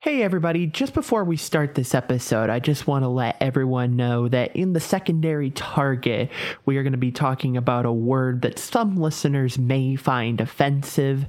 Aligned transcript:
Hey, 0.00 0.22
everybody. 0.22 0.68
Just 0.68 0.94
before 0.94 1.24
we 1.24 1.36
start 1.36 1.74
this 1.74 1.92
episode, 1.92 2.50
I 2.50 2.60
just 2.60 2.86
want 2.86 3.02
to 3.02 3.08
let 3.08 3.36
everyone 3.40 3.96
know 3.96 4.28
that 4.28 4.54
in 4.54 4.72
the 4.72 4.78
secondary 4.78 5.50
target, 5.50 6.30
we 6.64 6.76
are 6.76 6.84
going 6.84 6.92
to 6.92 6.98
be 6.98 7.10
talking 7.10 7.56
about 7.56 7.84
a 7.84 7.90
word 7.90 8.42
that 8.42 8.60
some 8.60 8.96
listeners 8.96 9.58
may 9.58 9.96
find 9.96 10.40
offensive. 10.40 11.26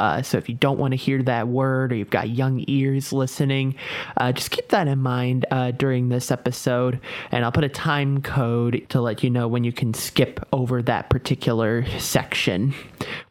Uh, 0.00 0.20
so 0.22 0.36
if 0.36 0.48
you 0.48 0.56
don't 0.56 0.80
want 0.80 0.90
to 0.94 0.96
hear 0.96 1.22
that 1.22 1.46
word 1.46 1.92
or 1.92 1.94
you've 1.94 2.10
got 2.10 2.28
young 2.28 2.64
ears 2.66 3.12
listening, 3.12 3.76
uh, 4.16 4.32
just 4.32 4.50
keep 4.50 4.68
that 4.70 4.88
in 4.88 4.98
mind 4.98 5.46
uh, 5.52 5.70
during 5.70 6.08
this 6.08 6.32
episode. 6.32 6.98
And 7.30 7.44
I'll 7.44 7.52
put 7.52 7.62
a 7.62 7.68
time 7.68 8.20
code 8.20 8.84
to 8.88 9.00
let 9.00 9.22
you 9.22 9.30
know 9.30 9.46
when 9.46 9.62
you 9.62 9.72
can 9.72 9.94
skip 9.94 10.44
over 10.52 10.82
that 10.82 11.08
particular 11.08 11.86
section. 12.00 12.74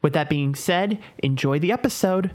With 0.02 0.14
that 0.14 0.30
being 0.30 0.56
said, 0.56 0.98
enjoy 1.22 1.60
the 1.60 1.74
episode. 1.74 2.32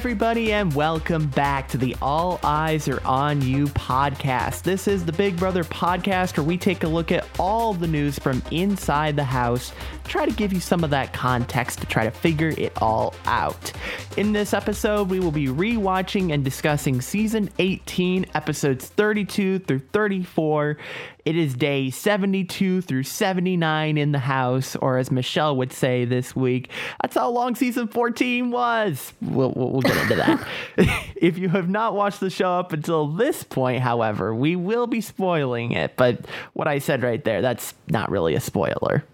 Everybody, 0.00 0.54
and 0.54 0.74
welcome 0.74 1.26
back 1.26 1.68
to 1.68 1.76
the 1.76 1.94
All 2.00 2.40
Eyes 2.42 2.88
Are 2.88 3.02
On 3.04 3.42
You 3.42 3.66
podcast. 3.66 4.62
This 4.62 4.88
is 4.88 5.04
the 5.04 5.12
Big 5.12 5.36
Brother 5.36 5.62
podcast 5.62 6.38
where 6.38 6.46
we 6.46 6.56
take 6.56 6.84
a 6.84 6.88
look 6.88 7.12
at 7.12 7.28
all 7.38 7.74
the 7.74 7.86
news 7.86 8.18
from 8.18 8.42
inside 8.50 9.14
the 9.14 9.24
house, 9.24 9.74
try 10.04 10.24
to 10.24 10.32
give 10.32 10.54
you 10.54 10.60
some 10.60 10.84
of 10.84 10.88
that 10.88 11.12
context 11.12 11.80
to 11.80 11.86
try 11.86 12.04
to 12.04 12.10
figure 12.10 12.54
it 12.56 12.72
all 12.80 13.14
out. 13.26 13.72
In 14.16 14.32
this 14.32 14.54
episode, 14.54 15.10
we 15.10 15.20
will 15.20 15.32
be 15.32 15.48
rewatching 15.48 16.32
and 16.32 16.42
discussing 16.42 17.02
season 17.02 17.50
18, 17.58 18.24
episodes 18.34 18.86
32 18.86 19.58
through 19.58 19.80
34. 19.80 20.78
It 21.24 21.36
is 21.36 21.54
day 21.54 21.90
72 21.90 22.80
through 22.80 23.02
79 23.02 23.98
in 23.98 24.12
the 24.12 24.18
house, 24.18 24.76
or 24.76 24.98
as 24.98 25.10
Michelle 25.10 25.56
would 25.56 25.72
say 25.72 26.04
this 26.04 26.34
week, 26.34 26.70
that's 27.02 27.14
how 27.14 27.30
long 27.30 27.54
season 27.54 27.88
14 27.88 28.50
was. 28.50 29.12
We'll, 29.20 29.52
we'll, 29.52 29.70
we'll 29.70 29.82
get 29.82 29.96
into 29.96 30.16
that. 30.16 30.46
if 31.16 31.38
you 31.38 31.48
have 31.50 31.68
not 31.68 31.94
watched 31.94 32.20
the 32.20 32.30
show 32.30 32.58
up 32.58 32.72
until 32.72 33.06
this 33.06 33.42
point, 33.42 33.82
however, 33.82 34.34
we 34.34 34.56
will 34.56 34.86
be 34.86 35.00
spoiling 35.00 35.72
it. 35.72 35.96
But 35.96 36.26
what 36.54 36.68
I 36.68 36.78
said 36.78 37.02
right 37.02 37.22
there, 37.24 37.42
that's 37.42 37.74
not 37.88 38.10
really 38.10 38.34
a 38.34 38.40
spoiler. 38.40 39.04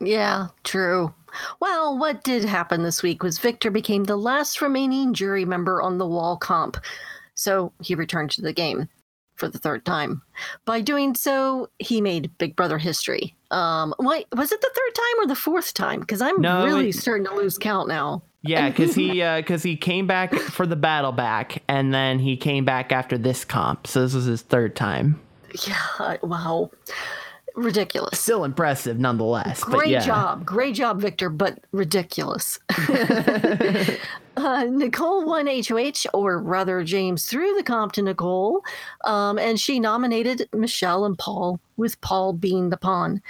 Yeah, 0.00 0.48
true. 0.64 1.14
Well, 1.60 1.98
what 1.98 2.24
did 2.24 2.44
happen 2.44 2.82
this 2.82 3.02
week 3.02 3.22
was 3.22 3.38
Victor 3.38 3.70
became 3.70 4.04
the 4.04 4.16
last 4.16 4.60
remaining 4.60 5.14
jury 5.14 5.44
member 5.44 5.80
on 5.80 5.98
the 5.98 6.06
wall 6.06 6.36
comp. 6.36 6.76
So 7.34 7.72
he 7.80 7.94
returned 7.94 8.30
to 8.32 8.42
the 8.42 8.52
game 8.52 8.88
for 9.36 9.48
the 9.48 9.58
third 9.58 9.84
time. 9.84 10.22
By 10.64 10.80
doing 10.80 11.14
so, 11.14 11.68
he 11.78 12.00
made 12.00 12.30
Big 12.38 12.54
Brother 12.56 12.78
history. 12.78 13.34
Um, 13.50 13.94
was 13.98 14.52
it 14.52 14.60
the 14.60 14.70
third 14.74 14.94
time 14.94 15.24
or 15.24 15.26
the 15.26 15.34
fourth 15.34 15.74
time? 15.74 16.00
Because 16.00 16.20
I'm 16.22 16.40
No, 16.40 16.64
really 16.64 16.88
it- 16.90 16.96
starting 16.96 17.26
to 17.26 17.34
lose 17.34 17.58
count 17.58 17.88
now. 17.88 18.22
Yeah, 18.42 18.68
because 18.70 18.94
he 18.94 19.20
because 19.36 19.62
he 19.62 19.76
came 19.76 20.06
back 20.06 20.34
for 20.34 20.66
the 20.66 20.74
battle 20.76 21.12
back, 21.12 21.62
and 21.68 21.92
then 21.94 22.18
he 22.18 22.36
came 22.36 22.64
back 22.64 22.90
after 22.92 23.16
this 23.16 23.44
comp. 23.44 23.86
So 23.86 24.02
this 24.02 24.14
was 24.14 24.24
his 24.24 24.42
third 24.42 24.74
time. 24.74 25.20
Yeah, 25.66 26.16
wow, 26.22 26.70
ridiculous. 27.54 28.18
Still 28.20 28.44
impressive, 28.44 28.98
nonetheless. 28.98 29.60
but 29.60 29.70
Great 29.70 29.90
yeah. 29.90 30.00
job, 30.00 30.44
great 30.44 30.74
job, 30.74 31.00
Victor, 31.00 31.28
but 31.28 31.58
ridiculous. 31.72 32.58
uh, 34.36 34.64
Nicole 34.70 35.24
won 35.24 35.46
HOH, 35.46 36.06
or 36.14 36.38
rather, 36.38 36.82
James 36.84 37.26
threw 37.26 37.54
the 37.54 37.62
comp 37.62 37.92
to 37.92 38.02
Nicole, 38.02 38.62
um, 39.04 39.38
and 39.38 39.60
she 39.60 39.80
nominated 39.80 40.48
Michelle 40.52 41.04
and 41.04 41.18
Paul, 41.18 41.60
with 41.76 42.00
Paul 42.00 42.32
being 42.32 42.70
the 42.70 42.76
pawn. 42.76 43.22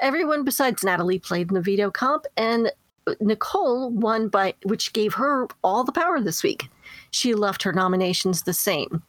Everyone 0.00 0.44
besides 0.44 0.84
Natalie 0.84 1.18
played 1.18 1.48
in 1.48 1.54
the 1.54 1.60
veto 1.60 1.90
comp, 1.90 2.26
and 2.36 2.70
Nicole 3.20 3.90
won 3.90 4.28
by 4.28 4.54
which 4.64 4.92
gave 4.92 5.14
her 5.14 5.46
all 5.64 5.84
the 5.84 5.92
power 5.92 6.20
this 6.20 6.42
week. 6.42 6.68
She 7.10 7.34
left 7.34 7.62
her 7.62 7.72
nominations 7.72 8.42
the 8.42 8.52
same. 8.52 9.02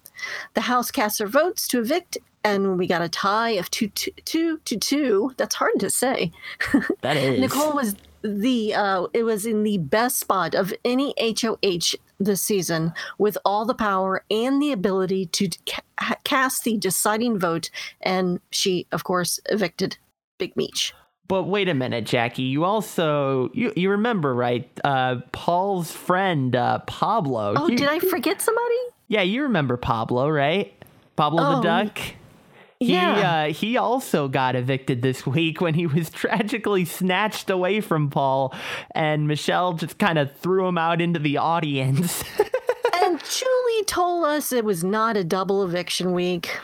The 0.54 0.62
House 0.62 0.92
cast 0.92 1.20
their 1.20 1.28
votes 1.28 1.68
to 1.70 1.80
evict, 1.80 2.18
and 2.44 2.78
we 2.78 2.88
got 2.88 3.02
a 3.02 3.10
tie 3.10 3.52
of 3.52 3.70
two, 3.72 3.90
two, 3.90 4.12
two 4.26 4.58
to 4.66 4.78
two. 4.78 5.34
That's 5.38 5.56
hard 5.56 5.80
to 5.80 5.90
say. 5.90 6.32
That 7.02 7.18
is 7.18 7.40
Nicole 7.40 7.74
was 7.74 7.96
the 8.22 8.74
uh, 8.74 9.08
it 9.14 9.24
was 9.24 9.46
in 9.46 9.64
the 9.64 9.78
best 9.78 10.20
spot 10.20 10.54
of 10.56 10.74
any 10.84 11.14
HOH 11.20 11.96
this 12.20 12.42
season, 12.42 12.94
with 13.18 13.38
all 13.46 13.66
the 13.66 13.74
power 13.74 14.24
and 14.30 14.62
the 14.62 14.74
ability 14.74 15.26
to 15.28 15.50
ca- 15.66 16.16
cast 16.26 16.64
the 16.66 16.78
deciding 16.78 17.40
vote, 17.40 17.70
and 18.02 18.42
she, 18.52 18.88
of 18.92 19.06
course, 19.06 19.40
evicted 19.50 19.98
Big 20.38 20.56
Meech. 20.58 20.94
But 21.30 21.44
wait 21.44 21.70
a 21.70 21.74
minute, 21.74 22.06
Jackie. 22.06 22.42
You 22.44 22.64
also 22.66 23.52
you 23.54 23.72
you 23.76 23.90
remember 23.92 24.34
right? 24.34 24.70
Uh, 24.84 25.18
Paul's 25.32 25.92
friend 25.92 26.56
uh, 26.56 26.80
Pablo. 26.80 27.54
Oh, 27.56 27.68
You- 27.70 27.78
did 27.78 27.88
I 27.88 28.00
forget 28.00 28.42
somebody? 28.42 28.76
Yeah, 29.08 29.22
you 29.22 29.44
remember 29.44 29.78
Pablo, 29.78 30.28
right? 30.30 30.74
Pablo 31.16 31.42
the 31.44 31.58
Oh, 31.58 31.62
duck. 31.64 32.00
He 32.80 32.94
yeah. 32.94 33.48
uh, 33.50 33.54
he 33.54 33.76
also 33.76 34.30
got 34.30 34.56
evicted 34.56 35.02
this 35.02 35.26
week 35.26 35.60
when 35.60 35.74
he 35.74 35.86
was 35.86 36.10
tragically 36.10 36.86
snatched 36.86 37.50
away 37.50 37.82
from 37.82 38.10
Paul, 38.10 38.54
and 38.92 39.28
Michelle 39.28 39.74
just 39.74 39.98
kind 39.98 40.18
of 40.18 40.34
threw 40.38 40.66
him 40.66 40.78
out 40.78 41.02
into 41.02 41.20
the 41.20 41.38
audience. 41.38 42.24
and 43.02 43.22
Julie 43.22 43.84
told 43.86 44.24
us 44.26 44.54
it 44.54 44.64
was 44.64 44.82
not 44.82 45.18
a 45.18 45.26
double 45.26 45.64
eviction 45.66 46.14
week. 46.14 46.58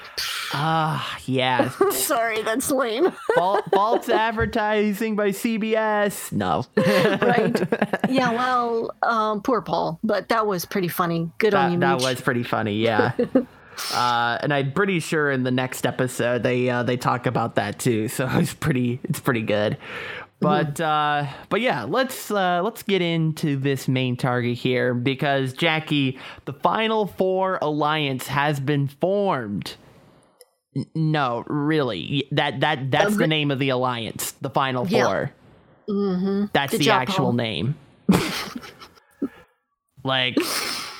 Ah, 0.53 1.17
yeah. 1.25 1.69
Sorry, 1.91 2.41
that's 2.43 2.71
lame. 2.71 3.11
Fal- 3.35 3.63
false 3.73 4.07
advertising 4.07 5.17
by 5.17 5.31
CBS. 5.31 6.31
No. 6.31 6.63
right? 6.77 8.09
Yeah, 8.09 8.31
well, 8.31 8.95
um, 9.03 9.41
poor 9.41 9.61
Paul, 9.61 9.99
but 10.01 10.29
that 10.29 10.47
was 10.47 10.63
pretty 10.63 10.87
funny. 10.87 11.29
Good 11.39 11.53
on 11.53 11.73
you, 11.73 11.79
that, 11.79 11.87
that 11.87 11.97
Meech. 11.97 12.05
was 12.05 12.21
pretty 12.21 12.43
funny, 12.43 12.77
yeah. 12.77 13.11
Uh, 13.93 14.37
and 14.41 14.53
I'm 14.53 14.71
pretty 14.71 14.99
sure 14.99 15.31
in 15.31 15.43
the 15.43 15.51
next 15.51 15.85
episode 15.85 16.43
they 16.43 16.69
uh, 16.69 16.83
they 16.83 16.97
talk 16.97 17.25
about 17.25 17.55
that 17.55 17.79
too. 17.79 18.07
So 18.07 18.27
it's 18.33 18.53
pretty 18.53 18.99
it's 19.03 19.19
pretty 19.19 19.41
good. 19.41 19.77
But 20.41 20.79
uh, 20.81 21.27
but 21.49 21.61
yeah, 21.61 21.83
let's 21.83 22.29
uh, 22.29 22.61
let's 22.63 22.83
get 22.83 23.01
into 23.01 23.55
this 23.55 23.87
main 23.87 24.17
target 24.17 24.57
here 24.57 24.93
because 24.93 25.53
Jackie, 25.53 26.19
the 26.43 26.53
final 26.53 27.07
four 27.07 27.57
alliance 27.61 28.27
has 28.27 28.59
been 28.59 28.87
formed. 28.87 29.75
N- 30.75 30.85
No, 30.93 31.45
really, 31.47 32.27
that 32.31 32.59
that 32.59 32.91
that's 32.91 33.13
the 33.13 33.19
re- 33.21 33.27
name 33.27 33.49
of 33.49 33.59
the 33.59 33.69
alliance, 33.69 34.31
the 34.41 34.49
final 34.49 34.85
Yeah. 34.87 35.05
4 35.05 35.31
Mm-hmm. 35.87 36.45
That's 36.51 36.71
Good 36.71 36.81
the 36.81 36.85
job, 36.85 37.01
actual 37.03 37.25
Paul. 37.25 37.33
name. 37.33 37.75
like 40.03 40.35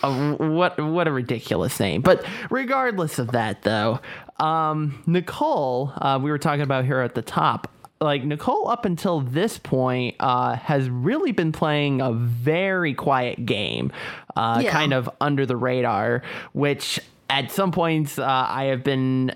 uh, 0.05 0.35
what 0.37 0.79
what 0.79 1.07
a 1.07 1.11
ridiculous 1.11 1.79
name 1.79 2.01
but 2.01 2.23
regardless 2.49 3.19
of 3.19 3.31
that 3.31 3.61
though 3.63 3.99
um 4.39 5.01
nicole 5.05 5.91
uh, 5.97 6.19
we 6.21 6.29
were 6.29 6.37
talking 6.37 6.61
about 6.61 6.85
here 6.85 6.99
at 6.99 7.15
the 7.15 7.21
top 7.21 7.69
like 8.01 8.23
nicole 8.23 8.67
up 8.67 8.85
until 8.85 9.21
this 9.21 9.57
point 9.57 10.15
uh, 10.19 10.55
has 10.55 10.89
really 10.89 11.31
been 11.31 11.51
playing 11.51 12.01
a 12.01 12.11
very 12.11 12.93
quiet 12.93 13.45
game 13.45 13.91
uh, 14.35 14.59
Yeah. 14.63 14.71
kind 14.71 14.93
of 14.93 15.09
under 15.21 15.45
the 15.45 15.55
radar 15.55 16.21
which 16.53 16.99
at 17.29 17.51
some 17.51 17.71
points 17.71 18.19
uh, 18.19 18.23
i 18.49 18.65
have 18.65 18.83
been 18.83 19.33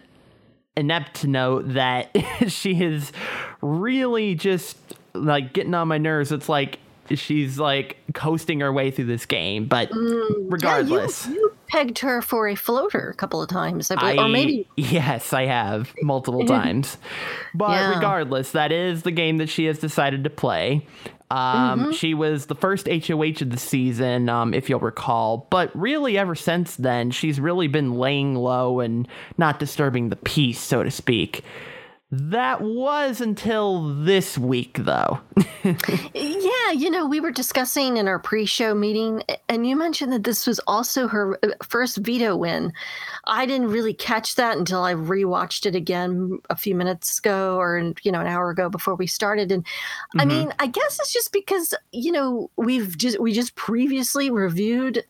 inept 0.78 1.16
to 1.22 1.28
note 1.28 1.74
that 1.74 2.09
she 2.47 2.81
is 2.81 3.12
really 3.62 4.35
just 4.35 4.78
like 5.13 5.52
getting 5.52 5.74
on 5.74 5.88
my 5.90 5.97
nerves. 5.97 6.31
It's 6.31 6.47
like 6.47 6.79
she's 7.14 7.58
like 7.59 7.97
coasting 8.14 8.59
her 8.59 8.72
way 8.72 8.92
through 8.92 9.06
this 9.06 9.25
game, 9.25 9.66
but 9.68 9.90
regardless. 10.50 11.25
Yeah, 11.28 11.34
you, 11.34 11.40
you 11.40 11.53
pegged 11.68 12.00
her 12.00 12.22
for 12.22 12.47
a 12.47 12.56
floater 12.56 13.09
a 13.09 13.14
couple 13.14 13.42
of 13.42 13.50
times, 13.50 13.92
I 13.92 13.96
believe, 13.96 14.20
I, 14.20 14.24
or 14.24 14.28
maybe 14.30 14.68
yes, 14.75 15.34
I 15.34 15.46
have 15.46 15.94
multiple 16.02 16.46
times. 16.47 16.97
But 17.53 17.72
Yeah. 17.72 17.96
regardless, 17.96 18.52
that 18.52 18.72
is 18.72 19.03
the 19.03 19.12
game 19.12 19.38
that 19.38 19.50
she 19.50 19.66
has 19.66 19.79
decided 19.79 20.23
to 20.23 20.29
play. 20.29 20.85
Um, 21.32 21.38
Mm-hmm. 21.79 21.91
She 21.91 22.16
was 22.16 22.47
the 22.47 22.56
first 22.56 22.88
HOH 22.88 23.41
of 23.44 23.52
the 23.52 23.58
season, 23.59 24.29
um, 24.29 24.52
if 24.53 24.67
you'll 24.67 24.79
recall. 24.79 25.46
But 25.52 25.70
really, 25.79 26.17
ever 26.17 26.34
since 26.34 26.76
then, 26.76 27.12
she's 27.12 27.40
really 27.40 27.67
been 27.67 27.94
laying 27.94 28.34
low 28.34 28.79
and 28.79 29.08
not 29.38 29.59
disturbing 29.59 30.09
the 30.09 30.16
peace, 30.16 30.59
so 30.59 30.82
to 30.84 30.90
speak. 30.90 31.44
That 32.11 32.61
was 32.61 33.22
until 33.22 33.94
this 33.94 34.38
week, 34.38 34.78
though. 34.79 35.20
Yeah, 36.14 36.72
you 36.72 36.90
know, 36.90 37.06
we 37.06 37.20
were 37.20 37.32
discussing 37.32 37.97
in 37.97 38.08
our 38.08 38.17
pre-show 38.17 38.73
meeting, 38.73 39.23
and 39.50 39.67
you 39.67 39.76
mentioned 39.76 40.14
that 40.14 40.23
this 40.23 40.47
was 40.47 40.59
also 40.67 41.08
her 41.08 41.38
uh, 41.44 41.50
first 41.67 41.97
veto 41.97 42.35
win. 42.35 42.72
I 43.26 43.46
didn't 43.46 43.67
really 43.67 43.94
catch 43.94 44.35
that 44.35 44.58
until 44.58 44.84
I 44.84 44.94
rewatched 44.94 45.66
it 45.66 45.76
again 45.76 46.40
a 46.50 46.56
few 46.56 46.76
minutes 46.76 47.20
ago, 47.20 47.58
or 47.58 47.94
you 48.03 48.12
know, 48.12 48.22
an 48.22 48.28
hour 48.28 48.50
ago 48.50 48.70
before 48.70 48.96
we 48.96 49.05
started. 49.05 49.52
And 49.52 49.66
I 50.17 50.26
mean, 50.26 50.53
I 50.59 50.67
guess 50.67 51.00
it's 51.00 51.12
just 51.12 51.34
because 51.34 51.73
you 51.91 52.12
know 52.12 52.50
we've 52.55 52.97
just 52.97 53.20
we 53.20 53.34
just 53.34 53.55
previously 53.55 54.32
reviewed 54.32 55.03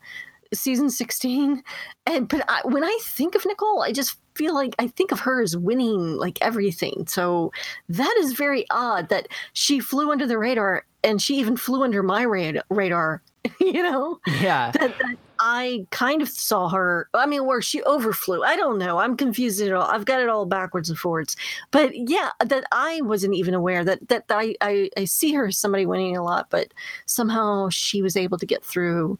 season 0.52 0.90
16 0.90 1.62
and 2.06 2.28
but 2.28 2.44
I, 2.48 2.62
when 2.64 2.82
i 2.82 2.98
think 3.04 3.36
of 3.36 3.46
nicole 3.46 3.82
i 3.82 3.92
just 3.92 4.16
feel 4.40 4.54
like 4.54 4.74
i 4.78 4.86
think 4.86 5.12
of 5.12 5.20
her 5.20 5.42
as 5.42 5.54
winning 5.54 6.16
like 6.16 6.38
everything. 6.40 7.04
So 7.06 7.52
that 7.90 8.16
is 8.20 8.32
very 8.32 8.64
odd 8.70 9.10
that 9.10 9.28
she 9.52 9.80
flew 9.80 10.10
under 10.10 10.26
the 10.26 10.38
radar 10.38 10.86
and 11.04 11.20
she 11.20 11.36
even 11.36 11.58
flew 11.58 11.82
under 11.84 12.02
my 12.02 12.24
rad- 12.24 12.62
radar 12.70 13.22
you 13.60 13.82
know? 13.82 14.18
Yeah. 14.40 14.70
that, 14.70 14.96
that 14.98 15.16
i 15.40 15.86
kind 15.90 16.22
of 16.22 16.28
saw 16.30 16.70
her 16.70 17.08
i 17.12 17.26
mean 17.26 17.44
where 17.44 17.60
she 17.60 17.82
overflew. 17.82 18.42
I 18.42 18.56
don't 18.56 18.78
know. 18.78 18.98
I'm 18.98 19.14
confused 19.14 19.60
at 19.60 19.72
all. 19.74 19.88
I've 19.90 20.06
got 20.06 20.22
it 20.22 20.30
all 20.30 20.46
backwards 20.46 20.88
and 20.88 20.98
forwards. 20.98 21.36
But 21.70 21.90
yeah 21.94 22.30
that 22.42 22.64
i 22.72 23.02
wasn't 23.02 23.34
even 23.34 23.52
aware 23.52 23.84
that 23.84 24.08
that 24.08 24.24
i 24.30 24.54
i, 24.62 24.88
I 24.96 25.04
see 25.04 25.34
her 25.34 25.48
as 25.48 25.58
somebody 25.58 25.84
winning 25.84 26.16
a 26.16 26.24
lot 26.24 26.48
but 26.48 26.72
somehow 27.04 27.68
she 27.68 28.00
was 28.00 28.16
able 28.16 28.38
to 28.38 28.46
get 28.46 28.64
through. 28.64 29.18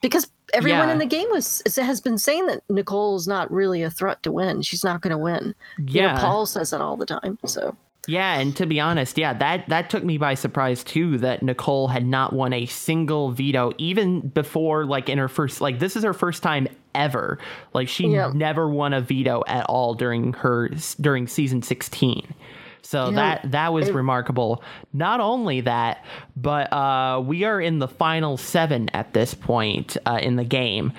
Because 0.00 0.30
everyone 0.54 0.88
Yeah. 0.88 0.92
in 0.92 0.98
the 0.98 1.06
game 1.06 1.28
was 1.30 1.62
has 1.76 2.00
been 2.00 2.18
saying 2.18 2.46
that 2.46 2.62
Nicole's 2.70 3.26
not 3.28 3.50
really 3.50 3.82
a 3.82 3.90
threat 3.90 4.22
to 4.22 4.32
win. 4.32 4.62
She's 4.62 4.84
not 4.84 5.00
going 5.02 5.10
to 5.12 5.18
win. 5.18 5.54
You 5.78 6.02
know, 6.02 6.08
Yeah. 6.08 6.20
Paul 6.20 6.46
says 6.46 6.70
that 6.70 6.80
all 6.80 6.96
the 6.96 7.06
time. 7.06 7.38
So 7.46 7.76
Yeah, 8.06 8.38
and 8.38 8.54
to 8.56 8.66
be 8.66 8.80
honest, 8.80 9.16
yeah, 9.16 9.32
that 9.34 9.68
that 9.68 9.88
took 9.90 10.04
me 10.04 10.18
by 10.18 10.34
surprise 10.34 10.84
too 10.84 11.16
that 11.18 11.42
Nicole 11.42 11.88
had 11.88 12.04
not 12.06 12.32
won 12.34 12.52
a 12.52 12.66
single 12.66 13.30
veto 13.32 13.72
even 13.78 14.20
before 14.28 14.84
like 14.84 15.08
in 15.08 15.18
her 15.18 15.28
first 15.28 15.60
like 15.60 15.78
this 15.78 15.96
is 15.96 16.04
her 16.04 16.12
first 16.12 16.42
time 16.42 16.68
ever. 16.94 17.38
Like 17.72 17.88
she 17.88 18.08
Yeah. 18.08 18.30
never 18.34 18.68
won 18.68 18.92
a 18.92 19.00
veto 19.00 19.42
at 19.46 19.64
all 19.66 19.94
during 19.94 20.34
her 20.34 20.70
during 21.00 21.26
season 21.26 21.62
16. 21.62 22.34
So 22.84 23.10
that 23.12 23.50
that 23.50 23.72
was 23.72 23.90
remarkable. 23.90 24.62
Not 24.92 25.20
only 25.20 25.62
that, 25.62 26.04
but 26.36 26.70
uh, 26.72 27.22
we 27.24 27.44
are 27.44 27.60
in 27.60 27.78
the 27.78 27.88
final 27.88 28.36
seven 28.36 28.90
at 28.92 29.14
this 29.14 29.32
point 29.32 29.96
uh, 30.04 30.18
in 30.20 30.36
the 30.36 30.44
game, 30.44 30.92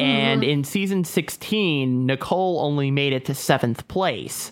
and 0.00 0.42
in 0.42 0.64
season 0.64 1.04
sixteen, 1.04 2.04
Nicole 2.06 2.60
only 2.60 2.90
made 2.90 3.12
it 3.12 3.24
to 3.26 3.34
seventh 3.34 3.86
place. 3.86 4.50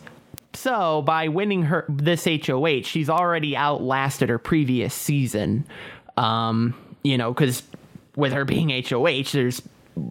So 0.55 1.03
by 1.03 1.29
winning 1.29 1.65
her 1.65 1.85
this 1.89 2.25
HOH, 2.25 2.83
she's 2.85 3.11
already 3.11 3.57
outlasted 3.57 4.29
her 4.29 4.39
previous 4.39 4.95
season. 4.95 5.67
Um, 6.17 6.75
you 7.03 7.19
know, 7.19 7.33
because 7.33 7.63
with 8.17 8.33
her 8.33 8.45
being 8.45 8.71
HOH, 8.71 9.33
there's 9.33 9.63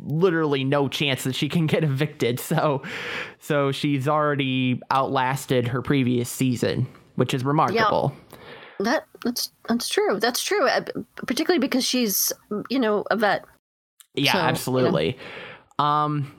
literally 0.06 0.63
no 0.63 0.88
chance 0.88 1.24
that 1.24 1.36
she 1.36 1.50
can 1.50 1.68
get 1.68 1.84
evicted. 1.84 2.39
So, 2.48 2.81
so 3.39 3.72
she's 3.72 4.07
already 4.07 4.81
outlasted 4.92 5.68
her 5.69 5.81
previous 5.81 6.30
season, 6.30 6.88
which 7.16 7.34
is 7.34 7.44
remarkable. 7.44 8.13
that 8.80 9.06
that's 9.24 9.51
that's 9.68 9.89
true. 9.89 10.19
That's 10.19 10.42
true. 10.44 10.68
uh, 10.68 10.81
Particularly 11.25 11.60
because 11.60 11.84
she's 11.86 12.31
you 12.69 12.80
know 12.80 13.04
a 13.12 13.16
vet. 13.18 13.45
Yeah, 14.13 14.31
So, 14.31 14.38
you 14.38 14.44
know. 14.44 14.50
absolutely. 14.50 15.18
Um, 15.80 16.34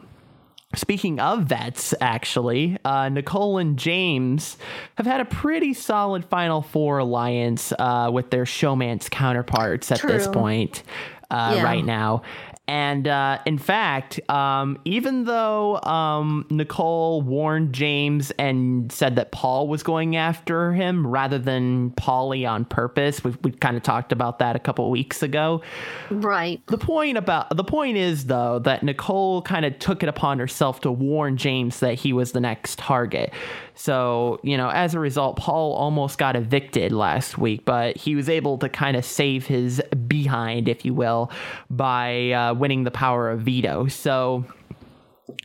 speaking 0.75 1.21
of 1.21 1.45
vets, 1.45 1.95
actually, 2.01 2.77
uh, 2.85 3.09
Nicole 3.09 3.59
and 3.59 3.79
James 3.79 4.57
have 4.97 5.07
had 5.07 5.21
a 5.21 5.25
pretty 5.25 5.75
solid 5.75 6.25
Final 6.25 6.63
Four 6.63 6.99
alliance 6.99 7.73
uh, 7.79 8.11
with 8.13 8.31
their 8.31 8.45
showmance 8.45 9.11
counterparts 9.11 9.91
at 9.93 10.03
this 10.03 10.27
point 10.29 10.83
uh, 11.31 11.53
Yeah. 11.57 11.63
right 11.63 11.85
now. 11.85 12.23
And 12.69 13.09
uh, 13.09 13.39
in 13.47 13.57
fact, 13.57 14.21
um, 14.29 14.79
even 14.85 15.25
though 15.25 15.81
um, 15.81 16.47
Nicole 16.51 17.23
warned 17.23 17.73
James 17.73 18.31
and 18.33 18.93
said 18.93 19.17
that 19.17 19.33
Paul 19.33 19.69
was 19.69 19.83
going 19.83 20.17
after 20.17 20.75
him 20.75 21.07
rather 21.07 21.39
than 21.39 21.93
Paulie 21.93 22.49
on 22.49 22.67
purpose, 22.67 23.25
we, 23.25 23.35
we 23.43 23.53
kind 23.53 23.79
of 23.79 23.83
talked 23.83 24.13
about 24.13 24.39
that 24.41 24.55
a 24.55 24.59
couple 24.59 24.91
weeks 24.91 25.23
ago. 25.23 25.63
Right. 26.11 26.65
The 26.67 26.77
point 26.77 27.17
about 27.17 27.57
the 27.57 27.65
point 27.65 27.97
is 27.97 28.27
though 28.27 28.59
that 28.61 28.83
Nicole 28.83 29.41
kind 29.41 29.65
of 29.65 29.79
took 29.79 30.03
it 30.03 30.11
upon 30.11 30.39
herself 30.39 30.83
to 30.83 30.93
warn 30.93 31.39
James 31.39 31.81
that 31.81 31.95
he 31.95 32.13
was 32.13 32.33
the 32.33 32.41
next 32.41 32.79
target. 32.79 33.33
So, 33.79 34.41
you 34.43 34.57
know, 34.57 34.71
as 34.71 34.95
a 34.95 34.99
result, 34.99 35.37
Paul 35.37 35.73
almost 35.73 36.19
got 36.19 36.35
evicted 36.35 36.91
last 36.91 37.39
week, 37.39 37.65
but 37.65 37.97
he 37.97 38.17
was 38.17 38.29
able 38.29 38.59
to 38.59 38.69
kind 38.69 38.97
of 38.97 39.05
save 39.05 39.47
his 39.47 39.81
behind, 40.09 40.69
if 40.69 40.85
you 40.85 40.93
will, 40.93 41.31
by 41.71 42.33
uh, 42.33 42.55
winning 42.55 42.83
the 42.83 42.91
power 42.91 43.31
of 43.31 43.43
veto. 43.43 43.87
So, 43.87 44.45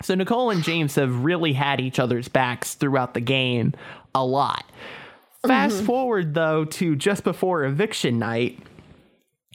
so 0.02 0.16
Nicole 0.16 0.50
and 0.50 0.64
James 0.64 0.96
have 0.96 1.24
really 1.24 1.54
had 1.54 1.80
each 1.80 2.00
other's 2.00 2.28
backs 2.28 2.74
throughout 2.74 3.14
the 3.14 3.22
game 3.22 3.74
a 4.16 4.26
lot. 4.26 4.66
Fast 5.46 5.84
forward 5.84 6.34
though 6.34 6.66
to 6.66 6.96
just 6.96 7.24
before 7.24 7.66
eviction 7.66 8.18
night, 8.18 8.58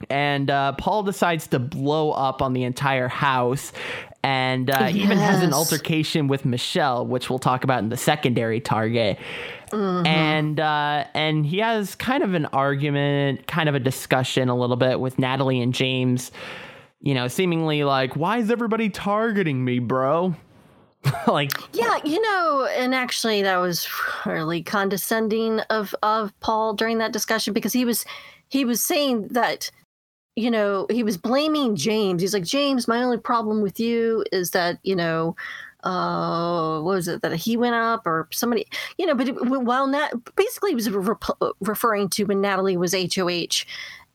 and 0.09 0.49
uh, 0.51 0.73
Paul 0.73 1.03
decides 1.03 1.49
to 1.49 1.59
blow 1.59 2.13
up 2.13 2.43
on 2.43 2.53
the 2.53 2.63
entire 2.63 3.09
house 3.09 3.73
and 4.23 4.71
uh, 4.71 4.91
even 4.93 5.17
has 5.19 5.43
an 5.43 5.53
altercation 5.53 6.27
with 6.27 6.45
Michelle, 6.45 7.07
which 7.07 7.31
we'll 7.31 7.39
talk 7.39 7.65
about 7.65 7.83
in 7.83 7.89
the 7.89 7.97
secondary 7.97 8.61
target. 8.61 9.19
And 10.07 10.59
uh, 10.59 11.05
and 11.15 11.47
he 11.47 11.59
has 11.59 11.95
kind 11.95 12.23
of 12.23 12.35
an 12.35 12.47
argument, 12.47 13.47
kind 13.47 13.69
of 13.69 13.75
a 13.75 13.81
discussion 13.81 14.49
a 14.49 14.57
little 14.57 14.77
bit 14.77 14.99
with 14.99 15.19
Natalie 15.19 15.61
and 15.61 15.73
James. 15.73 16.33
You 17.01 17.15
know, 17.15 17.29
seemingly 17.29 17.85
like, 17.85 18.17
why 18.17 18.39
is 18.39 18.51
everybody 18.51 18.91
targeting 18.91 19.65
me, 19.65 19.79
bro? 19.79 20.35
like, 21.29 21.53
Yeah, 21.73 21.99
you 22.05 22.21
know, 22.21 22.69
and 22.77 22.95
actually 22.95 23.43
that 23.43 23.59
was 23.59 23.89
really 24.27 24.63
condescending 24.63 25.61
of 25.71 25.95
of 26.03 26.39
Paul 26.41 26.75
during 26.75 26.99
that 26.99 27.13
discussion 27.13 27.53
because 27.53 27.73
he 27.73 27.85
was 27.85 28.05
he 28.49 28.65
was 28.65 28.83
saying 28.83 29.29
that 29.29 29.71
you 30.39 30.51
know, 30.51 30.87
he 30.91 31.03
was 31.03 31.17
blaming 31.17 31.77
James. 31.77 32.23
He's 32.23 32.35
like, 32.35 32.45
"James, 32.45 32.89
my 32.89 33.03
only 33.03 33.19
problem 33.19 33.63
with 33.63 33.81
you 33.81 34.25
is 34.33 34.53
that, 34.53 34.79
you 34.83 34.97
know, 34.97 35.37
uh 35.85 36.81
what 36.81 36.95
was 36.97 37.07
it 37.07 37.23
that 37.23 37.35
he 37.37 37.57
went 37.57 37.75
up 37.75 38.05
or 38.05 38.27
somebody 38.33 38.67
you 38.97 39.07
know 39.07 39.15
but 39.15 39.29
it, 39.29 39.33
while 39.33 39.87
Nat 39.87 40.11
basically 40.35 40.73
he 40.73 40.75
was 40.75 40.91
re- 40.91 41.15
referring 41.61 42.09
to 42.11 42.25
when 42.25 42.41
natalie 42.41 42.77
was 42.77 42.93
hoh 42.93 43.07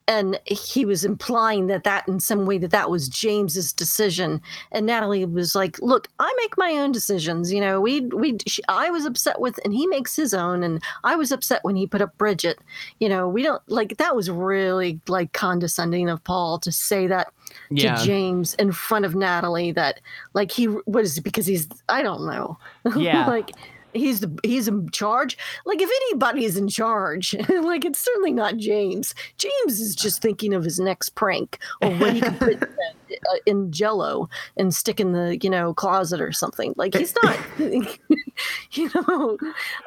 and 0.08 0.40
he 0.46 0.86
was 0.86 1.06
implying 1.06 1.68
that 1.68 1.84
that 1.84 2.08
in 2.08 2.20
some 2.20 2.46
way 2.46 2.58
that 2.58 2.72
that 2.72 2.90
was 2.90 3.08
james's 3.08 3.72
decision 3.72 4.42
and 4.72 4.86
natalie 4.86 5.24
was 5.26 5.56
like 5.56 5.80
look 5.82 6.08
i 6.20 6.34
make 6.38 6.58
my 6.58 6.72
own 6.74 6.92
decisions 6.92 7.52
you 7.54 7.62
know 7.62 7.80
we 7.80 8.02
we 8.02 8.38
she, 8.46 8.62
i 8.68 8.90
was 8.90 9.06
upset 9.06 9.40
with 9.40 9.60
and 9.64 9.74
he 9.74 9.88
makes 9.88 10.16
his 10.16 10.34
own 10.34 10.64
and 10.64 10.82
i 11.04 11.16
was 11.16 11.32
upset 11.32 11.64
when 11.64 11.76
he 11.76 11.88
put 11.88 12.02
up 12.02 12.18
bridgette 12.18 12.58
you 13.00 13.08
know 13.08 13.28
we 13.30 13.44
don't 13.44 13.62
like 13.68 13.98
that 13.98 14.16
was 14.16 14.30
really 14.30 15.00
like 15.08 15.32
condescending 15.34 16.10
of 16.10 16.24
paul 16.24 16.60
to 16.60 16.72
say 16.72 17.08
that 17.08 17.32
Yeah. 17.70 17.96
to 17.96 18.04
james 18.06 18.56
in 18.56 18.72
front 18.72 19.06
of 19.06 19.16
natalie 19.16 19.72
that 19.72 20.00
like 20.34 20.52
he 20.52 20.68
was 20.86 21.20
because 21.20 21.46
he's 21.46 21.68
i 21.88 22.02
don't 22.04 22.26
know 22.26 22.58
Yeah. 22.98 23.26
like 23.28 23.52
he's 23.94 24.20
the 24.20 24.40
he's 24.44 24.68
in 24.68 24.90
charge. 24.90 25.38
Like 25.66 25.82
if 25.82 25.90
anybody's 25.90 26.58
in 26.58 26.68
charge 26.68 27.34
like 27.50 27.86
it's 27.86 28.00
certainly 28.00 28.34
not 28.34 28.58
james. 28.58 29.16
James 29.38 29.80
is 29.80 29.96
just 29.96 30.22
thinking 30.22 30.54
of 30.54 30.64
his 30.64 30.80
next 30.80 31.10
prank 31.16 31.60
or 31.82 31.92
what 31.92 32.14
he 32.14 32.22
can 32.22 32.36
put 32.38 32.64
uh, 32.64 33.38
in 33.46 33.72
jello 33.72 34.30
and 34.58 34.74
stick 34.74 35.00
in 35.00 35.12
the 35.12 35.38
you 35.42 35.50
know 35.50 35.74
closet 35.74 36.22
or 36.22 36.32
something. 36.32 36.74
Like 36.78 36.96
he's 36.96 37.14
not 37.24 37.38
you 38.72 38.90
know 38.96 39.38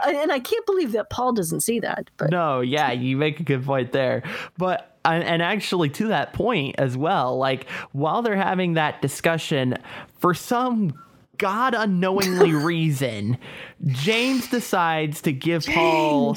and 0.07 0.31
i 0.31 0.39
can't 0.39 0.65
believe 0.67 0.93
that 0.93 1.11
paul 1.11 1.33
doesn't 1.33 1.61
see 1.61 1.81
that 1.81 2.09
but 2.17 2.31
No, 2.31 2.61
yeah, 2.61 2.93
you 2.93 3.17
make 3.17 3.41
a 3.41 3.43
good 3.43 3.65
point 3.65 3.93
there. 3.93 4.23
But 4.57 4.97
and 5.05 5.41
actually 5.41 5.89
to 5.91 6.09
that 6.09 6.33
point 6.33 6.75
as 6.79 6.97
well, 6.97 7.37
like 7.39 7.71
while 7.93 8.23
they're 8.23 8.37
having 8.37 8.75
that 8.75 9.01
discussion, 9.01 9.79
for 10.19 10.35
some 10.35 10.93
god 11.39 11.75
unknowingly 11.75 12.53
reason, 12.55 13.39
James 13.87 14.49
decides 14.49 15.23
to 15.23 15.33
give 15.33 15.65
Paul 15.67 16.37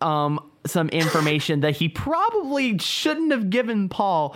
um 0.00 0.40
some 0.66 0.88
information 0.88 1.60
that 1.60 1.76
he 1.76 1.88
probably 1.90 2.78
shouldn't 2.78 3.30
have 3.32 3.50
given 3.50 3.88
Paul, 3.88 4.34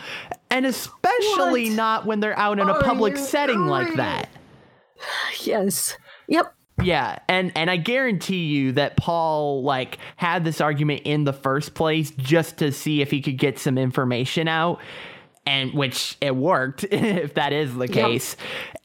and 0.50 0.66
especially 0.66 1.70
What? 1.70 1.76
not 1.76 2.06
when 2.06 2.20
they're 2.20 2.38
out 2.38 2.58
in 2.58 2.68
a 2.68 2.72
Are 2.72 2.82
public 2.82 3.16
setting 3.16 3.66
like 3.66 3.94
that. 3.94 4.28
yes 5.42 5.96
yep 6.28 6.52
Yeah, 6.82 7.18
and 7.28 7.50
and 7.56 7.70
I 7.70 7.76
guarantee 7.76 8.46
you 8.46 8.72
that 8.72 8.96
Paul 8.96 9.62
like 9.62 9.98
had 10.16 10.44
this 10.44 10.60
argument 10.60 11.02
in 11.04 11.24
the 11.24 11.32
first 11.32 11.74
place 11.74 12.10
just 12.12 12.58
to 12.58 12.72
see 12.72 13.00
if 13.00 13.10
he 13.10 13.20
could 13.20 13.38
get 13.38 13.58
some 13.58 13.78
information 13.78 14.48
out 14.48 14.80
and 15.48 15.72
which 15.72 16.18
it 16.20 16.36
worked 16.36 16.84
if 16.90 17.34
that 17.34 17.54
is 17.54 17.74
the 17.74 17.88
case. 17.88 18.36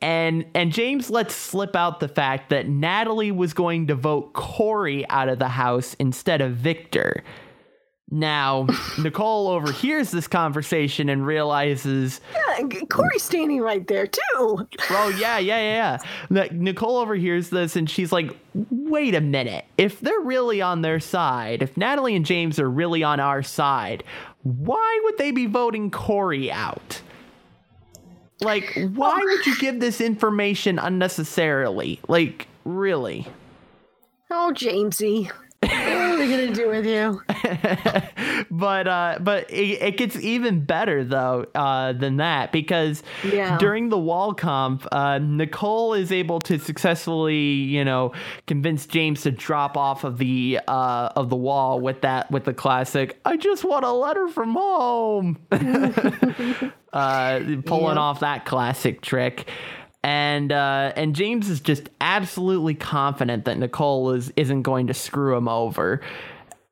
And 0.02 0.46
and 0.56 0.72
James 0.72 1.10
lets 1.10 1.36
slip 1.36 1.76
out 1.76 2.00
the 2.00 2.08
fact 2.08 2.50
that 2.52 2.68
Natalie 2.68 3.32
was 3.32 3.54
going 3.54 3.88
to 3.88 3.96
vote 3.96 4.32
Corey 4.34 5.08
out 5.10 5.28
of 5.28 5.40
the 5.40 5.50
house 5.50 5.94
instead 5.96 6.40
of 6.40 6.54
Victor. 6.54 7.24
Now, 8.14 8.68
Nicole 9.00 9.48
overhears 9.48 10.12
this 10.12 10.28
conversation 10.28 11.10
and 11.10 11.26
realizes 11.26 12.22
yeah, 12.32 12.68
corey's 12.88 13.24
standing 13.24 13.60
right 13.60 13.88
there 13.88 14.06
too 14.06 14.68
Oh 14.92 15.16
yeah, 15.20 15.40
yeah, 15.40 15.58
yeah, 15.60 15.98
yeah. 16.30 16.48
Nicole 16.52 16.98
overhears 16.98 17.50
this 17.50 17.76
and 17.76 17.90
she's 17.90 18.12
like, 18.12 18.30
"Wait 18.54 19.16
a 19.16 19.22
minute. 19.22 19.66
If 19.80 20.00
they're 20.00 20.20
really 20.20 20.62
on 20.62 20.84
their 20.84 21.00
side, 21.00 21.64
if 21.64 21.76
Natalie 21.76 22.16
and 22.16 22.24
James 22.24 22.60
are 22.60 22.70
really 22.70 23.02
on 23.02 23.20
our 23.20 23.42
side, 23.42 24.04
why 24.44 25.02
would 25.06 25.18
they 25.18 25.32
be 25.32 25.48
voting 25.48 25.90
Corey 25.90 26.52
out?" 26.52 27.02
like, 28.42 28.78
why 28.94 29.20
oh. 29.22 29.26
would 29.26 29.46
you 29.46 29.58
give 29.58 29.80
this 29.80 30.02
information 30.02 30.78
unnecessarily? 30.78 32.00
Like, 32.08 32.48
really? 32.66 33.28
Oh, 34.30 34.52
Jamesy. 34.54 35.32
We 36.24 36.30
gonna 36.30 36.54
do 36.54 36.70
with 36.70 36.86
you? 36.86 37.22
but 38.52 38.88
uh, 38.88 39.18
but 39.22 39.50
it, 39.50 39.82
it, 39.82 39.98
gets 39.98 40.16
even 40.18 40.64
better 40.64 41.04
though 41.04 41.46
uh, 41.56 41.94
than 41.94 42.18
that 42.18 42.52
because 42.52 43.04
yeah. 43.24 43.58
during 43.58 43.90
the 43.90 43.98
wall 43.98 44.34
comp, 44.34 44.88
uh, 44.92 45.20
Nicole 45.20 45.94
is 45.94 46.12
able 46.12 46.40
to 46.42 46.60
successfully, 46.60 47.36
you 47.36 47.84
know, 47.84 48.14
convince 48.48 48.86
James 48.86 49.22
to 49.24 49.32
drop 49.32 49.78
off 49.78 50.04
of 50.04 50.18
the 50.18 50.60
uh, 50.68 51.10
of 51.16 51.30
the 51.30 51.36
wall 51.36 51.80
with 51.80 52.02
that 52.02 52.32
with 52.32 52.46
the 52.46 52.54
classic. 52.54 53.20
I 53.26 53.38
just 53.38 53.64
want 53.64 53.86
a 53.86 53.92
letter 53.92 54.28
from 54.28 54.54
home. 54.54 55.40
uh, 56.94 57.40
pulling 57.66 57.96
yeah. 57.96 58.02
off 58.02 58.20
that 58.22 58.46
classic 58.46 59.02
trick 59.02 59.50
and 60.04 60.52
uh, 60.52 60.92
and 60.96 61.16
James 61.16 61.50
is 61.50 61.62
just 61.62 61.90
absolutely 62.02 62.76
confident 62.76 63.46
that 63.46 63.58
Nicole 63.58 64.12
is 64.12 64.32
isn't 64.36 64.64
going 64.64 64.88
to 64.88 64.94
screw 64.94 65.36
him 65.36 65.48
over. 65.48 66.02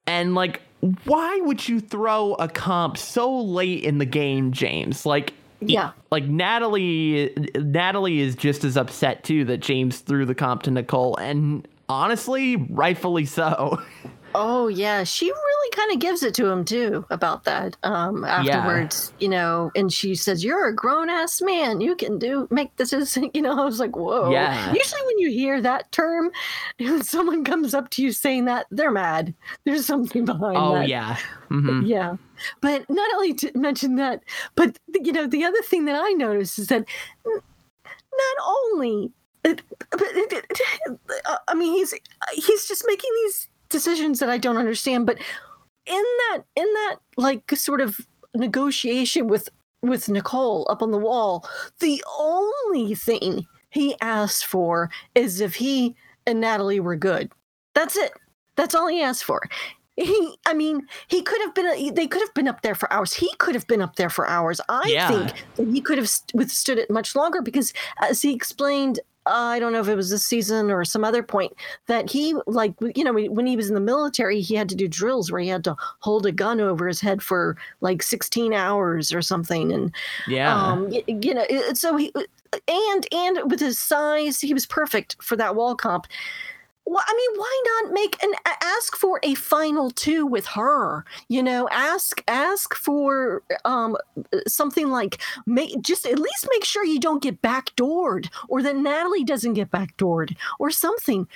And 0.05 0.35
like, 0.35 0.61
why 1.05 1.39
would 1.41 1.67
you 1.67 1.79
throw 1.79 2.33
a 2.33 2.49
comp 2.49 2.97
so 2.97 3.39
late 3.39 3.83
in 3.83 3.99
the 3.99 4.05
game, 4.05 4.51
James? 4.51 5.05
Like, 5.05 5.33
yeah, 5.61 5.91
like 6.11 6.25
Natalie, 6.25 7.33
Natalie 7.55 8.19
is 8.19 8.35
just 8.35 8.65
as 8.65 8.75
upset 8.75 9.23
too 9.23 9.45
that 9.45 9.57
James 9.57 9.99
threw 9.99 10.25
the 10.25 10.35
comp 10.35 10.63
to 10.63 10.71
Nicole, 10.71 11.15
and 11.15 11.65
honestly, 11.87 12.57
rightfully 12.57 13.25
so. 13.25 13.81
Oh 14.33 14.67
yeah, 14.67 15.03
she 15.03 15.25
really 15.25 15.71
kind 15.71 15.91
of 15.91 15.99
gives 15.99 16.23
it 16.23 16.33
to 16.35 16.47
him 16.47 16.63
too 16.63 17.05
about 17.09 17.43
that. 17.45 17.77
Um, 17.83 18.23
afterwards, 18.23 19.13
yeah. 19.17 19.23
you 19.23 19.29
know, 19.29 19.71
and 19.75 19.91
she 19.91 20.15
says, 20.15 20.43
"You're 20.43 20.67
a 20.67 20.75
grown 20.75 21.09
ass 21.09 21.41
man. 21.41 21.81
You 21.81 21.95
can 21.95 22.17
do 22.19 22.47
make 22.51 22.75
this 22.77 22.93
is." 22.93 23.17
You 23.33 23.41
know, 23.41 23.59
I 23.59 23.65
was 23.65 23.79
like, 23.79 23.95
"Whoa." 23.95 24.31
Yeah. 24.31 24.73
Usually, 24.73 25.01
when 25.05 25.19
you 25.19 25.29
hear 25.29 25.61
that 25.61 25.91
term, 25.91 26.31
when 26.79 27.03
someone 27.03 27.43
comes 27.43 27.73
up 27.73 27.89
to 27.91 28.03
you 28.03 28.11
saying 28.11 28.45
that, 28.45 28.67
they're 28.71 28.91
mad. 28.91 29.33
There's 29.65 29.85
something 29.85 30.25
behind. 30.25 30.57
Oh 30.57 30.73
that. 30.73 30.87
yeah. 30.87 31.17
Mm-hmm. 31.49 31.85
Yeah. 31.85 32.15
But 32.61 32.89
not 32.89 33.13
only 33.13 33.33
to 33.35 33.51
mention 33.57 33.95
that, 33.95 34.23
but 34.55 34.77
you 34.93 35.11
know, 35.11 35.27
the 35.27 35.43
other 35.43 35.61
thing 35.61 35.85
that 35.85 36.01
I 36.01 36.11
noticed 36.11 36.59
is 36.59 36.67
that 36.67 36.85
not 37.25 38.57
only 38.73 39.11
uh, 39.45 39.55
I 41.47 41.55
mean, 41.55 41.73
he's 41.73 41.93
he's 42.33 42.67
just 42.67 42.83
making 42.87 43.09
these 43.23 43.47
decisions 43.71 44.19
that 44.19 44.29
I 44.29 44.37
don't 44.37 44.57
understand. 44.57 45.05
But 45.05 45.17
in 45.85 46.03
that 46.03 46.43
in 46.55 46.65
that 46.65 46.97
like 47.17 47.51
sort 47.55 47.81
of 47.81 47.99
negotiation 48.35 49.27
with 49.27 49.49
with 49.81 50.09
Nicole 50.09 50.67
up 50.69 50.81
on 50.81 50.91
the 50.91 50.97
wall, 50.97 51.47
the 51.79 52.03
only 52.19 52.93
thing 52.95 53.47
he 53.69 53.95
asked 54.01 54.45
for 54.45 54.89
is 55.15 55.41
if 55.41 55.55
he 55.55 55.95
and 56.27 56.39
Natalie 56.39 56.79
were 56.79 56.95
good. 56.95 57.31
That's 57.73 57.95
it. 57.95 58.11
That's 58.55 58.75
all 58.75 58.87
he 58.87 59.01
asked 59.01 59.23
for. 59.23 59.41
He, 59.97 60.37
I 60.45 60.53
mean, 60.53 60.87
he 61.07 61.21
could 61.21 61.41
have 61.41 61.53
been. 61.53 61.93
They 61.93 62.07
could 62.07 62.21
have 62.21 62.33
been 62.33 62.47
up 62.47 62.61
there 62.61 62.75
for 62.75 62.91
hours. 62.93 63.13
He 63.13 63.29
could 63.37 63.55
have 63.55 63.67
been 63.67 63.81
up 63.81 63.95
there 63.95 64.09
for 64.09 64.27
hours. 64.27 64.61
I 64.69 64.87
yeah. 64.87 65.07
think 65.07 65.33
that 65.55 65.67
he 65.67 65.81
could 65.81 65.97
have 65.97 66.09
withstood 66.33 66.77
it 66.77 66.89
much 66.89 67.15
longer 67.15 67.41
because, 67.41 67.73
as 68.01 68.21
he 68.21 68.33
explained 68.33 68.99
I 69.25 69.59
don't 69.59 69.71
know 69.71 69.81
if 69.81 69.87
it 69.87 69.95
was 69.95 70.09
this 70.09 70.25
season 70.25 70.71
or 70.71 70.83
some 70.83 71.03
other 71.03 71.21
point 71.21 71.53
that 71.85 72.09
he 72.09 72.35
like 72.47 72.73
you 72.95 73.03
know 73.03 73.13
when 73.13 73.45
he 73.45 73.55
was 73.55 73.67
in 73.67 73.75
the 73.75 73.81
military 73.81 74.41
he 74.41 74.55
had 74.55 74.69
to 74.69 74.75
do 74.75 74.87
drills 74.87 75.31
where 75.31 75.41
he 75.41 75.47
had 75.47 75.63
to 75.65 75.75
hold 75.99 76.25
a 76.25 76.31
gun 76.31 76.59
over 76.59 76.87
his 76.87 77.01
head 77.01 77.21
for 77.21 77.55
like 77.81 78.01
16 78.01 78.53
hours 78.53 79.13
or 79.13 79.21
something 79.21 79.71
and 79.71 79.93
yeah. 80.27 80.55
um, 80.55 80.89
you, 80.89 81.03
you 81.07 81.33
know 81.33 81.45
so 81.73 81.95
he 81.97 82.11
and 82.67 83.07
and 83.11 83.51
with 83.51 83.59
his 83.59 83.77
size 83.77 84.41
he 84.41 84.53
was 84.53 84.65
perfect 84.65 85.15
for 85.21 85.35
that 85.35 85.55
wall 85.55 85.75
comp 85.75 86.07
well, 86.85 87.03
I 87.07 87.13
mean, 87.15 87.39
why 87.39 87.63
not 87.65 87.93
make 87.93 88.23
an 88.23 88.33
ask 88.61 88.95
for 88.95 89.19
a 89.23 89.35
final 89.35 89.91
two 89.91 90.25
with 90.25 90.45
her? 90.47 91.05
You 91.27 91.43
know, 91.43 91.69
ask 91.71 92.23
ask 92.27 92.73
for 92.75 93.43
um 93.65 93.97
something 94.47 94.89
like 94.89 95.21
make 95.45 95.81
just 95.81 96.05
at 96.05 96.19
least 96.19 96.47
make 96.51 96.65
sure 96.65 96.83
you 96.83 96.99
don't 96.99 97.21
get 97.21 97.41
backdoored 97.41 98.29
or 98.49 98.61
that 98.63 98.75
Natalie 98.75 99.23
doesn't 99.23 99.53
get 99.53 99.71
backdoored 99.71 100.35
or 100.59 100.71
something. 100.71 101.27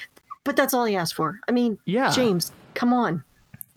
But 0.44 0.56
that's 0.56 0.74
all 0.74 0.86
he 0.86 0.96
asked 0.96 1.16
for. 1.16 1.40
I 1.48 1.52
mean, 1.52 1.80
yeah, 1.86 2.12
James, 2.12 2.52
come 2.74 2.94
on 2.94 3.24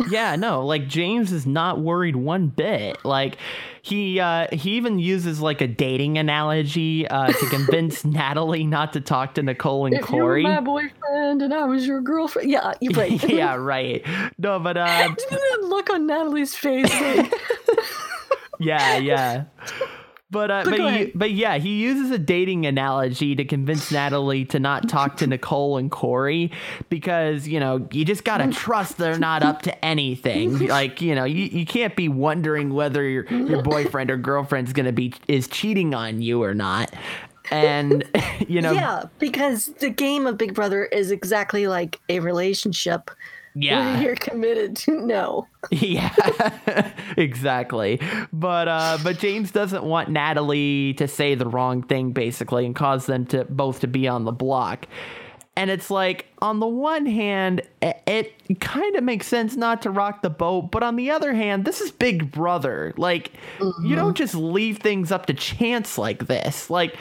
yeah, 0.06 0.36
no, 0.36 0.64
like 0.64 0.86
James 0.86 1.32
is 1.32 1.46
not 1.46 1.80
worried 1.80 2.14
one 2.14 2.48
bit. 2.48 3.04
Like 3.04 3.36
he 3.82 4.20
uh 4.20 4.46
he 4.52 4.72
even 4.72 4.98
uses 4.98 5.40
like 5.40 5.60
a 5.60 5.66
dating 5.66 6.18
analogy 6.18 7.08
uh 7.08 7.32
to 7.32 7.48
convince 7.48 8.04
Natalie 8.04 8.64
not 8.64 8.92
to 8.92 9.00
talk 9.00 9.34
to 9.34 9.42
Nicole 9.42 9.86
and 9.86 9.96
if 9.96 10.02
Corey. 10.02 10.42
You 10.42 10.48
were 10.48 10.54
my 10.54 10.60
boyfriend 10.60 11.42
and 11.42 11.52
I 11.52 11.64
was 11.64 11.86
your 11.86 12.00
girlfriend. 12.00 12.50
Yeah, 12.50 12.74
you're 12.80 12.92
right. 12.92 13.28
yeah, 13.28 13.54
right. 13.58 14.06
No, 14.38 14.60
but 14.60 14.76
uh 14.76 15.14
look 15.62 15.90
on 15.90 16.06
Natalie's 16.06 16.54
face 16.54 16.92
like... 17.00 17.32
Yeah, 18.60 18.98
yeah. 18.98 19.44
But 20.30 20.50
uh, 20.50 20.62
but, 20.64 20.76
but, 20.76 21.10
but 21.14 21.30
yeah, 21.30 21.56
he 21.56 21.80
uses 21.80 22.10
a 22.10 22.18
dating 22.18 22.66
analogy 22.66 23.34
to 23.34 23.46
convince 23.46 23.90
Natalie 23.90 24.44
to 24.46 24.58
not 24.58 24.86
talk 24.86 25.16
to 25.18 25.26
Nicole 25.26 25.78
and 25.78 25.90
Corey 25.90 26.52
because 26.90 27.48
you 27.48 27.58
know 27.58 27.88
you 27.92 28.04
just 28.04 28.24
gotta 28.24 28.44
mm. 28.44 28.52
trust 28.52 28.98
they're 28.98 29.18
not 29.18 29.42
up 29.42 29.62
to 29.62 29.84
anything. 29.84 30.50
Mm-hmm. 30.50 30.66
Like 30.66 31.00
you 31.00 31.14
know 31.14 31.24
you, 31.24 31.44
you 31.44 31.64
can't 31.64 31.96
be 31.96 32.10
wondering 32.10 32.74
whether 32.74 33.02
your 33.08 33.24
your 33.24 33.38
mm-hmm. 33.38 33.70
boyfriend 33.70 34.10
or 34.10 34.18
girlfriend's 34.18 34.74
gonna 34.74 34.92
be 34.92 35.14
is 35.28 35.48
cheating 35.48 35.94
on 35.94 36.20
you 36.20 36.42
or 36.42 36.52
not. 36.52 36.92
And 37.50 38.04
you 38.48 38.60
know 38.60 38.72
yeah, 38.72 39.04
because 39.18 39.66
the 39.78 39.88
game 39.88 40.26
of 40.26 40.36
Big 40.36 40.52
Brother 40.52 40.84
is 40.84 41.10
exactly 41.10 41.68
like 41.68 42.00
a 42.10 42.20
relationship 42.20 43.10
yeah 43.62 44.00
you're 44.00 44.14
committed 44.16 44.76
to 44.76 45.00
no 45.00 45.46
yeah 45.70 46.14
exactly 47.16 48.00
but 48.32 48.68
uh 48.68 48.98
but 49.02 49.18
james 49.18 49.50
doesn't 49.50 49.84
want 49.84 50.08
natalie 50.08 50.94
to 50.94 51.08
say 51.08 51.34
the 51.34 51.46
wrong 51.46 51.82
thing 51.82 52.12
basically 52.12 52.66
and 52.66 52.74
cause 52.74 53.06
them 53.06 53.26
to 53.26 53.44
both 53.44 53.80
to 53.80 53.86
be 53.86 54.06
on 54.06 54.24
the 54.24 54.32
block 54.32 54.86
and 55.58 55.70
it's 55.70 55.90
like, 55.90 56.26
on 56.40 56.60
the 56.60 56.68
one 56.68 57.04
hand, 57.04 57.62
it, 57.82 58.32
kind 58.60 58.94
of 58.94 59.02
makes 59.02 59.26
sense 59.26 59.56
not 59.56 59.82
to 59.82 59.90
rock 59.90 60.22
the 60.22 60.30
boat. 60.30 60.70
But 60.70 60.84
on 60.84 60.94
the 60.94 61.10
other 61.10 61.34
hand, 61.34 61.64
this 61.64 61.80
is 61.80 61.90
Big 61.90 62.30
Brother. 62.30 62.94
Like, 62.96 63.32
mm-hmm. 63.58 63.84
you 63.84 63.96
don't 63.96 64.16
just 64.16 64.36
leave 64.36 64.78
things 64.78 65.10
up 65.10 65.26
to 65.26 65.34
chance 65.34 65.98
like 65.98 66.28
this. 66.28 66.70
Like, 66.70 66.96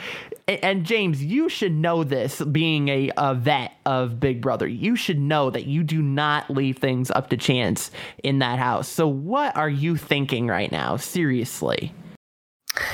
and 0.48 0.84
James, 0.84 1.22
you 1.22 1.48
should 1.48 1.72
know 1.72 2.04
this 2.04 2.40
being 2.40 2.88
a, 2.88 3.10
a 3.16 3.34
vet 3.34 3.72
of 3.84 4.18
Big 4.18 4.40
Brother. 4.40 4.66
You 4.66 4.96
should 4.96 5.18
know 5.18 5.50
that 5.50 5.66
you 5.66 5.84
do 5.84 6.00
not 6.00 6.48
leave 6.50 6.78
things 6.78 7.10
up 7.10 7.28
to 7.30 7.36
chance 7.36 7.90
in 8.24 8.38
that 8.38 8.58
house. 8.58 8.88
So, 8.88 9.06
what 9.06 9.56
are 9.56 9.68
you 9.68 9.96
thinking 9.96 10.46
right 10.46 10.72
now? 10.72 10.96
Seriously. 10.96 11.92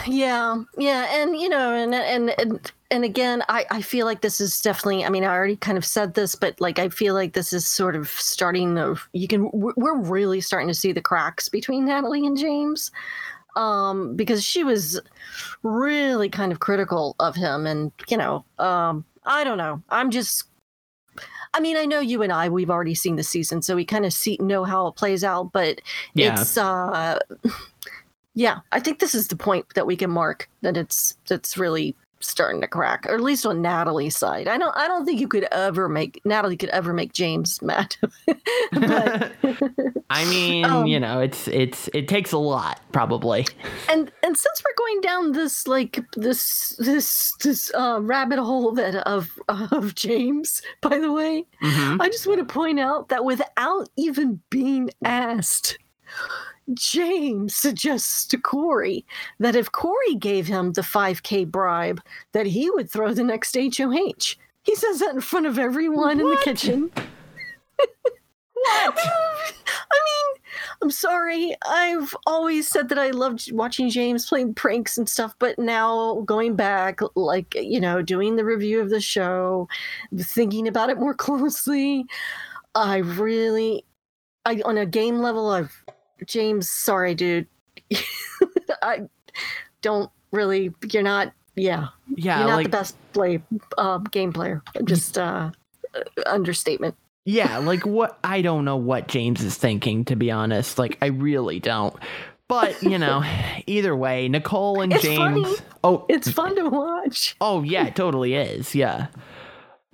Yeah, 0.07 0.63
yeah, 0.79 1.21
and 1.21 1.37
you 1.37 1.49
know, 1.49 1.73
and 1.75 1.95
and 1.95 2.31
and, 2.39 2.73
and 2.91 3.05
again, 3.05 3.43
I 3.49 3.67
I 3.71 3.83
feel 3.83 4.07
like 4.07 4.21
this 4.21 4.41
is 4.41 4.61
definitely. 4.61 5.05
I 5.05 5.09
mean, 5.11 5.25
I 5.25 5.29
already 5.29 5.57
kind 5.57 5.77
of 5.77 5.85
said 5.85 6.15
this, 6.15 6.35
but 6.35 6.61
like 6.61 6.79
I 6.79 6.89
feel 6.89 7.15
like 7.15 7.35
this 7.35 7.53
is 7.53 7.67
sort 7.67 7.97
of 7.97 8.09
starting 8.09 8.79
of 8.79 9.09
you 9.13 9.29
can. 9.29 9.51
We're 9.53 9.99
really 9.99 10.41
starting 10.41 10.69
to 10.69 10.75
see 10.75 10.93
the 10.93 11.03
cracks 11.03 11.49
between 11.49 11.85
Natalie 11.85 12.27
and 12.27 12.37
James, 12.37 12.91
um, 13.57 14.17
because 14.17 14.45
she 14.45 14.65
was 14.65 15.01
really 15.63 16.29
kind 16.29 16.53
of 16.53 16.61
critical 16.61 17.17
of 17.19 17.37
him, 17.37 17.67
and 17.67 17.93
you 18.09 18.17
know, 18.17 18.45
um, 18.59 19.05
I 19.25 19.45
don't 19.45 19.59
know. 19.59 19.83
I'm 19.89 20.11
just 20.11 20.45
I 21.55 21.61
mean, 21.61 21.77
I 21.77 21.87
know 21.87 22.01
you 22.01 22.23
and 22.23 22.33
I 22.33 22.49
we've 22.49 22.71
already 22.71 22.97
seen 22.97 23.15
the 23.15 23.23
season, 23.23 23.63
so 23.63 23.77
we 23.77 23.85
kind 23.85 24.05
of 24.05 24.13
see 24.13 24.37
know 24.41 24.65
how 24.65 24.89
it 24.89 24.97
plays 24.97 25.23
out, 25.23 25.53
but 25.53 25.81
yeah. 26.15 26.33
it's 26.33 26.59
uh 26.59 27.19
yeah, 28.35 28.59
I 28.73 28.81
think 28.81 28.99
this 28.99 29.15
is 29.15 29.29
the 29.29 29.37
point 29.37 29.67
that 29.75 29.87
we 29.87 29.97
can 29.97 30.11
mark 30.11 30.51
that 30.63 30.77
it's 30.77 31.17
that's 31.29 31.57
really 31.57 31.95
starting 32.27 32.61
to 32.61 32.69
crack, 32.69 33.07
or 33.07 33.15
at 33.15 33.21
least 33.21 33.47
on 33.47 33.63
Natalie's 33.63 34.17
side. 34.17 34.49
I 34.49 34.59
don't 34.59 34.77
I 34.77 34.89
don't 34.89 35.05
think 35.05 35.21
you 35.21 35.29
could 35.29 35.47
ever 35.53 35.89
make 35.89 36.21
Natalie 36.25 36.57
could 36.57 36.71
ever 36.71 36.93
make 36.93 37.13
James 37.13 37.61
mad. 37.63 37.97
but, 38.27 39.33
I 40.11 40.25
mean, 40.27 40.65
um, 40.65 40.87
you 40.87 41.01
know, 41.01 41.21
it's 41.21 41.49
it's 41.49 41.89
it 41.95 42.09
takes 42.09 42.33
a 42.33 42.39
lot 42.39 42.81
probably. 42.93 43.47
And 43.89 44.11
and 44.23 44.37
since 44.37 44.63
we're 44.65 44.87
going 44.87 45.01
down 45.01 45.33
this 45.33 45.67
like 45.67 46.01
this 46.17 46.77
this 46.79 47.35
this 47.43 47.73
uh, 47.75 48.01
rabbit 48.01 48.39
hole 48.39 48.73
that 48.73 48.97
of 49.09 49.31
of 49.49 49.95
James, 49.95 50.63
by 50.81 50.99
the 50.99 51.13
way, 51.13 51.45
mm-hmm. 51.63 52.01
I 52.01 52.09
just 52.09 52.27
want 52.27 52.39
to 52.41 52.53
point 52.53 52.81
out 52.81 53.09
that 53.09 53.25
without 53.25 53.89
even 53.97 54.41
being 54.51 54.91
asked 55.05 55.79
James 56.73 57.55
suggests 57.55 58.27
to 58.27 58.39
Corey 58.39 59.05
that 59.39 59.57
if 59.57 59.71
Corey 59.71 60.15
gave 60.19 60.47
him 60.47 60.73
the 60.73 60.81
5K 60.81 61.51
bribe, 61.51 62.01
that 62.33 62.47
he 62.47 62.71
would 62.71 62.91
throw 62.91 63.13
the 63.13 63.25
next 63.25 63.55
HOH. 63.55 64.37
He 64.63 64.75
says 64.75 65.01
that 65.01 65.15
in 65.15 65.21
front 65.21 65.47
of 65.47 65.59
everyone 65.59 66.19
what? 66.19 66.21
in 66.21 66.31
the 66.31 66.41
kitchen. 66.43 66.91
what? 67.77 68.99
I 69.95 70.01
mean, 70.05 70.43
I'm 70.83 70.91
sorry. 70.91 71.55
I've 71.67 72.15
always 72.27 72.69
said 72.69 72.89
that 72.89 72.99
I 72.99 73.11
loved 73.11 73.53
watching 73.53 73.91
James 73.91 74.29
playing 74.29 74.55
pranks 74.55 74.97
and 74.97 75.09
stuff, 75.09 75.35
but 75.39 75.59
now 75.59 76.23
going 76.25 76.57
back, 76.57 77.01
like, 77.15 77.55
you 77.55 77.81
know, 77.81 78.01
doing 78.01 78.37
the 78.37 78.45
review 78.45 78.81
of 78.81 78.91
the 78.91 79.01
show, 79.01 79.69
thinking 80.17 80.67
about 80.67 80.91
it 80.91 80.99
more 80.99 81.15
closely, 81.15 82.07
I 82.75 82.99
really, 82.99 83.85
I 84.47 84.63
on 84.65 84.79
a 84.79 84.87
game 84.87 85.19
level, 85.19 85.51
I've, 85.51 85.85
James, 86.27 86.69
sorry, 86.71 87.15
dude. 87.15 87.47
I 88.83 89.03
don't 89.83 90.11
really, 90.33 90.73
you're 90.91 91.03
not, 91.03 91.33
yeah. 91.57 91.89
Yeah, 92.17 92.39
You're 92.41 92.49
not 92.49 92.57
like 92.57 92.67
the 92.67 92.71
best 92.71 92.97
play 93.13 93.43
uh, 93.79 93.99
game 93.99 94.33
player. 94.33 94.63
Just 94.85 95.17
uh, 95.19 95.51
understatement. 96.27 96.97
yeah, 97.25 97.59
like 97.59 97.87
what 97.87 98.19
I 98.25 98.43
don't 98.43 98.65
know 98.65 98.77
what 98.77 99.09
James 99.09 99.43
is 99.43 99.57
thinking 99.57 100.05
to 100.07 100.17
be 100.17 100.31
honest. 100.31 100.79
Like 100.79 100.99
I 101.01 101.07
really 101.07 101.61
don't. 101.61 101.95
But, 102.47 102.83
you 102.83 102.99
know, 102.99 103.25
either 103.67 103.97
way, 103.97 104.29
Nicole 104.29 104.83
and 104.83 104.93
It's 104.93 105.03
James 105.03 105.19
funny. 105.19 105.57
Oh, 105.83 106.05
It's 106.11 106.31
fun 106.31 106.55
to 106.57 106.69
watch. 106.69 107.37
Oh 107.41 107.63
yeah, 107.63 107.87
it 107.87 107.97
totally 107.97 108.35
is. 108.35 108.75
Yeah. 108.75 109.07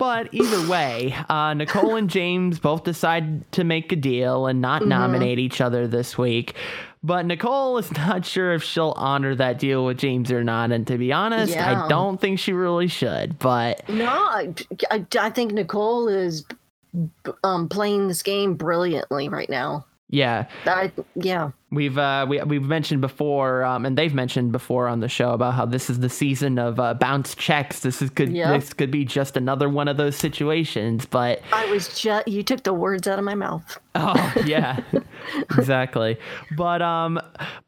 But 0.01 0.33
either 0.33 0.67
way, 0.67 1.15
uh, 1.29 1.53
Nicole 1.53 1.95
and 1.95 2.09
James 2.09 2.57
both 2.57 2.83
decide 2.85 3.51
to 3.51 3.63
make 3.63 3.91
a 3.91 3.95
deal 3.95 4.47
and 4.47 4.59
not 4.59 4.81
Mm-hmm. 4.81 4.89
nominate 4.89 5.37
each 5.37 5.61
other 5.61 5.87
this 5.87 6.17
week. 6.17 6.55
But 7.03 7.27
Nicole 7.27 7.77
is 7.77 7.91
not 7.95 8.25
sure 8.25 8.51
if 8.53 8.63
she'll 8.63 8.95
honor 8.97 9.35
that 9.35 9.59
deal 9.59 9.85
with 9.85 9.99
James 9.99 10.31
or 10.31 10.43
not. 10.43 10.71
And 10.71 10.87
to 10.87 10.97
be 10.97 11.13
honest, 11.13 11.53
Yeah. 11.53 11.83
I 11.83 11.87
don't 11.87 12.19
think 12.19 12.39
she 12.39 12.51
really 12.51 12.87
should. 12.87 13.37
But 13.37 13.87
No, 13.89 14.07
I, 14.07 14.55
I, 14.89 15.05
I 15.19 15.29
think 15.29 15.51
Nicole 15.53 16.07
is 16.07 16.45
um, 17.43 17.69
playing 17.69 18.07
this 18.07 18.23
game 18.23 18.55
brilliantly 18.55 19.29
right 19.29 19.49
now. 19.51 19.85
Yeah, 20.11 20.47
I, 20.65 20.91
yeah. 21.15 21.51
we've 21.71 21.97
uh, 21.97 22.25
we, 22.27 22.41
we've 22.43 22.61
mentioned 22.61 22.99
before, 22.99 23.63
um, 23.63 23.85
and 23.85 23.97
they've 23.97 24.13
mentioned 24.13 24.51
before 24.51 24.89
on 24.89 24.99
the 24.99 25.07
show 25.07 25.31
about 25.31 25.53
how 25.53 25.65
this 25.65 25.89
is 25.89 26.01
the 26.01 26.09
season 26.09 26.59
of 26.59 26.81
uh, 26.81 26.93
bounce 26.93 27.33
checks. 27.33 27.79
This 27.79 28.01
is 28.01 28.09
could 28.09 28.33
this 28.33 28.73
could 28.73 28.91
be 28.91 29.05
just 29.05 29.37
another 29.37 29.69
one 29.69 29.87
of 29.87 29.95
those 29.95 30.17
situations. 30.17 31.05
But 31.05 31.41
I 31.53 31.65
was 31.67 31.97
just, 31.97 32.27
you 32.27 32.43
took 32.43 32.63
the 32.63 32.73
words 32.73 33.07
out 33.07 33.19
of 33.19 33.25
my 33.25 33.35
mouth. 33.35 33.79
Oh 33.95 34.33
yeah, 34.45 34.81
exactly. 35.57 36.17
But 36.57 36.81
um, 36.81 37.17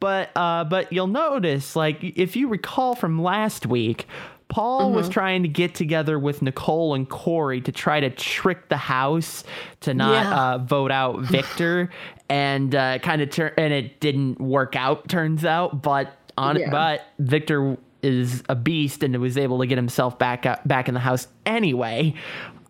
but 0.02 0.30
uh, 0.36 0.66
but 0.66 0.92
you'll 0.92 1.08
notice, 1.08 1.78
like, 1.78 2.04
if 2.04 2.36
you 2.36 2.50
recall 2.50 2.94
from 2.94 3.22
last 3.22 3.66
week, 3.66 4.06
Paul 4.54 4.92
was 4.92 5.10
trying 5.10 5.42
to 5.44 5.50
get 5.50 5.74
together 5.74 6.20
with 6.20 6.42
Nicole 6.44 6.94
and 6.94 7.10
Corey 7.10 7.60
to 7.62 7.72
try 7.72 8.00
to 8.00 8.10
trick 8.12 8.70
the 8.70 8.78
House 8.78 9.44
to 9.82 9.94
not 9.96 10.12
Yeah. 10.14 10.40
uh, 10.54 10.58
vote 10.60 10.92
out 10.92 11.20
Victor, 11.24 11.90
and 12.30 12.76
uh, 12.76 13.00
kind 13.00 13.22
of 13.24 13.32
turn, 13.32 13.52
and 13.58 13.74
it 13.74 14.00
didn't 14.00 14.40
work 14.40 14.76
out. 14.76 15.08
Turns 15.10 15.44
out, 15.44 15.82
but 15.82 16.16
on 16.38 16.60
Yeah. 16.60 16.70
but 16.70 17.02
Victor 17.20 17.78
is 18.04 18.44
a 18.48 18.56
beast 18.56 19.02
and 19.02 19.16
was 19.20 19.38
able 19.38 19.58
to 19.60 19.66
get 19.66 19.78
himself 19.78 20.20
back 20.20 20.46
up, 20.46 20.68
back 20.68 20.88
in 20.88 20.94
the 20.94 21.00
house 21.00 21.28
anyway. 21.48 22.14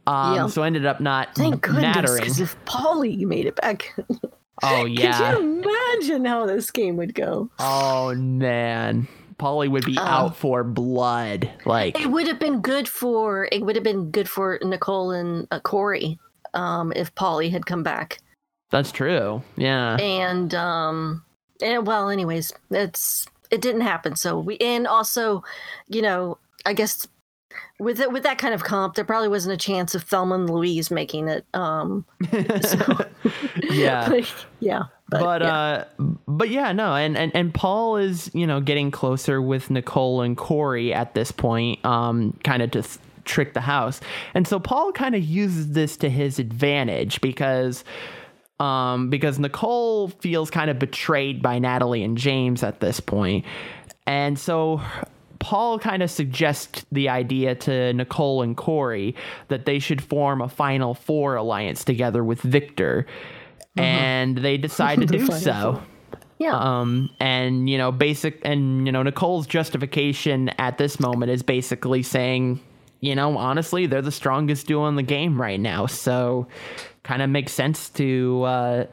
Um, 0.08 0.36
Yeah. 0.36 0.48
So 0.48 0.64
ended 0.64 0.86
up 0.86 1.02
not 1.02 1.36
Thank 1.36 1.62
goodness, 1.64 1.82
mattering. 1.82 2.20
because 2.22 2.40
if 2.40 2.56
Paulie 2.66 3.26
made 3.26 3.46
it 3.46 3.56
back, 3.58 3.94
Oh 4.64 4.86
yeah. 4.86 5.34
could 5.34 5.44
you 5.44 5.64
imagine 5.64 6.26
how 6.26 6.46
this 6.46 6.72
game 6.72 6.96
would 6.98 7.14
go? 7.16 7.50
Oh 7.60 8.14
man, 8.16 9.08
Paulie 9.44 9.70
would 9.70 9.86
be 9.86 9.98
out 10.00 10.38
for 10.38 10.64
blood. 10.64 11.52
Like, 11.66 12.00
It 12.00 12.08
would 12.08 12.28
have 12.28 12.40
been 12.40 12.62
good 12.62 12.88
for 12.88 13.50
it 13.52 13.62
would 13.66 13.76
have 13.76 13.84
been 13.84 14.10
good 14.12 14.30
for 14.30 14.58
Nicole 14.64 15.12
and 15.12 15.48
uh, 15.52 15.60
Corey 15.60 16.18
um, 16.54 16.94
if 16.96 17.14
Paulie 17.16 17.52
had 17.52 17.66
come 17.66 17.84
back. 17.84 18.20
that's 18.72 18.92
true. 18.92 19.44
Yeah. 19.58 19.98
and 19.98 20.54
um 20.56 21.24
and 21.62 21.86
well 21.86 22.10
anyways 22.10 22.52
it's 22.72 23.28
it 23.52 23.62
didn't 23.62 23.82
happen 23.82 24.16
so 24.16 24.40
we 24.40 24.58
and 24.58 24.88
also 24.88 25.44
you 25.88 26.02
know 26.02 26.38
i 26.66 26.74
guess 26.74 27.08
with 27.80 28.00
it 28.00 28.12
with 28.12 28.24
that 28.24 28.40
kind 28.40 28.54
of 28.56 28.64
comp 28.64 28.96
there 28.96 29.06
probably 29.06 29.28
wasn't 29.28 29.54
a 29.54 29.58
chance 29.58 29.94
of 29.94 30.02
thelma 30.04 30.34
and 30.36 30.50
louise 30.50 30.90
making 30.90 31.28
it 31.28 31.46
um 31.54 32.04
so 32.62 33.06
Yeah. 33.70 34.08
like, 34.12 34.26
yeah 34.60 34.84
but, 35.10 35.20
But 35.20 35.42
yeah. 35.42 35.54
uh 35.56 35.86
but 36.28 36.50
yeah, 36.50 36.72
no, 36.72 36.96
and, 36.96 37.18
and 37.18 37.36
and 37.36 37.54
Paul 37.54 37.98
is, 37.98 38.32
you 38.34 38.48
know, 38.48 38.62
getting 38.62 38.90
closer 38.92 39.42
with 39.42 39.70
Nicole 39.70 40.22
and 40.22 40.36
Corey 40.36 40.94
at 40.94 41.14
this 41.14 41.32
point, 41.32 41.84
um, 41.86 42.38
kind 42.44 42.62
of 42.62 42.72
to 42.72 42.82
th- 42.82 42.98
trick 43.26 43.54
the 43.54 43.62
house. 43.62 44.02
And 44.34 44.48
so 44.48 44.60
Paul 44.60 44.92
kind 44.92 45.16
of 45.16 45.24
uses 45.24 45.72
this 45.74 45.98
to 45.98 46.10
his 46.10 46.40
advantage 46.40 47.22
because 47.22 47.84
um 48.60 49.10
because 49.10 49.40
Nicole 49.40 50.10
feels 50.10 50.50
kind 50.50 50.70
of 50.70 50.80
betrayed 50.80 51.42
by 51.42 51.60
Natalie 51.60 52.04
and 52.04 52.18
James 52.18 52.64
at 52.64 52.80
this 52.80 53.00
point. 53.00 53.46
And 54.06 54.38
so 54.38 54.82
Paul 55.40 55.80
kind 55.80 56.02
of 56.02 56.10
suggests 56.10 56.86
the 56.92 57.10
idea 57.10 57.56
to 57.56 57.92
Nicole 57.94 58.42
and 58.42 58.56
Corey 58.56 59.16
that 59.50 59.66
they 59.66 59.80
should 59.80 60.02
form 60.02 60.42
a 60.42 60.48
Final 60.48 60.94
Four 60.94 61.36
alliance 61.36 61.84
together 61.84 62.24
with 62.24 62.40
Victor. 62.42 63.06
And 63.78 64.38
they 64.38 64.58
decide 64.68 65.00
to 65.00 65.06
do 65.06 65.26
so. 65.28 65.82
yeah 66.40 66.56
Um, 66.58 67.10
and 67.20 67.70
you 67.70 67.78
know, 67.78 67.92
basic, 67.92 68.40
and 68.44 68.86
you 68.86 68.92
know, 68.92 69.04
Nicole's 69.04 69.48
justification 69.48 70.50
at 70.60 70.78
this 70.78 71.00
moment 71.00 71.32
is 71.32 71.44
basically 71.44 72.04
saying, 72.04 72.60
you 73.00 73.16
know, 73.16 73.38
honestly, 73.38 73.86
they're 73.86 74.02
the 74.02 74.12
strongest 74.12 74.68
duo 74.68 74.88
in 74.88 74.96
the 74.96 75.04
game 75.04 75.42
right 75.42 75.60
now, 75.60 75.86
so 75.88 76.48
kind 77.04 77.22
of 77.22 77.30
makes 77.30 77.52
sense 77.52 77.90
to 77.90 78.44
uh, 78.44 78.86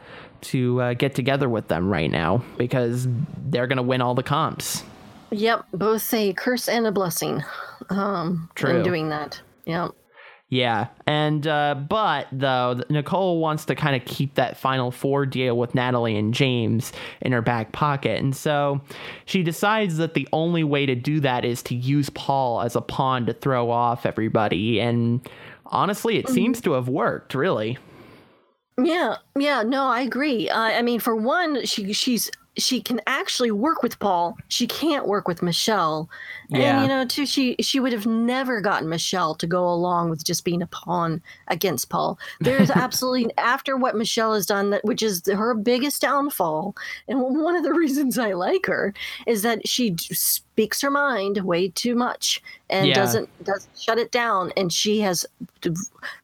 to 0.43 0.81
uh, 0.81 0.95
get 0.95 1.15
together 1.15 1.49
with 1.49 1.69
them 1.69 1.89
right 1.89 2.11
now 2.11 2.43
because 2.59 3.07
they're 3.49 3.67
gonna 3.67 3.83
win 3.83 4.01
all 4.01 4.15
the 4.15 4.23
comps. 4.23 4.83
yep 5.31 5.65
both 5.73 6.13
a 6.13 6.33
curse 6.33 6.69
and 6.69 6.87
a 6.89 6.93
blessing 6.93 7.41
um 7.91 8.49
True. 8.57 8.79
in 8.79 8.83
doing 8.83 9.09
that 9.11 9.41
yeah 9.65 9.89
Yeah, 10.51 10.89
and 11.07 11.47
uh, 11.47 11.77
but 11.77 12.27
though 12.33 12.81
Nicole 12.91 13.39
wants 13.39 13.65
to 13.67 13.77
kind 13.77 13.95
of 13.95 14.05
keep 14.05 14.35
that 14.35 14.57
Final 14.57 14.91
Four 14.91 15.25
deal 15.25 15.57
with 15.57 15.77
Natalie 15.77 16.17
and 16.17 16.35
James 16.35 16.93
in 17.21 17.31
her 17.31 17.41
back 17.41 17.71
pocket, 17.71 18.19
and 18.19 18.35
so 18.35 18.81
she 19.27 19.45
decides 19.45 19.97
that 19.99 20.15
the 20.15 20.27
only 20.33 20.65
way 20.65 20.87
to 20.87 20.97
do 20.97 21.21
that 21.21 21.45
is 21.45 21.63
to 21.63 21.77
use 21.77 22.11
Paul 22.11 22.63
as 22.63 22.75
a 22.75 22.81
pawn 22.81 23.27
to 23.27 23.33
throw 23.33 23.71
off 23.71 24.05
everybody. 24.05 24.81
And 24.81 25.21
honestly, 25.67 26.19
it 26.19 26.29
seems 26.29 26.61
to 26.63 26.73
have 26.73 26.89
worked, 26.89 27.33
really. 27.33 27.79
Yeah, 28.77 29.19
yeah, 29.39 29.63
no, 29.63 29.85
I 29.85 30.01
agree. 30.01 30.49
Uh, 30.49 30.59
I 30.59 30.83
mean, 30.83 30.99
for 30.99 31.15
one, 31.15 31.65
she 31.65 31.93
she's 31.93 32.29
she 32.61 32.81
can 32.81 33.01
actually 33.07 33.51
work 33.51 33.83
with 33.83 33.99
Paul. 33.99 34.37
She 34.49 34.67
can't 34.67 35.09
work 35.09 35.27
with 35.27 35.43
Michelle. 35.43 36.09
Yeah. 36.49 36.75
And 36.75 36.83
you 36.83 36.89
know, 36.89 37.05
too, 37.05 37.27
she 37.27 37.57
she 37.61 37.81
would 37.81 37.93
have 37.93 38.07
never 38.07 38.61
gotten 38.61 38.89
Michelle 38.89 39.35
to 39.37 39.47
go 39.47 39.69
along 39.69 40.11
with 40.11 40.25
just 40.25 40.45
being 40.45 40.63
a 40.63 40.67
pawn 40.69 41.21
against 41.49 41.89
Paul. 41.89 42.19
There's 42.41 42.71
absolutely 42.85 43.33
after 43.39 43.77
what 43.77 43.97
Michelle 43.97 44.35
has 44.35 44.47
done, 44.47 44.71
that 44.71 44.85
which 44.85 45.03
is 45.03 45.23
her 45.27 45.55
biggest 45.55 46.01
downfall, 46.03 46.77
and 47.09 47.21
one 47.21 47.57
of 47.57 47.65
the 47.65 47.73
reasons 47.83 48.19
I 48.19 48.33
like 48.35 48.67
her 48.67 48.95
is 49.27 49.43
that 49.43 49.67
she 49.67 49.97
speaks 49.99 50.81
her 50.83 50.91
mind 50.91 51.39
way 51.39 51.69
too 51.69 51.95
much 51.95 52.43
and 52.69 52.87
Yeah. 52.89 52.95
doesn't 52.95 53.45
doesn't 53.45 53.79
shut 53.79 53.99
it 53.99 54.13
down, 54.13 54.53
and 54.57 54.73
she 54.73 55.01
has 55.01 55.27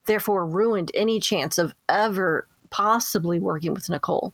therefore 0.07 0.47
ruined 0.47 0.91
any 0.95 1.21
chance 1.21 1.59
of 1.59 1.75
ever 1.89 2.47
possibly 2.71 3.39
working 3.39 3.73
with 3.73 3.89
Nicole. 3.89 4.33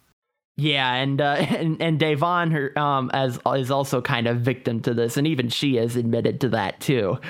Yeah, 0.57 0.93
and 0.95 1.21
uh, 1.21 1.25
and 1.39 1.81
and 1.81 1.99
Da'Vonne, 1.99 2.53
her 2.53 2.79
um, 2.79 3.11
as 3.15 3.39
is 3.57 3.71
also 3.71 4.01
kind 4.03 4.27
of 4.27 4.41
victim 4.41 4.81
to 4.83 4.95
this, 4.95 5.17
and 5.17 5.27
even 5.27 5.49
she 5.49 5.77
has 5.77 5.97
admitted 5.97 6.41
to 6.43 6.49
that 6.51 6.81
too. 6.81 7.19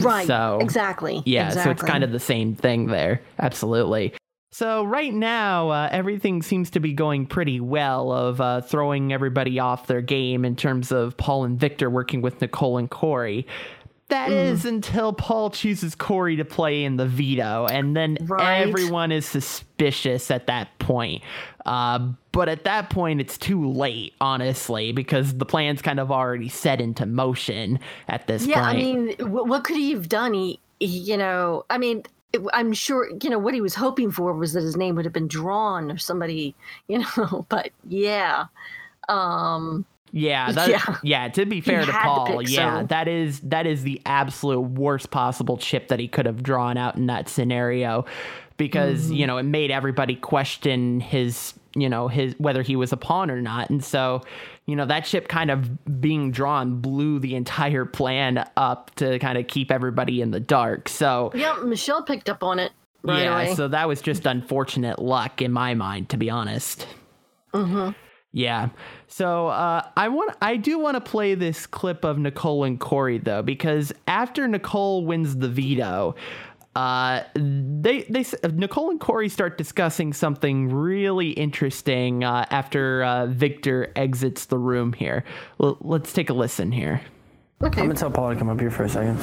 Right. 0.00 0.26
so 0.26 0.58
exactly. 0.60 1.22
Yeah, 1.24 1.48
so 1.48 1.70
it's 1.70 1.82
kind 1.82 2.04
of 2.04 2.12
the 2.12 2.20
same 2.20 2.54
thing 2.54 2.86
there. 2.88 3.22
Absolutely. 3.38 4.12
So 4.52 4.84
right 4.84 5.12
now, 5.12 5.70
uh, 5.70 5.88
everything 5.90 6.42
seems 6.42 6.70
to 6.70 6.80
be 6.80 6.92
going 6.92 7.26
pretty 7.26 7.60
well 7.60 8.12
of 8.12 8.40
uh, 8.40 8.60
throwing 8.62 9.12
everybody 9.12 9.58
off 9.58 9.86
their 9.86 10.00
game 10.02 10.44
in 10.44 10.56
terms 10.56 10.90
of 10.92 11.16
Paul 11.16 11.44
and 11.44 11.58
Victor 11.58 11.88
working 11.90 12.22
with 12.22 12.40
Nicole 12.40 12.76
and 12.78 12.90
Corey. 12.90 13.46
That 14.08 14.30
is 14.30 14.64
until 14.64 15.12
Paul 15.12 15.50
chooses 15.50 15.94
Corey 15.94 16.36
to 16.36 16.44
play 16.46 16.84
in 16.84 16.96
the 16.96 17.06
veto, 17.06 17.66
and 17.66 17.94
then 17.94 18.16
Right. 18.22 18.60
everyone 18.66 19.12
is 19.12 19.26
suspicious 19.26 20.30
at 20.30 20.46
that 20.46 20.78
point. 20.78 21.22
Uh, 21.68 22.12
but 22.32 22.48
at 22.48 22.64
that 22.64 22.88
point, 22.88 23.20
it's 23.20 23.36
too 23.36 23.70
late, 23.70 24.14
honestly, 24.22 24.90
because 24.90 25.36
the 25.36 25.44
plan's 25.44 25.82
kind 25.82 26.00
of 26.00 26.10
already 26.10 26.48
set 26.48 26.80
into 26.80 27.04
motion 27.04 27.78
at 28.08 28.26
this 28.26 28.42
point. 28.44 28.56
Yeah, 28.56 28.62
I 28.62 28.74
mean, 28.74 29.14
what, 29.18 29.48
what 29.48 29.64
could 29.64 29.76
he 29.76 29.90
have 29.92 30.08
done? 30.08 30.32
He, 30.32 30.58
he 30.80 30.86
you 30.86 31.16
know, 31.18 31.66
I 31.68 31.76
mean, 31.76 32.04
I'm 32.54 32.72
sure, 32.72 33.10
you 33.22 33.28
know, 33.28 33.38
what 33.38 33.52
he 33.52 33.60
was 33.60 33.74
hoping 33.74 34.10
for 34.10 34.32
was 34.32 34.54
that 34.54 34.62
his 34.62 34.76
name 34.78 34.94
would 34.96 35.04
have 35.04 35.12
been 35.12 35.28
drawn 35.28 35.90
or 35.90 35.98
somebody, 35.98 36.54
you 36.88 37.00
know, 37.00 37.44
but 37.50 37.70
yeah. 37.86 38.46
Um, 39.10 39.84
Yeah, 40.12 40.52
that, 40.52 40.70
yeah. 40.70 40.96
Yeah. 41.02 41.28
To 41.28 41.44
be 41.44 41.60
fair 41.60 41.80
to 41.80 41.86
to 41.86 41.92
Paul, 41.92 42.26
pick 42.26 42.48
yeah, 42.48 42.82
that 42.84 43.08
is 43.08 43.40
that 43.40 43.66
is 43.66 43.82
the 43.82 44.00
absolute 44.06 44.60
worst 44.60 45.10
possible 45.10 45.58
chip 45.58 45.88
that 45.88 46.00
he 46.00 46.08
could 46.08 46.24
have 46.24 46.42
drawn 46.42 46.78
out 46.78 46.96
in 46.96 47.06
that 47.08 47.28
scenario, 47.28 48.06
because 48.56 49.04
Mm-hmm. 49.06 49.12
you 49.14 49.26
know 49.26 49.38
it 49.38 49.44
made 49.44 49.70
everybody 49.70 50.14
question 50.16 51.00
his 51.00 51.54
you 51.74 51.88
know 51.88 52.08
his 52.08 52.34
whether 52.38 52.62
he 52.62 52.76
was 52.76 52.92
a 52.92 52.96
pawn 52.96 53.30
or 53.30 53.40
not 53.40 53.70
and 53.70 53.84
so 53.84 54.22
you 54.66 54.74
know 54.74 54.86
that 54.86 55.06
ship 55.06 55.28
kind 55.28 55.50
of 55.50 56.00
being 56.00 56.30
drawn 56.30 56.80
blew 56.80 57.18
the 57.18 57.34
entire 57.34 57.84
plan 57.84 58.48
up 58.56 58.94
to 58.94 59.18
kind 59.18 59.36
of 59.36 59.46
keep 59.46 59.70
everybody 59.70 60.20
in 60.20 60.30
the 60.30 60.40
dark 60.40 60.88
so 60.88 61.30
yeah 61.34 61.56
michelle 61.64 62.02
picked 62.02 62.28
up 62.28 62.42
on 62.42 62.58
it 62.58 62.72
right 63.02 63.22
yeah 63.22 63.42
away. 63.42 63.54
so 63.54 63.68
that 63.68 63.86
was 63.86 64.00
just 64.00 64.26
unfortunate 64.26 64.98
luck 64.98 65.42
in 65.42 65.52
my 65.52 65.74
mind 65.74 66.08
to 66.08 66.16
be 66.16 66.30
honest 66.30 66.86
mm-hmm. 67.52 67.90
yeah 68.32 68.70
so 69.06 69.48
uh, 69.48 69.82
i 69.96 70.08
want 70.08 70.34
i 70.40 70.56
do 70.56 70.78
want 70.78 70.94
to 70.94 71.00
play 71.00 71.34
this 71.34 71.66
clip 71.66 72.02
of 72.04 72.18
nicole 72.18 72.64
and 72.64 72.80
corey 72.80 73.18
though 73.18 73.42
because 73.42 73.92
after 74.06 74.48
nicole 74.48 75.04
wins 75.04 75.36
the 75.36 75.48
veto 75.48 76.14
uh, 76.78 77.24
they 77.34 78.02
they 78.02 78.24
Nicole 78.52 78.90
and 78.90 79.00
Corey 79.00 79.28
start 79.28 79.58
discussing 79.58 80.12
something 80.12 80.72
really 80.72 81.30
interesting 81.30 82.22
uh, 82.22 82.46
after 82.50 83.02
uh, 83.02 83.26
Victor 83.26 83.92
exits 83.96 84.46
the 84.46 84.58
room. 84.58 84.92
Here, 84.92 85.24
well, 85.58 85.76
let's 85.80 86.12
take 86.12 86.30
a 86.30 86.32
listen 86.32 86.70
here. 86.70 87.00
Okay. 87.60 87.80
I'm 87.80 87.88
gonna 87.88 87.98
tell 87.98 88.12
Paula 88.12 88.34
to 88.34 88.38
come 88.38 88.48
up 88.48 88.60
here 88.60 88.70
for 88.70 88.84
a 88.84 88.88
second. 88.88 89.18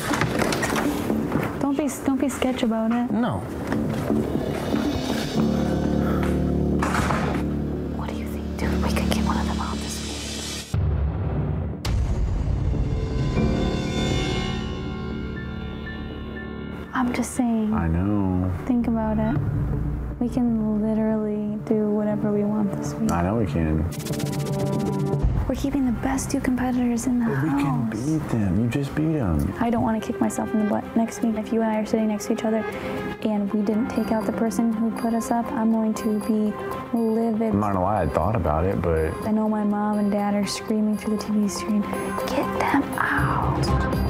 Don't 1.62 1.78
be 1.78 1.88
don't 2.06 2.20
be 2.20 2.28
sketch 2.28 2.62
about 2.62 2.92
it. 2.92 3.10
No. 3.10 3.42
I'm 16.96 17.14
just 17.14 17.36
saying. 17.36 17.74
I 17.74 17.90
know. 17.90 18.50
Think 18.66 18.88
about 18.88 19.20
it. 19.20 19.38
We 20.22 20.30
can 20.30 20.82
literally 20.82 21.60
do 21.66 21.90
whatever 21.90 22.32
we 22.32 22.46
want 22.46 22.72
this 22.72 22.94
week. 22.94 23.12
I 23.12 23.22
know 23.24 23.36
we 23.36 23.46
can. 23.46 23.84
We're 25.46 25.56
keeping 25.56 25.86
the 25.86 25.92
best 26.02 26.32
two 26.32 26.40
competitors 26.40 27.06
in 27.06 27.20
the 27.20 27.26
but 27.26 27.36
house. 27.36 27.54
We 27.54 27.64
can 27.64 27.90
beat 27.90 28.30
them. 28.30 28.64
You 28.64 28.70
just 28.70 28.96
beat 28.96 29.12
them. 29.12 29.54
I 29.60 29.70
don't 29.70 29.84
want 29.84 30.02
to 30.02 30.08
kick 30.10 30.22
myself 30.22 30.54
in 30.54 30.64
the 30.64 30.70
butt 30.70 30.96
next 30.96 31.22
week. 31.22 31.36
If 31.36 31.52
you 31.52 31.62
and 31.62 31.70
I 31.70 31.82
are 31.82 31.86
sitting 31.86 32.08
next 32.08 32.28
to 32.28 32.34
each 32.34 32.46
other 32.46 32.60
and 33.24 33.54
we 33.54 33.62
didn't 33.62 33.90
take 33.90 34.14
out 34.14 34.26
the 34.26 34.32
person 34.32 34.72
who 34.72 34.90
put 34.92 35.14
us 35.14 35.32
up, 35.32 35.46
I'm 35.52 35.74
going 35.74 35.94
to 35.96 36.20
be 36.22 36.98
livid. 36.98 37.50
I'm 37.52 37.60
not 37.60 37.74
gonna 37.74 37.84
lie, 37.84 38.04
I 38.04 38.08
thought 38.08 38.38
about 38.38 38.64
it, 38.64 38.82
but 38.82 39.14
I 39.28 39.32
know 39.32 39.50
my 39.50 39.66
mom 39.66 40.00
and 40.00 40.10
dad 40.10 40.34
are 40.34 40.48
screaming 40.48 40.98
through 40.98 41.18
the 41.18 41.24
TV 41.24 41.52
screen, 41.52 41.82
"Get 42.28 42.48
them 42.58 42.84
out!" 42.98 44.05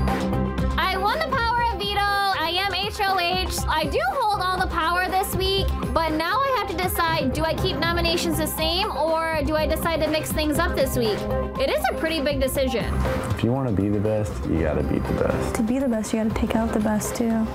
HOH. 2.98 3.66
I 3.68 3.86
do 3.86 4.00
hold 4.12 4.42
all 4.42 4.58
the 4.58 4.68
power 4.68 5.10
this 5.10 5.36
week, 5.36 5.68
but 5.94 6.14
now 6.14 6.40
I 6.40 6.56
have 6.60 6.70
to 6.70 6.82
decide 6.82 7.34
do 7.34 7.44
I 7.44 7.54
keep 7.54 7.78
nominations 7.78 8.38
the 8.38 8.48
same 8.48 8.90
or 8.96 9.42
do 9.46 9.56
I 9.56 9.68
decide 9.68 10.02
to 10.02 10.08
mix 10.08 10.32
things 10.32 10.60
up 10.60 10.76
this 10.78 10.96
week? 10.96 11.20
It 11.60 11.70
is 11.70 11.84
a 11.92 11.96
pretty 11.96 12.22
big 12.22 12.40
decision. 12.40 12.86
if 13.32 13.44
you 13.44 13.52
want 13.52 13.68
to 13.68 13.82
be 13.82 13.90
the 13.90 14.00
best, 14.00 14.32
you 14.46 14.62
gotta 14.62 14.84
beat 14.84 15.04
the 15.04 15.14
best. 15.14 15.56
To 15.56 15.64
be 15.64 15.78
the 15.78 15.90
best, 15.90 16.14
you 16.14 16.24
got 16.24 16.34
to 16.34 16.40
take 16.40 16.56
out 16.56 16.72
the 16.72 16.80
best 16.80 17.16
too. 17.16 17.46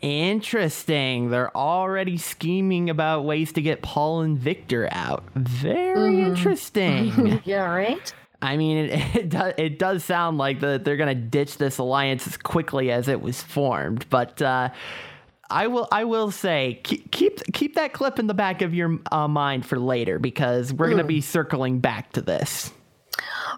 Interesting. 0.00 1.28
They're 1.28 1.54
already 1.54 2.16
scheming 2.16 2.88
about 2.88 3.24
ways 3.24 3.52
to 3.52 3.60
get 3.60 3.82
Paul 3.82 4.22
and 4.22 4.38
Victor 4.38 4.88
out. 4.92 5.24
Very 5.34 6.12
mm-hmm. 6.12 6.26
interesting. 6.26 7.42
yeah, 7.44 7.64
right? 7.64 8.14
I 8.40 8.56
mean, 8.56 8.76
it, 8.76 8.90
it, 9.16 9.28
does, 9.28 9.52
it 9.56 9.78
does 9.78 10.04
sound 10.04 10.38
like 10.38 10.60
that 10.60 10.84
they're 10.84 10.96
going 10.96 11.14
to 11.14 11.22
ditch 11.22 11.58
this 11.58 11.78
alliance 11.78 12.26
as 12.26 12.36
quickly 12.36 12.90
as 12.90 13.08
it 13.08 13.20
was 13.20 13.42
formed, 13.42 14.08
but 14.10 14.40
uh, 14.40 14.70
I 15.50 15.66
will 15.66 15.88
I 15.90 16.04
will 16.04 16.30
say 16.30 16.80
keep 16.82 17.10
keep, 17.10 17.40
keep 17.52 17.74
that 17.74 17.92
clip 17.92 18.18
in 18.18 18.26
the 18.26 18.34
back 18.34 18.62
of 18.62 18.74
your 18.74 18.98
uh, 19.10 19.28
mind 19.28 19.64
for 19.64 19.78
later 19.78 20.18
because 20.18 20.72
we're 20.72 20.86
mm. 20.86 20.90
going 20.90 21.02
to 21.02 21.08
be 21.08 21.20
circling 21.20 21.80
back 21.80 22.12
to 22.12 22.20
this. 22.20 22.72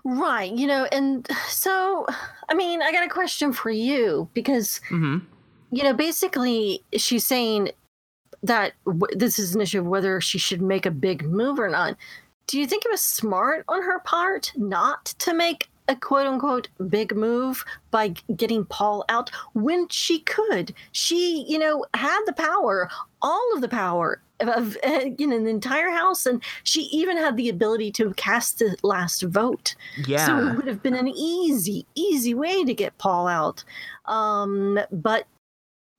Right, 0.05 0.51
you 0.51 0.67
know, 0.67 0.87
and 0.93 1.27
so 1.49 2.07
I 2.49 2.55
mean, 2.55 2.81
I 2.81 2.93
got 2.93 3.05
a 3.05 3.11
question 3.11 3.53
for 3.53 3.71
you 3.71 4.29
because 4.35 4.81
mm-hmm. 4.89 5.19
you 5.73 5.83
know, 5.83 5.93
basically 5.93 6.85
she's 6.97 7.27
saying 7.27 7.71
that 8.43 8.73
w- 8.87 9.19
this 9.19 9.39
is 9.39 9.55
an 9.55 9.61
issue 9.61 9.81
of 9.81 9.87
whether 9.87 10.21
she 10.21 10.39
should 10.39 10.63
make 10.63 10.87
a 10.87 10.91
big 10.91 11.25
move 11.25 11.59
or 11.59 11.69
not 11.69 11.97
do 12.51 12.59
you 12.59 12.67
think 12.67 12.85
it 12.85 12.91
was 12.91 13.01
smart 13.01 13.65
on 13.69 13.81
her 13.81 14.01
part 14.01 14.53
not 14.57 15.05
to 15.21 15.33
make 15.33 15.71
a 15.87 15.95
quote 15.95 16.27
unquote 16.27 16.69
big 16.89 17.15
move 17.15 17.65
by 17.93 18.09
getting 18.35 18.65
Paul 18.65 19.05
out 19.09 19.31
when 19.55 19.87
she 19.89 20.19
could? 20.19 20.75
She, 20.91 21.45
you 21.49 21.61
know, 21.61 21.85
had 21.95 22.21
the 22.27 22.33
power, 22.33 22.91
all 23.23 23.55
of 23.55 23.61
the 23.61 23.69
power 23.69 24.21
of 24.41 24.77
you 25.19 25.29
know 25.29 25.39
the 25.39 25.49
entire 25.49 25.91
house 25.91 26.27
and 26.27 26.43
she 26.65 26.83
even 26.93 27.17
had 27.17 27.37
the 27.37 27.49
ability 27.49 27.93
to 27.93 28.13
cast 28.15 28.59
the 28.59 28.77
last 28.83 29.23
vote. 29.23 29.77
Yeah 30.09 30.27
so 30.27 30.49
it 30.49 30.57
would 30.57 30.67
have 30.67 30.83
been 30.83 30.97
an 30.97 31.07
easy 31.09 31.87
easy 31.95 32.35
way 32.35 32.65
to 32.65 32.75
get 32.75 32.97
paul 32.99 33.29
out. 33.29 33.63
Um 34.07 34.81
but 34.91 35.27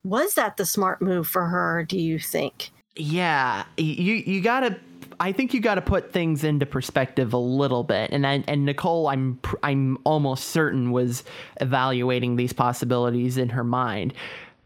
was 0.04 0.34
that 0.34 0.56
the 0.58 0.66
smart 0.66 1.00
move 1.00 1.28
for 1.28 1.46
her 1.46 1.84
do 1.84 1.98
you 1.98 2.18
think? 2.18 2.72
Yeah 2.96 3.64
you 3.78 4.14
you 4.14 4.42
gotta 4.42 4.76
I 5.20 5.32
think 5.32 5.54
you 5.54 5.60
got 5.60 5.76
to 5.76 5.82
put 5.82 6.12
things 6.12 6.44
into 6.44 6.66
perspective 6.66 7.32
a 7.32 7.38
little 7.38 7.84
bit, 7.84 8.10
and 8.10 8.26
I, 8.26 8.44
and 8.46 8.64
Nicole, 8.64 9.08
I'm 9.08 9.38
I'm 9.62 9.98
almost 10.04 10.48
certain 10.48 10.92
was 10.92 11.24
evaluating 11.60 12.36
these 12.36 12.52
possibilities 12.52 13.38
in 13.38 13.50
her 13.50 13.64
mind, 13.64 14.14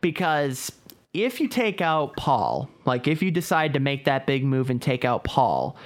because 0.01 0.73
if 1.13 1.41
you 1.41 1.49
take 1.49 1.81
out 1.81 2.17
Paul, 2.17 2.69
like 2.85 3.09
if 3.09 3.23
you 3.23 3.31
decide 3.31 3.73
to 3.75 3.81
make 3.81 4.05
that 4.05 4.27
big 4.27 4.45
move 4.45 4.71
and 4.71 4.81
take 4.81 5.05
out 5.05 5.25
Paul, 5.25 5.77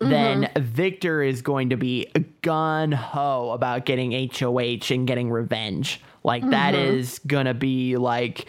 mm-hmm. 0.00 0.10
then 0.10 0.50
Victor 0.56 1.22
is 1.22 1.42
going 1.42 1.70
to 1.70 1.76
be 1.76 2.06
gun 2.42 2.92
ho 2.92 3.50
about 3.50 3.86
getting 3.86 4.12
HOH 4.30 4.90
and 4.90 5.06
getting 5.06 5.30
revenge. 5.30 6.00
Like 6.24 6.42
mm-hmm. 6.42 6.50
that 6.50 6.74
is 6.74 7.20
gonna 7.26 7.54
be 7.54 7.96
like 7.96 8.46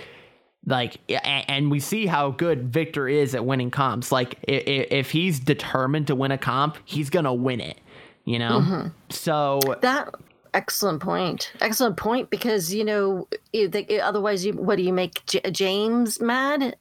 like 0.65 0.98
and 1.10 1.72
we 1.72 1.80
see 1.80 2.06
how 2.06 2.32
good 2.32 2.72
Victor 2.72 3.08
is 3.08 3.34
at 3.36 3.45
winning 3.45 3.72
comps. 3.72 4.12
Like 4.12 4.36
if 4.43 5.12
he's 5.12 5.39
determined 5.39 6.08
to 6.08 6.15
win 6.15 6.32
a 6.32 6.38
comp, 6.38 6.78
he's 6.86 7.10
gonna 7.10 7.34
win 7.34 7.60
it. 7.60 7.80
You 8.26 8.39
know. 8.39 8.60
Mm-hmm. 8.62 8.88
So 9.10 9.60
that 9.82 10.13
excellent 10.54 11.02
point. 11.02 11.52
Excellent 11.62 11.98
point 11.98 12.30
because 12.30 12.74
you 12.74 12.84
know 12.84 13.28
otherwise 14.02 14.45
you 14.45 14.54
what 14.54 14.78
do 14.78 14.84
you 14.84 14.93
make 14.93 15.26
J- 15.26 15.52
James 15.52 16.22
mad? 16.22 16.76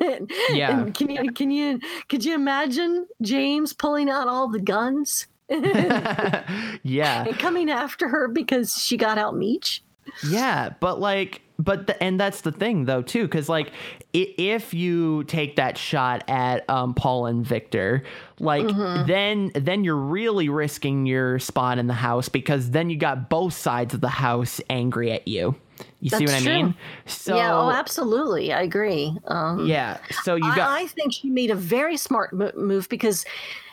yeah. 0.50 0.84
can 0.90 1.10
you 1.10 1.32
can 1.32 1.50
you 1.50 1.80
could 2.08 2.24
you 2.24 2.34
imagine 2.34 3.06
James 3.22 3.72
pulling 3.72 4.10
out 4.10 4.28
all 4.28 4.48
the 4.48 4.60
guns? 4.60 5.26
yeah. 5.48 7.24
And 7.28 7.38
coming 7.38 7.70
after 7.70 8.08
her 8.08 8.28
because 8.28 8.74
she 8.74 8.96
got 8.96 9.18
out 9.18 9.36
Meech. 9.36 9.82
Yeah, 10.26 10.70
but 10.80 11.00
like 11.00 11.42
but 11.62 11.86
the, 11.86 12.02
and 12.02 12.18
that's 12.18 12.42
the 12.42 12.52
thing 12.52 12.84
though 12.84 13.02
too 13.02 13.22
because 13.22 13.48
like 13.48 13.72
if 14.12 14.74
you 14.74 15.24
take 15.24 15.56
that 15.56 15.78
shot 15.78 16.24
at 16.28 16.68
um, 16.68 16.94
paul 16.94 17.26
and 17.26 17.46
victor 17.46 18.02
like 18.38 18.64
mm-hmm. 18.64 19.06
then 19.06 19.50
then 19.54 19.84
you're 19.84 19.96
really 19.96 20.48
risking 20.48 21.06
your 21.06 21.38
spot 21.38 21.78
in 21.78 21.86
the 21.86 21.94
house 21.94 22.28
because 22.28 22.70
then 22.70 22.90
you 22.90 22.96
got 22.96 23.28
both 23.28 23.54
sides 23.54 23.94
of 23.94 24.00
the 24.00 24.08
house 24.08 24.60
angry 24.68 25.12
at 25.12 25.26
you 25.28 25.54
you 26.00 26.10
That's 26.10 26.18
see 26.18 26.26
what 26.26 26.42
true. 26.42 26.52
I 26.52 26.62
mean? 26.62 26.74
So 27.06 27.36
yeah, 27.36 27.54
oh, 27.54 27.70
absolutely, 27.70 28.52
I 28.52 28.62
agree. 28.62 29.16
Um, 29.26 29.66
yeah, 29.66 29.98
so 30.22 30.34
you 30.34 30.42
got. 30.42 30.58
I, 30.58 30.82
I, 30.82 30.86
think 30.86 31.12
she 31.12 31.30
made 31.30 31.50
a 31.50 31.54
very 31.54 31.96
smart 31.96 32.32
move 32.56 32.88
because 32.88 33.24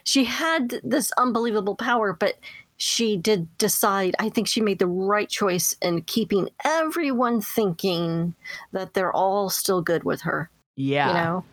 she 0.04 0.26
had 0.26 0.80
this 0.84 1.12
unbelievable 1.18 1.76
power, 1.76 2.14
but 2.14 2.36
she 2.80 3.18
did 3.18 3.56
decide, 3.58 4.16
I 4.20 4.30
think 4.30 4.48
she 4.48 4.62
made 4.62 4.80
the 4.80 4.88
right 4.88 5.30
choice 5.30 5.76
in 5.82 6.02
keeping 6.04 6.50
everyone 6.64 7.42
thinking 7.42 8.36
that 8.72 8.94
they're 8.94 9.12
all 9.12 9.50
still 9.50 9.82
good 9.82 10.06
with 10.06 10.22
her. 10.22 10.50
Yeah. 10.78 11.10
You 11.10 11.14
know? 11.14 11.46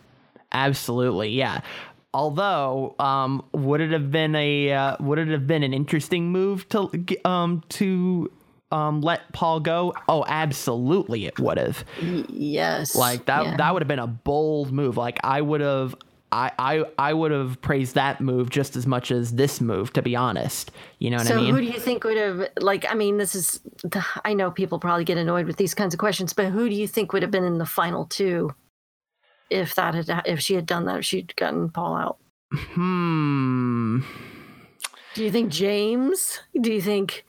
Absolutely. 0.52 1.30
Yeah. 1.30 1.62
Although, 2.14 2.94
um, 3.00 3.44
would 3.52 3.80
it 3.80 3.90
have 3.90 4.10
been 4.12 4.36
a 4.36 4.72
uh, 4.72 4.96
would 5.00 5.18
it 5.18 5.28
have 5.28 5.46
been 5.48 5.64
an 5.64 5.74
interesting 5.74 6.30
move 6.30 6.66
to 6.70 6.88
um 7.26 7.62
to 7.70 8.30
um 8.70 9.02
let 9.02 9.32
Paul 9.32 9.60
go? 9.60 9.92
Oh, 10.08 10.24
absolutely, 10.26 11.26
it 11.26 11.38
would 11.38 11.58
have. 11.58 11.84
Yes, 12.00 12.94
like 12.94 13.26
that 13.26 13.44
yeah. 13.44 13.56
that 13.58 13.74
would 13.74 13.82
have 13.82 13.88
been 13.88 13.98
a 13.98 14.06
bold 14.06 14.72
move. 14.72 14.96
Like 14.96 15.18
I 15.24 15.42
would 15.42 15.60
have 15.60 15.94
I, 16.32 16.50
I 16.58 16.84
I 16.98 17.12
would 17.12 17.30
have 17.30 17.60
praised 17.60 17.94
that 17.94 18.20
move 18.20 18.50
just 18.50 18.76
as 18.76 18.86
much 18.86 19.10
as 19.10 19.32
this 19.32 19.60
move, 19.60 19.92
to 19.92 20.02
be 20.02 20.16
honest. 20.16 20.72
You 20.98 21.10
know 21.10 21.18
what 21.18 21.26
so 21.26 21.34
I 21.34 21.36
mean? 21.36 21.46
So 21.46 21.54
who 21.54 21.60
do 21.60 21.66
you 21.66 21.78
think 21.78 22.04
would 22.04 22.16
have 22.16 22.48
like? 22.58 22.84
I 22.90 22.94
mean, 22.94 23.18
this 23.18 23.34
is 23.34 23.60
I 24.24 24.34
know 24.34 24.50
people 24.50 24.78
probably 24.78 25.04
get 25.04 25.18
annoyed 25.18 25.46
with 25.46 25.56
these 25.56 25.74
kinds 25.74 25.94
of 25.94 26.00
questions, 26.00 26.32
but 26.32 26.46
who 26.46 26.68
do 26.68 26.74
you 26.74 26.88
think 26.88 27.12
would 27.12 27.22
have 27.22 27.30
been 27.30 27.44
in 27.44 27.58
the 27.58 27.66
final 27.66 28.06
two 28.06 28.54
if 29.50 29.74
that 29.76 29.94
had 29.94 30.22
if 30.26 30.40
she 30.40 30.54
had 30.54 30.66
done 30.66 30.84
that 30.86 30.98
if 30.98 31.04
she'd 31.04 31.34
gotten 31.36 31.70
Paul 31.70 31.96
out? 31.96 32.18
Hmm. 32.52 34.00
Do 35.14 35.24
you 35.24 35.30
think 35.30 35.50
James? 35.50 36.40
Do 36.60 36.72
you 36.72 36.82
think 36.82 37.24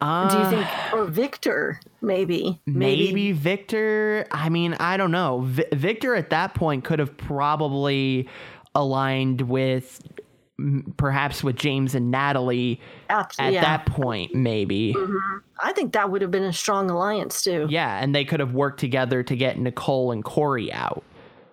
Uh, 0.00 0.28
Do 0.30 0.38
you 0.38 0.62
think, 0.64 0.92
or 0.94 1.04
Victor, 1.04 1.78
maybe, 2.00 2.60
maybe 2.64 3.32
Victor? 3.32 4.26
I 4.30 4.48
mean, 4.48 4.74
I 4.80 4.96
don't 4.96 5.10
know. 5.10 5.40
V- 5.42 5.64
Victor 5.72 6.14
at 6.14 6.30
that 6.30 6.54
point 6.54 6.84
could 6.84 6.98
have 6.98 7.14
probably 7.18 8.26
aligned 8.74 9.42
with 9.42 10.00
m- 10.58 10.94
perhaps 10.96 11.44
with 11.44 11.56
James 11.56 11.94
and 11.94 12.10
Natalie 12.10 12.80
Abs- 13.10 13.36
at 13.38 13.52
yeah. 13.52 13.60
that 13.60 13.84
point, 13.86 14.34
maybe. 14.34 14.96
I 15.62 15.72
think 15.74 15.92
that 15.92 16.10
would 16.10 16.22
have 16.22 16.30
been 16.30 16.44
a 16.44 16.52
strong 16.52 16.88
alliance 16.88 17.42
too. 17.42 17.66
Yeah, 17.68 17.98
and 18.02 18.14
they 18.14 18.24
could 18.24 18.40
have 18.40 18.54
worked 18.54 18.80
together 18.80 19.22
to 19.22 19.36
get 19.36 19.58
Nicole 19.58 20.12
and 20.12 20.24
Corey 20.24 20.72
out. 20.72 21.04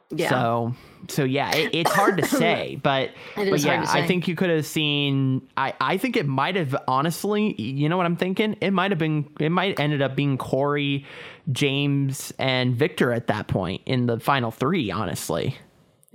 Yeah. 0.10 0.30
So, 0.30 0.74
so 1.08 1.24
yeah, 1.24 1.56
it, 1.56 1.74
it's 1.74 1.92
hard 1.92 2.18
to 2.18 2.26
say, 2.28 2.80
but 2.82 3.12
but 3.36 3.60
yeah, 3.60 3.86
I 3.88 4.06
think 4.06 4.28
you 4.28 4.36
could 4.36 4.50
have 4.50 4.66
seen. 4.66 5.48
I 5.56 5.74
I 5.80 5.98
think 5.98 6.18
it 6.18 6.26
might 6.26 6.56
have 6.56 6.76
honestly. 6.88 7.60
You 7.62 7.90
know 7.90 7.98
what 7.98 8.06
I'm 8.06 8.18
thinking? 8.18 8.58
It 8.62 8.72
might 8.72 8.92
have 8.92 9.00
been. 9.00 9.30
It 9.40 9.50
might 9.50 9.80
ended 9.80 10.02
up 10.02 10.16
being 10.16 10.38
Corey, 10.38 11.06
James, 11.52 12.34
and 12.38 12.76
Victor 12.76 13.12
at 13.14 13.28
that 13.28 13.48
point 13.48 13.82
in 13.86 14.06
the 14.06 14.20
final 14.20 14.52
three. 14.52 14.92
Honestly, 14.92 15.58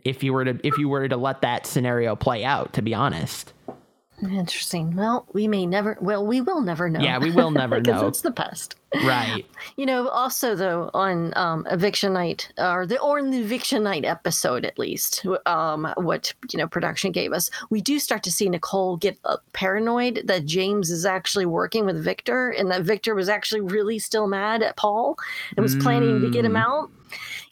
if 0.04 0.22
you 0.22 0.32
were 0.32 0.44
to 0.44 0.58
if 0.66 0.78
you 0.78 0.88
were 0.88 1.08
to 1.08 1.16
let 1.16 1.42
that 1.42 1.66
scenario 1.66 2.16
play 2.16 2.44
out, 2.44 2.72
to 2.74 2.82
be 2.82 2.94
honest. 2.94 3.52
Interesting. 4.22 4.94
Well, 4.94 5.26
we 5.32 5.48
may 5.48 5.66
never. 5.66 5.98
Well, 6.00 6.24
we 6.24 6.40
will 6.40 6.60
never 6.60 6.88
know. 6.88 7.00
Yeah, 7.00 7.18
we 7.18 7.30
will 7.30 7.50
never 7.62 7.80
because 7.80 8.02
know. 8.02 8.08
it's 8.08 8.20
the 8.20 8.30
past. 8.30 8.76
Right. 8.94 9.44
You 9.76 9.86
know, 9.86 10.08
also 10.08 10.54
though 10.54 10.90
on 10.92 11.32
um, 11.34 11.66
eviction 11.70 12.12
night 12.12 12.52
or 12.58 12.86
the 12.86 13.00
or 13.00 13.18
in 13.18 13.30
the 13.30 13.38
eviction 13.38 13.82
night 13.82 14.04
episode 14.04 14.64
at 14.64 14.78
least, 14.78 15.26
um, 15.46 15.92
what 15.96 16.32
you 16.52 16.58
know 16.58 16.68
production 16.68 17.10
gave 17.10 17.32
us, 17.32 17.50
we 17.70 17.80
do 17.80 17.98
start 17.98 18.22
to 18.24 18.32
see 18.32 18.48
Nicole 18.48 18.96
get 18.96 19.18
uh, 19.24 19.38
paranoid 19.52 20.22
that 20.26 20.44
James 20.44 20.90
is 20.90 21.04
actually 21.04 21.46
working 21.46 21.84
with 21.84 22.02
Victor, 22.02 22.50
and 22.50 22.70
that 22.70 22.82
Victor 22.82 23.14
was 23.14 23.28
actually 23.28 23.62
really 23.62 23.98
still 23.98 24.28
mad 24.28 24.62
at 24.62 24.76
Paul 24.76 25.16
and 25.56 25.62
was 25.62 25.74
planning 25.76 26.20
to 26.20 26.30
get 26.30 26.44
him 26.44 26.56
out. 26.56 26.90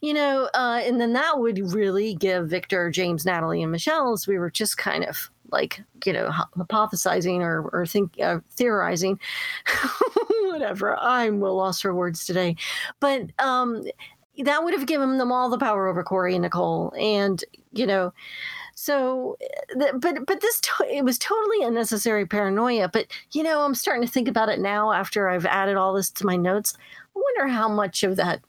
You 0.00 0.14
know, 0.14 0.48
uh, 0.54 0.80
and 0.84 1.00
then 1.00 1.12
that 1.14 1.38
would 1.38 1.58
really 1.72 2.14
give 2.14 2.48
Victor, 2.48 2.90
James, 2.90 3.26
Natalie, 3.26 3.62
and 3.62 3.72
Michelle, 3.72 4.12
as 4.12 4.26
we 4.26 4.38
were 4.38 4.50
just 4.50 4.78
kind 4.78 5.04
of 5.04 5.30
like 5.52 5.82
you 6.04 6.12
know 6.12 6.28
hypothesizing 6.28 7.40
or 7.40 7.68
or 7.72 7.86
think 7.86 8.18
uh, 8.20 8.40
theorizing 8.50 9.18
whatever. 10.42 10.96
I'm 10.98 11.40
well 11.40 11.56
lost 11.56 11.82
for 11.82 11.94
words 11.94 12.24
today. 12.24 12.56
But 13.00 13.30
um 13.38 13.84
that 14.38 14.64
would 14.64 14.72
have 14.72 14.86
given 14.86 15.18
them 15.18 15.32
all 15.32 15.50
the 15.50 15.58
power 15.58 15.86
over 15.88 16.02
corey 16.02 16.34
and 16.34 16.42
nicole. 16.42 16.92
And 16.98 17.42
you 17.72 17.86
know 17.86 18.12
so 18.74 19.36
but 19.76 20.26
but 20.26 20.40
this 20.40 20.60
it 20.88 21.04
was 21.04 21.18
totally 21.18 21.62
unnecessary 21.62 22.26
paranoia. 22.26 22.88
But 22.88 23.06
you 23.32 23.42
know 23.42 23.62
i'm 23.62 23.74
starting 23.74 24.06
to 24.06 24.12
think 24.12 24.28
about 24.28 24.48
it 24.48 24.58
now 24.58 24.92
after 24.92 25.28
i've 25.28 25.46
added 25.46 25.76
all 25.76 25.92
this 25.92 26.10
to 26.12 26.26
my 26.26 26.36
notes. 26.36 26.74
I 27.16 27.20
wonder 27.20 27.52
how 27.52 27.68
much 27.68 28.02
of 28.02 28.16
that 28.16 28.40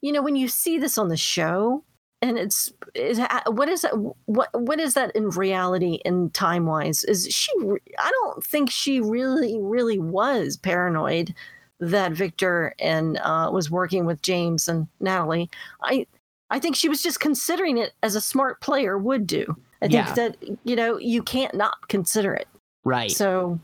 you 0.00 0.12
know 0.12 0.22
when 0.22 0.36
you 0.36 0.48
see 0.48 0.78
this 0.78 0.98
on 0.98 1.08
the 1.08 1.16
show 1.16 1.84
and 2.22 2.38
it's 2.38 2.72
is 2.94 3.20
what 3.48 3.68
is 3.68 3.82
that 3.82 3.92
what 4.26 4.48
what 4.54 4.80
is 4.80 4.94
that 4.94 5.14
in 5.16 5.28
reality 5.30 5.98
and 6.04 6.32
time 6.32 6.64
wise 6.66 7.02
is 7.04 7.26
she 7.30 7.50
i 7.98 8.10
don't 8.10 8.44
think 8.44 8.70
she 8.70 9.00
really 9.00 9.58
really 9.60 9.98
was 9.98 10.56
paranoid 10.56 11.34
that 11.80 12.12
victor 12.12 12.74
and 12.78 13.18
uh, 13.18 13.50
was 13.52 13.70
working 13.70 14.06
with 14.06 14.22
james 14.22 14.68
and 14.68 14.86
natalie. 15.00 15.50
I 15.82 16.06
i 16.50 16.58
think 16.60 16.76
she 16.76 16.88
was 16.88 17.02
just 17.02 17.18
considering 17.20 17.76
it 17.76 17.92
as 18.04 18.14
a 18.14 18.20
smart 18.20 18.60
player 18.60 18.96
would 18.96 19.26
do. 19.26 19.56
I 19.82 19.86
think 19.88 20.06
Yeah. 20.06 20.14
that 20.14 20.36
you 20.64 20.76
know 20.76 20.96
you 20.98 21.22
can't 21.24 21.54
not 21.54 21.88
consider 21.88 22.32
it. 22.34 22.46
Right. 22.84 23.10
so 23.10 23.58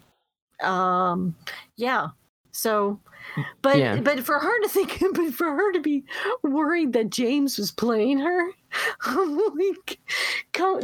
um 0.62 1.37
yeah. 1.77 2.09
So 2.51 2.99
but 3.62 3.79
Yeah. 3.79 4.01
but 4.01 4.25
for 4.25 4.38
her 4.38 4.61
to 4.62 4.69
think 4.69 5.03
but 5.14 5.33
for 5.35 5.47
her 5.55 5.73
to 5.73 5.81
be 5.81 6.05
worried 6.43 6.93
that 6.95 7.11
James 7.11 7.59
was 7.59 7.71
playing 7.71 8.19
her 8.19 8.51
I'm 9.03 9.37
like 9.37 9.99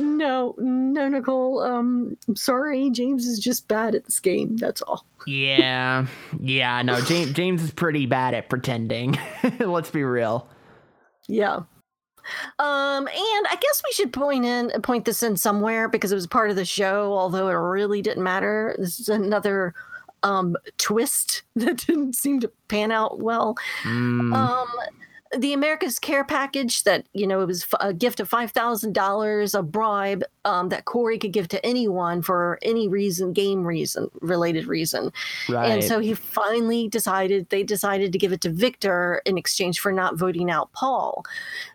no 0.01 0.55
no 0.59 1.09
Nicole 1.09 1.63
um 1.63 2.17
I'm 2.29 2.37
sorry 2.37 2.91
James 2.91 3.27
is 3.27 3.39
just 3.39 3.69
bad 3.69 3.95
at 3.95 4.05
this 4.05 4.21
game 4.21 4.57
that's 4.57 4.83
all 4.83 5.05
yeah. 5.27 6.07
Yeah. 6.41 6.83
No. 6.83 7.01
James 7.01 7.33
James 7.33 7.63
is 7.63 7.71
pretty 7.71 8.05
bad 8.07 8.35
at 8.35 8.51
pretending. 8.51 9.19
Let's 9.59 9.91
be 9.91 10.05
real. 10.05 10.47
yeah 11.29 11.61
um 12.59 13.07
and 13.07 13.47
I 13.51 13.57
guess 13.61 13.83
we 13.87 13.93
should 13.93 14.13
point 14.13 14.45
in 14.47 14.71
point 14.83 15.05
this 15.05 15.23
in 15.23 15.37
somewhere 15.37 15.89
because 15.89 16.11
it 16.11 16.15
was 16.15 16.27
part 16.27 16.49
of 16.49 16.57
the 16.57 16.65
show 16.65 17.13
although 17.13 17.49
it 17.49 17.53
really 17.53 18.01
didn't 18.01 18.23
matter 18.23 18.75
this 18.79 18.99
is 18.99 19.09
another 19.11 19.75
um 20.25 20.57
twist 20.79 21.43
that 21.57 21.77
didn't 21.77 22.15
seem 22.15 22.41
to 22.41 22.51
pan 22.69 22.91
out 22.91 23.21
well. 23.21 23.55
Mm, 23.85 24.35
um 24.35 24.69
the 25.39 25.53
america's 25.53 25.99
care 25.99 26.25
package 26.25 26.83
that 26.85 27.07
you 27.13 27.27
know 27.27 27.41
it 27.41 27.47
was 27.47 27.67
a 27.81 27.93
gift 27.93 28.21
of 28.21 28.29
$5000 28.29 29.59
a 29.59 29.63
bribe 29.63 30.25
um, 30.45 30.69
that 30.69 30.85
corey 30.85 31.19
could 31.19 31.33
give 31.33 31.49
to 31.49 31.65
anyone 31.65 32.23
for 32.23 32.59
any 32.63 32.89
reason 32.89 33.33
game 33.33 33.65
reason 33.65 34.11
related 34.21 34.67
reason 34.67 35.13
right. 35.49 35.71
and 35.71 35.85
so 35.85 35.99
he 36.01 36.15
finally 36.15 36.89
decided 36.89 37.49
they 37.49 37.63
decided 37.63 38.13
to 38.13 38.19
give 38.19 38.33
it 38.33 38.41
to 38.41 38.51
victor 38.51 39.23
in 39.25 39.39
exchange 39.39 39.81
for 39.81 39.93
not 39.93 40.17
voting 40.17 40.51
out 40.51 40.73
paul 40.73 41.25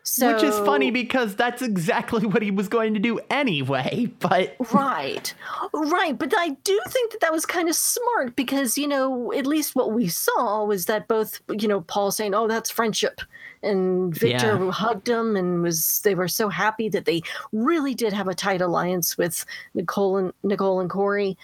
so 0.02 0.32
Which 0.32 0.42
is 0.42 0.58
funny 0.60 0.90
because 0.90 1.36
that's 1.36 1.62
exactly 1.62 2.26
what 2.26 2.42
he 2.42 2.50
was 2.50 2.68
going 2.68 2.94
to 2.94 3.00
do 3.00 3.20
anyway. 3.30 4.08
But 4.20 4.54
right 4.72 5.32
right 5.72 6.16
but 6.18 6.32
i 6.36 6.50
do 6.50 6.80
think 6.88 7.12
that 7.12 7.20
that 7.20 7.32
was 7.32 7.46
kind 7.46 7.68
of 7.68 7.74
smart 7.74 8.36
because 8.36 8.76
you 8.76 8.86
know 8.86 9.32
at 9.32 9.46
least 9.46 9.74
what 9.74 9.92
we 9.92 10.08
saw 10.08 10.64
was 10.64 10.86
that 10.86 11.08
both 11.08 11.40
you 11.48 11.66
know 11.66 11.80
paul 11.82 12.10
saying 12.10 12.34
oh 12.34 12.46
that's 12.46 12.70
friendship 12.70 13.20
and 13.62 14.14
victor 14.14 14.58
Yeah. 14.58 14.70
hugged 14.70 15.08
him 15.08 15.36
and 15.36 15.62
was 15.62 16.00
they 16.00 16.14
were 16.14 16.28
so 16.28 16.48
happy 16.48 16.88
that 16.88 17.04
they 17.04 17.22
really 17.52 17.94
did 17.94 18.12
have 18.12 18.28
a 18.28 18.34
tight 18.34 18.60
alliance 18.60 19.18
with 19.18 19.44
nicole 19.74 20.16
and 20.16 20.32
nicole 20.42 20.80
and 20.80 20.90
corey 20.90 21.36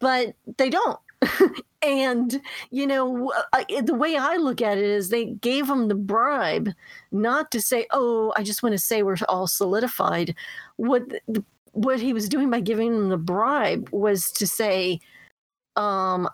but 0.00 0.34
they 0.58 0.68
don't 0.68 0.98
and 1.82 2.40
you 2.70 2.86
know 2.86 3.32
I, 3.52 3.64
the 3.82 3.94
way 3.94 4.16
i 4.16 4.36
look 4.36 4.60
at 4.60 4.78
it 4.78 4.84
is 4.84 5.08
they 5.08 5.26
gave 5.26 5.68
him 5.68 5.88
the 5.88 5.94
bribe 5.94 6.70
not 7.12 7.50
to 7.52 7.60
say 7.60 7.86
oh 7.92 8.32
i 8.36 8.42
just 8.42 8.62
want 8.62 8.74
to 8.74 8.78
say 8.78 9.02
we're 9.02 9.16
all 9.28 9.46
solidified 9.46 10.34
what 10.76 11.02
what 11.72 12.00
he 12.00 12.12
was 12.12 12.28
doing 12.28 12.50
by 12.50 12.60
giving 12.60 12.94
him 12.94 13.08
the 13.08 13.16
bribe 13.16 13.88
was 13.90 14.30
to 14.32 14.46
say 14.46 15.00
um 15.76 16.28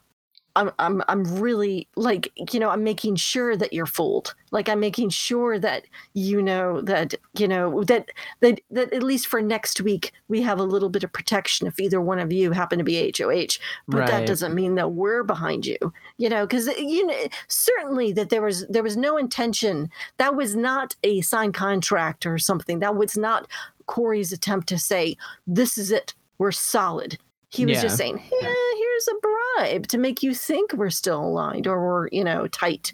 I'm, 0.57 0.71
I'm 0.79 1.03
I'm 1.09 1.25
really 1.40 1.88
like 1.97 2.33
you 2.53 2.61
know 2.61 2.71
I'm 2.71 2.85
making 2.85 3.17
sure 3.17 3.57
that 3.57 3.73
you're 3.73 3.87
fooled. 3.87 4.35
Like 4.53 4.69
I'm 4.69 4.79
making 4.81 5.09
sure 5.11 5.59
that 5.59 5.85
you 6.12 6.40
know 6.40 6.81
that 6.83 7.14
you 7.37 7.49
know 7.49 7.83
that 7.85 8.11
that 8.40 8.61
that 8.71 8.93
at 8.93 9.03
least 9.03 9.27
for 9.27 9.43
next 9.43 9.81
week 9.81 10.12
we 10.29 10.43
have 10.43 10.61
a 10.61 10.64
little 10.64 10.88
bit 10.88 11.03
of 11.03 11.12
protection 11.12 11.67
if 11.67 11.81
either 11.81 12.01
one 12.01 12.19
of 12.21 12.33
you 12.33 12.53
happen 12.53 12.79
to 12.79 12.85
be 12.85 13.12
HOH 13.17 13.59
but 13.88 14.07
that 14.07 14.27
doesn't 14.27 14.55
mean 14.55 14.77
that 14.77 14.93
we're 14.93 15.25
behind 15.25 15.67
you 15.67 15.77
you 16.19 16.29
know 16.29 16.47
because 16.47 16.69
you 16.79 17.05
know 17.07 17.27
certainly 17.49 18.12
that 18.12 18.31
there 18.31 18.43
was 18.43 18.67
there 18.69 18.83
was 18.83 18.97
no 18.97 19.17
intention. 19.17 19.90
That 20.19 20.37
was 20.37 20.55
not 20.55 20.95
a 21.03 21.21
signed 21.23 21.55
contract 21.55 22.27
or 22.27 22.38
something. 22.38 22.79
That 22.79 22.95
was 22.97 23.17
not 23.17 23.49
Corey's 23.87 24.33
attempt 24.33 24.69
to 24.69 24.79
say 24.79 25.17
this 25.47 25.77
is 25.79 25.90
it. 25.90 26.14
We're 26.38 26.53
solid. 26.53 27.19
He 27.51 27.67
was 27.67 27.77
Yeah. 27.77 27.83
just 27.83 27.97
saying 27.97 28.19
"Eh, 28.19 28.75
here's 28.77 29.09
a 29.09 29.14
bribe 29.57 29.87
to 29.88 29.99
make 29.99 30.23
you 30.23 30.35
think 30.35 30.73
we're 30.73 30.90
still 30.90 31.21
aligned 31.25 31.67
or 31.67 31.85
we're 31.85 32.09
you 32.12 32.25
know 32.25 32.47
tight 32.49 32.93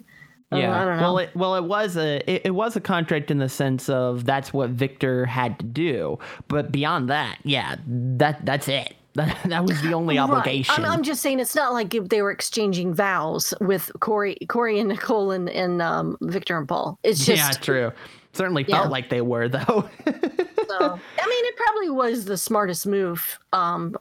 Uh, 0.51 0.57
yeah. 0.57 0.81
I 0.81 0.85
don't 0.85 0.97
know 0.97 1.03
Well, 1.03 1.17
it 1.19 1.29
well 1.35 1.55
it 1.55 1.63
was 1.63 1.95
a 1.97 2.17
it, 2.29 2.41
it 2.45 2.51
was 2.51 2.75
a 2.75 2.81
contract 2.81 3.31
in 3.31 3.37
the 3.37 3.49
sense 3.49 3.87
of 3.89 4.25
that's 4.25 4.51
what 4.53 4.69
Victor 4.71 5.25
had 5.25 5.57
to 5.59 5.65
do. 5.65 6.19
But 6.49 6.71
beyond 6.71 7.09
that, 7.09 7.37
yeah, 7.43 7.75
that 7.87 8.45
that's 8.45 8.67
it. 8.67 8.95
That, 9.13 9.37
that 9.43 9.65
was 9.65 9.81
the 9.81 9.93
only 9.93 10.17
Right. 10.17 10.23
obligation. 10.23 10.85
I'm, 10.85 10.89
I'm 10.89 11.03
just 11.03 11.21
saying 11.21 11.41
it's 11.41 11.53
not 11.53 11.73
like 11.73 11.93
if 11.93 12.07
they 12.07 12.21
were 12.21 12.31
exchanging 12.31 12.93
vows 12.93 13.53
with 13.59 13.91
Corey, 13.99 14.37
Corey 14.47 14.79
and 14.79 14.87
Nicole 14.87 15.31
and, 15.31 15.49
and 15.49 15.81
um, 15.81 16.15
Victor 16.21 16.57
and 16.57 16.65
Paul. 16.65 16.97
It's 17.03 17.25
just 17.25 17.37
yeah, 17.57 17.61
true. 17.61 17.91
Certainly 18.33 18.65
Yeah. 18.67 18.77
felt 18.79 18.91
like 18.91 19.09
they 19.09 19.21
were 19.21 19.49
though. 19.49 19.59
so. 20.05 20.05
I 20.07 21.27
mean, 21.27 21.45
it 21.45 21.55
probably 21.57 21.89
was 21.89 22.25
the 22.25 22.37
smartest 22.37 22.87
move 22.87 23.39
um, 23.51 23.95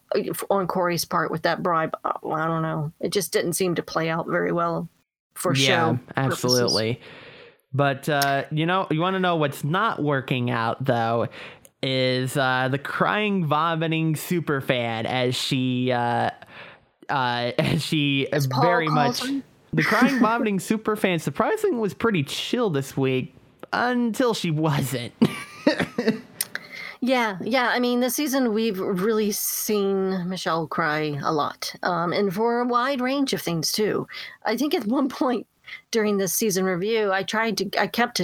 on 0.50 0.66
Corey's 0.66 1.04
part 1.04 1.30
with 1.30 1.42
that 1.42 1.62
bribe. 1.62 1.96
Uh, 2.04 2.12
I 2.30 2.46
don't 2.46 2.62
know. 2.62 2.92
It 3.00 3.10
just 3.10 3.32
didn't 3.32 3.54
seem 3.54 3.74
to 3.74 3.82
play 3.82 4.08
out 4.08 4.28
very 4.28 4.52
well 4.52 4.88
for 5.34 5.54
yeah, 5.54 5.66
show. 5.66 5.98
purposes. 6.14 6.14
absolutely. 6.44 7.00
But 7.72 8.08
uh, 8.08 8.44
you 8.50 8.66
know, 8.66 8.86
you 8.90 9.00
want 9.00 9.14
to 9.14 9.20
know 9.20 9.36
what's 9.36 9.64
not 9.64 10.02
working 10.02 10.50
out 10.50 10.84
though 10.84 11.28
is 11.82 12.36
uh, 12.36 12.68
the 12.70 12.78
crying, 12.78 13.46
vomiting 13.46 14.14
super 14.16 14.60
fan 14.60 15.06
as 15.06 15.34
she 15.34 15.90
uh, 15.92 16.30
uh, 17.08 17.52
as 17.58 17.82
she 17.84 18.28
very 18.60 18.88
much 18.88 19.24
him. 19.24 19.42
the 19.72 19.82
crying, 19.82 20.18
vomiting 20.20 20.60
super 20.60 20.94
fan. 20.96 21.18
Surprisingly, 21.20 21.78
was 21.78 21.94
pretty 21.94 22.22
chill 22.24 22.70
this 22.70 22.96
week 22.96 23.34
until 23.72 24.34
she 24.34 24.50
wasn't. 24.50 25.12
Yeah, 27.02 27.38
yeah. 27.42 27.68
I 27.68 27.80
mean, 27.80 28.00
this 28.00 28.14
season 28.14 28.52
we've 28.52 28.78
really 28.78 29.32
seen 29.32 30.28
Michelle 30.28 30.66
cry 30.66 31.18
a 31.22 31.32
lot, 31.32 31.74
um, 31.82 32.12
and 32.12 32.32
for 32.32 32.60
a 32.60 32.66
wide 32.66 33.00
range 33.00 33.32
of 33.32 33.40
things 33.40 33.72
too. 33.72 34.06
I 34.44 34.56
think 34.56 34.74
at 34.74 34.86
one 34.86 35.08
point 35.08 35.46
during 35.90 36.18
this 36.18 36.34
season 36.34 36.64
review, 36.64 37.10
I 37.10 37.22
tried 37.22 37.56
to, 37.58 37.80
I 37.80 37.86
kept 37.86 38.20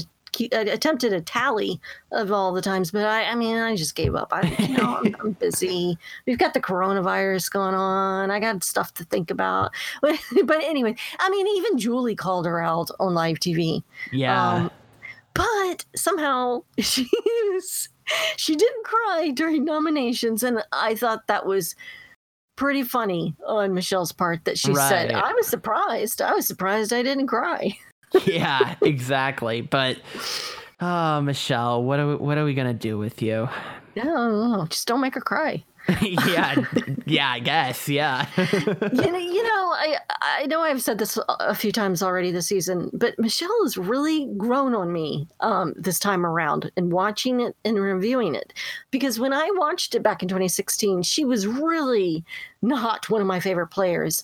I 0.52 0.58
attempted 0.58 1.14
a 1.14 1.22
tally 1.22 1.80
of 2.12 2.30
all 2.30 2.52
the 2.52 2.60
times, 2.60 2.90
but 2.90 3.06
I, 3.06 3.24
I 3.24 3.34
mean, 3.34 3.56
I 3.56 3.74
just 3.74 3.94
gave 3.94 4.14
up. 4.14 4.34
I, 4.34 4.54
you 4.58 4.76
know, 4.76 5.00
I'm, 5.02 5.16
I'm, 5.20 5.32
busy. 5.32 5.96
We've 6.26 6.36
got 6.36 6.52
the 6.52 6.60
coronavirus 6.60 7.50
going 7.50 7.74
on. 7.74 8.30
I 8.30 8.38
got 8.38 8.62
stuff 8.62 8.92
to 8.94 9.04
think 9.04 9.30
about. 9.30 9.70
But, 10.02 10.20
but 10.44 10.62
anyway, 10.62 10.94
I 11.18 11.30
mean, 11.30 11.46
even 11.56 11.78
Julie 11.78 12.16
called 12.16 12.44
her 12.44 12.60
out 12.60 12.90
on 13.00 13.14
live 13.14 13.38
TV. 13.38 13.82
Yeah. 14.12 14.46
Um, 14.46 14.70
but 15.36 15.84
somehow 15.94 16.62
she 16.78 17.08
she 18.36 18.56
didn't 18.56 18.84
cry 18.84 19.32
during 19.34 19.64
nominations, 19.64 20.42
and 20.42 20.62
I 20.72 20.94
thought 20.94 21.26
that 21.26 21.46
was 21.46 21.74
pretty 22.56 22.82
funny 22.82 23.34
on 23.46 23.74
Michelle's 23.74 24.12
part 24.12 24.44
that 24.44 24.58
she 24.58 24.72
right. 24.72 24.88
said, 24.88 25.12
"I 25.12 25.32
was 25.32 25.46
surprised. 25.46 26.22
I 26.22 26.32
was 26.32 26.46
surprised 26.46 26.92
I 26.92 27.02
didn't 27.02 27.26
cry." 27.26 27.76
yeah, 28.24 28.76
exactly. 28.82 29.60
But 29.60 29.98
oh, 30.80 31.20
Michelle, 31.20 31.82
what 31.82 32.00
are 32.00 32.08
we, 32.08 32.16
what 32.16 32.38
are 32.38 32.44
we 32.44 32.54
gonna 32.54 32.74
do 32.74 32.98
with 32.98 33.22
you? 33.22 33.48
No, 33.96 34.66
just 34.68 34.86
don't 34.86 35.00
make 35.00 35.14
her 35.14 35.20
cry. 35.20 35.64
yeah, 36.02 36.54
yeah, 37.04 37.30
I 37.30 37.38
guess, 37.38 37.88
yeah. 37.88 38.26
you 38.36 39.12
know, 39.12 39.18
you 39.18 39.42
know, 39.42 39.72
I 39.72 39.96
I 40.20 40.46
know 40.46 40.60
I've 40.62 40.82
said 40.82 40.98
this 40.98 41.18
a 41.28 41.54
few 41.54 41.70
times 41.70 42.02
already 42.02 42.32
this 42.32 42.48
season, 42.48 42.90
but 42.92 43.18
Michelle 43.18 43.62
has 43.62 43.76
really 43.76 44.26
grown 44.36 44.74
on 44.74 44.92
me 44.92 45.28
um, 45.40 45.74
this 45.76 45.98
time 45.98 46.26
around 46.26 46.70
and 46.76 46.92
watching 46.92 47.40
it 47.40 47.54
and 47.64 47.78
reviewing 47.78 48.34
it, 48.34 48.52
because 48.90 49.20
when 49.20 49.32
I 49.32 49.48
watched 49.54 49.94
it 49.94 50.02
back 50.02 50.22
in 50.22 50.28
2016, 50.28 51.02
she 51.02 51.24
was 51.24 51.46
really 51.46 52.24
not 52.66 53.08
one 53.08 53.20
of 53.20 53.26
my 53.26 53.40
favorite 53.40 53.68
players, 53.68 54.22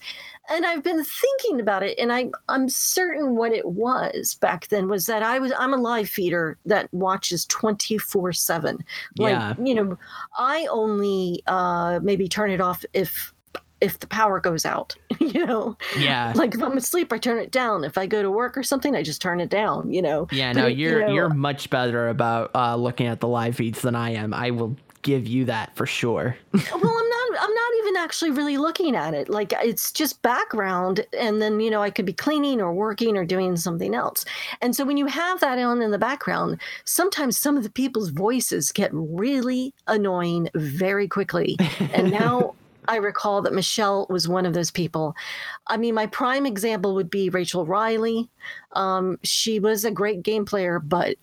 and 0.51 0.67
I've 0.67 0.83
been 0.83 1.03
thinking 1.05 1.61
about 1.61 1.83
it, 1.83 1.99
and 1.99 2.13
I 2.13 2.31
I'm 2.49 2.69
certain 2.69 3.37
what 3.37 3.53
it 3.53 3.67
was 3.67 4.35
back 4.35 4.69
then 4.69 4.89
was 4.89 5.07
that 5.07 5.23
I 5.23 5.39
was 5.39 5.53
I'm 5.59 5.73
a 5.73 5.79
live 5.79 6.09
feeder 6.09 6.59
that 6.67 6.93
watches 6.93 7.47
24 7.47 8.33
seven. 8.33 8.79
Like 9.19 9.33
yeah. 9.33 9.55
you 9.63 9.75
know, 9.75 9.99
I 10.37 10.67
only 10.71 11.43
uh, 11.47 12.01
maybe 12.03 12.29
turn 12.29 12.51
it 12.51 12.61
off 12.61 12.85
if 12.93 13.33
if 13.83 13.99
the 13.99 14.07
power 14.07 14.39
goes 14.39 14.65
out, 14.65 14.97
you 15.19 15.45
know? 15.45 15.77
Yeah. 15.99 16.33
Like 16.43 16.55
if 16.55 16.63
I'm 16.63 16.77
asleep, 16.77 17.13
I 17.13 17.19
turn 17.19 17.39
it 17.39 17.51
down. 17.51 17.85
If 17.85 17.99
I 17.99 18.07
go 18.07 18.23
to 18.23 18.31
work 18.31 18.57
or 18.57 18.63
something, 18.63 18.97
I 18.97 19.03
just 19.03 19.21
turn 19.21 19.41
it 19.41 19.49
down, 19.49 19.93
you 19.93 20.03
know? 20.03 20.27
Yeah, 20.33 20.53
no, 20.53 20.67
you're 20.67 21.01
you 21.01 21.07
know, 21.07 21.13
you're 21.13 21.29
much 21.29 21.69
better 21.69 22.09
about 22.09 22.51
uh, 22.55 22.75
looking 22.75 23.07
at 23.07 23.21
the 23.21 23.29
live 23.29 23.57
feeds 23.57 23.83
than 23.83 23.95
I 23.95 24.11
am. 24.11 24.33
I 24.33 24.51
will 24.51 24.77
give 25.03 25.27
you 25.27 25.45
that 25.45 25.75
for 25.77 25.87
sure. 25.87 26.37
well, 26.53 26.65
I'm 26.75 26.81
not 26.81 27.23
I'm 27.41 27.55
not 27.55 27.73
even 27.79 27.97
actually 27.97 28.31
really 28.31 28.57
looking 28.57 28.97
at 28.97 29.15
it. 29.15 29.29
Like 29.29 29.53
it's 29.61 29.93
just 29.93 30.23
background 30.23 31.05
and 31.19 31.43
then 31.43 31.61
you 31.61 31.71
know 31.71 31.83
I 31.83 31.91
could 31.91 32.07
be 32.07 32.13
cleaning 32.13 32.61
or 32.61 32.73
working 32.73 33.17
or 33.17 33.25
doing 33.25 33.57
something 33.57 33.95
else. 33.95 34.25
And 34.61 34.75
so 34.75 34.85
when 34.85 34.97
you 34.97 35.07
have 35.07 35.41
that 35.41 35.59
on 35.59 35.83
in 35.83 35.91
the 35.91 35.99
background, 35.99 36.61
sometimes 36.85 37.39
some 37.39 37.57
of 37.57 37.63
the 37.63 37.71
people's 37.71 38.11
voices 38.11 38.73
get 38.73 38.91
really 38.93 39.75
annoying 39.87 40.49
very 40.55 41.09
quickly. 41.09 41.57
And 41.93 42.11
now 42.11 42.55
I 42.89 42.97
recall 42.97 43.43
that 43.43 43.53
Michelle 43.53 44.07
was 44.11 44.29
one 44.29 44.47
of 44.47 44.55
those 44.55 44.71
people. 44.71 45.15
I 45.69 45.77
mean, 45.77 45.95
my 45.95 46.07
prime 46.07 46.47
example 46.47 46.95
would 46.95 47.11
be 47.11 47.29
Rachel 47.29 47.65
Reilly. 47.65 48.29
Um, 48.73 49.19
she 49.23 49.61
was 49.61 49.85
a 49.85 49.91
great 49.91 50.23
game 50.23 50.45
player, 50.45 50.81
but 50.81 51.17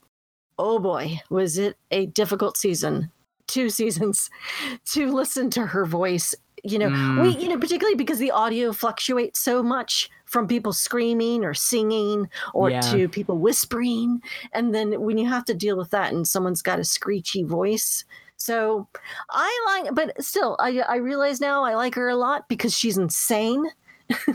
oh 0.58 0.80
boy, 0.80 1.20
was 1.30 1.58
it 1.58 1.78
a 1.92 2.06
difficult 2.08 2.58
season 2.58 3.12
two 3.50 3.70
seasons 3.70 4.30
to 4.86 5.12
listen 5.12 5.50
to 5.50 5.66
her 5.66 5.86
voice 5.86 6.36
you 6.64 6.78
know 6.78 6.90
mm. 6.90 7.22
we 7.22 7.38
you 7.42 7.50
know 7.50 7.58
particularly 7.58 7.96
because 7.96 8.20
the 8.20 8.32
audio 8.32 8.72
fluctuates 8.72 9.40
so 9.40 9.64
much 9.64 10.10
from 10.26 10.48
people 10.48 10.74
screaming 10.74 11.44
or 11.44 11.54
singing 11.54 12.28
or 12.54 12.70
yeah. 12.70 12.82
to 12.82 13.08
people 13.08 13.38
whispering 13.38 14.22
and 14.54 14.74
then 14.74 15.02
when 15.02 15.18
you 15.18 15.28
have 15.28 15.46
to 15.46 15.54
deal 15.54 15.78
with 15.78 15.90
that 15.92 16.14
and 16.14 16.28
someone's 16.28 16.62
got 16.62 16.80
a 16.80 16.84
screechy 16.84 17.44
voice 17.44 18.04
so 18.38 18.88
i 19.30 19.82
like 19.84 19.94
but 19.96 20.22
still 20.24 20.56
i 20.60 20.80
i 20.90 20.96
realize 20.96 21.40
now 21.40 21.64
i 21.64 21.76
like 21.76 21.96
her 21.96 22.10
a 22.10 22.16
lot 22.16 22.48
because 22.50 22.78
she's 22.78 22.98
insane 22.98 23.66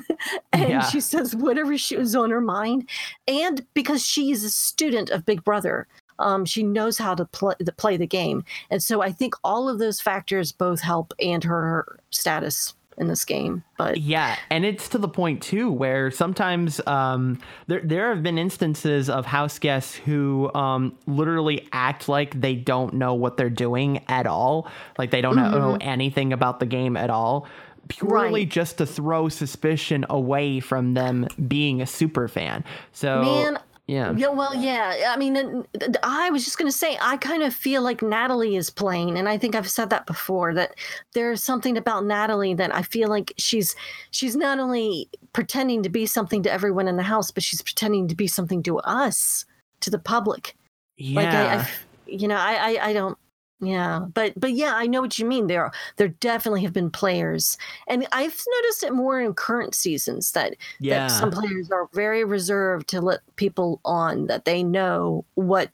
and 0.53 0.69
yeah. 0.69 0.89
she 0.89 1.01
says 1.01 1.35
whatever 1.35 1.77
she 1.77 1.97
was 1.97 2.15
on 2.15 2.31
her 2.31 2.41
mind 2.41 2.89
and 3.27 3.67
because 3.75 4.07
she's 4.07 4.45
a 4.45 4.51
student 4.51 5.11
of 5.11 5.27
big 5.27 5.43
brother 5.43 5.89
um, 6.19 6.45
she 6.45 6.63
knows 6.63 6.99
how 6.99 7.15
to 7.15 7.25
play 7.25 7.55
the, 7.61 7.73
play 7.73 7.97
the 7.97 8.07
game, 8.07 8.45
and 8.71 8.83
so 8.83 9.03
I 9.03 9.13
think 9.13 9.35
all 9.45 9.69
of 9.69 9.79
those 9.79 10.01
factors 10.01 10.53
both 10.53 10.81
help 10.81 11.13
and 11.19 11.45
her 11.45 11.99
status 12.11 12.75
in 12.97 13.09
this 13.09 13.25
game. 13.25 13.63
But 13.77 13.99
yeah, 13.99 14.37
and 14.51 14.65
it's 14.65 14.89
to 14.91 14.99
the 14.99 15.09
point 15.09 15.43
too 15.43 15.71
where 15.71 16.11
sometimes 16.11 16.81
um, 16.87 17.41
there 17.67 17.81
there 17.83 18.15
have 18.15 18.23
been 18.23 18.39
instances 18.39 19.11
of 19.11 19.27
house 19.27 19.59
guests 19.59 19.95
who 19.95 20.53
um, 20.55 20.97
literally 21.07 21.69
act 21.73 22.09
like 22.09 22.41
they 22.41 22.55
don't 22.55 22.95
know 22.95 23.15
what 23.15 23.37
they're 23.37 23.51
doing 23.51 24.05
at 24.09 24.27
all, 24.27 24.69
like 24.99 25.11
they 25.11 25.21
don't 25.21 25.37
mm-hmm. 25.37 25.59
know 25.59 25.79
anything 25.81 26.33
about 26.33 26.61
the 26.61 26.67
game 26.67 26.97
at 26.97 27.11
all. 27.11 27.47
Purely 27.89 28.43
right. 28.43 28.49
just 28.49 28.79
to 28.79 28.87
throw 28.87 29.29
suspicion 29.29 30.07
away 30.09 30.59
from 30.59 30.95
them 30.95 31.29
being 31.47 31.83
a 31.83 31.87
super 31.87 32.29
fan. 32.29 32.65
So, 32.93 33.23
man, 33.23 33.59
yeah. 33.87 34.15
Yeah. 34.17 34.29
Well, 34.29 34.55
yeah. 34.55 35.13
I 35.13 35.17
mean, 35.19 35.65
I 36.03 36.31
was 36.31 36.45
just 36.45 36.57
going 36.57 36.71
to 36.71 36.77
say, 36.77 36.97
I 37.01 37.19
kind 37.19 37.43
of 37.43 37.53
feel 37.53 37.83
like 37.83 38.01
Natalie 38.01 38.57
is 38.57 38.71
playing, 38.71 39.19
and 39.19 39.29
I 39.29 39.37
think 39.37 39.55
I've 39.55 39.69
said 39.69 39.91
that 39.91 40.07
before. 40.07 40.55
That 40.55 40.75
there's 41.13 41.45
something 41.45 41.77
about 41.77 42.07
Natalie 42.07 42.55
that 42.55 42.75
I 42.75 42.83
feel 42.83 43.09
like 43.09 43.35
she's 43.37 43.77
she's 44.11 44.37
not 44.37 44.59
only 44.59 45.11
pretending 45.35 45.83
to 45.83 45.91
be 45.91 46.07
something 46.07 46.43
to 46.45 46.53
everyone 46.53 46.89
in 46.89 46.97
the 46.97 47.03
house, 47.03 47.31
but 47.31 47.43
she's 47.43 47.61
pretending 47.61 48.09
to 48.09 48.15
be 48.15 48.27
something 48.27 48.63
to 48.63 48.79
us, 48.79 49.45
to 49.81 49.91
the 49.91 49.99
public. 49.99 50.57
Yeah. 50.97 51.21
Like 51.21 51.29
I, 51.29 51.57
I 51.57 51.69
you 52.07 52.29
know, 52.29 52.37
I, 52.37 52.55
I, 52.55 52.89
I 52.89 52.93
don't. 52.93 53.19
Yeah, 53.61 54.07
but 54.13 54.33
but 54.37 54.53
yeah, 54.53 54.73
I 54.75 54.87
know 54.87 55.01
what 55.01 55.19
you 55.19 55.27
mean. 55.27 55.47
There 55.47 55.71
there 55.97 56.09
definitely 56.09 56.63
have 56.63 56.73
been 56.73 56.91
players, 56.91 57.57
and 57.87 58.07
I've 58.13 58.43
noticed 58.57 58.83
it 58.83 58.93
more 58.93 59.21
in 59.21 59.33
current 59.35 59.75
seasons 59.75 60.33
that 60.33 60.57
yeah. 60.81 61.07
that 61.07 61.11
some 61.11 61.31
players 61.31 61.71
are 61.71 61.89
very 61.93 62.25
reserved 62.25 62.89
to 62.89 63.01
let 63.01 63.21
people 63.37 63.81
on 63.85 64.27
that 64.27 64.45
they 64.45 64.63
know 64.63 65.25
what 65.35 65.71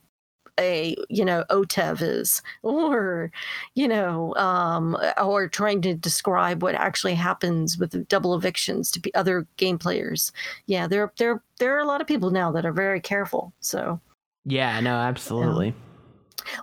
a 0.58 0.94
you 1.08 1.24
know 1.24 1.44
OTEV 1.50 2.02
is, 2.02 2.42
or 2.62 3.32
you 3.74 3.88
know, 3.88 4.34
um, 4.36 4.96
or 5.20 5.48
trying 5.48 5.80
to 5.82 5.94
describe 5.94 6.62
what 6.62 6.74
actually 6.74 7.14
happens 7.14 7.78
with 7.78 8.06
double 8.08 8.34
evictions 8.34 8.90
to 8.92 9.00
be 9.00 9.12
other 9.14 9.46
game 9.56 9.78
players. 9.78 10.32
Yeah, 10.66 10.86
there 10.86 11.12
there 11.16 11.42
there 11.58 11.76
are 11.76 11.80
a 11.80 11.86
lot 11.86 12.00
of 12.00 12.06
people 12.06 12.30
now 12.30 12.52
that 12.52 12.66
are 12.66 12.72
very 12.72 13.00
careful. 13.00 13.52
So 13.60 14.00
yeah, 14.44 14.78
no, 14.80 14.96
absolutely. 14.96 15.68
Yeah. 15.68 15.89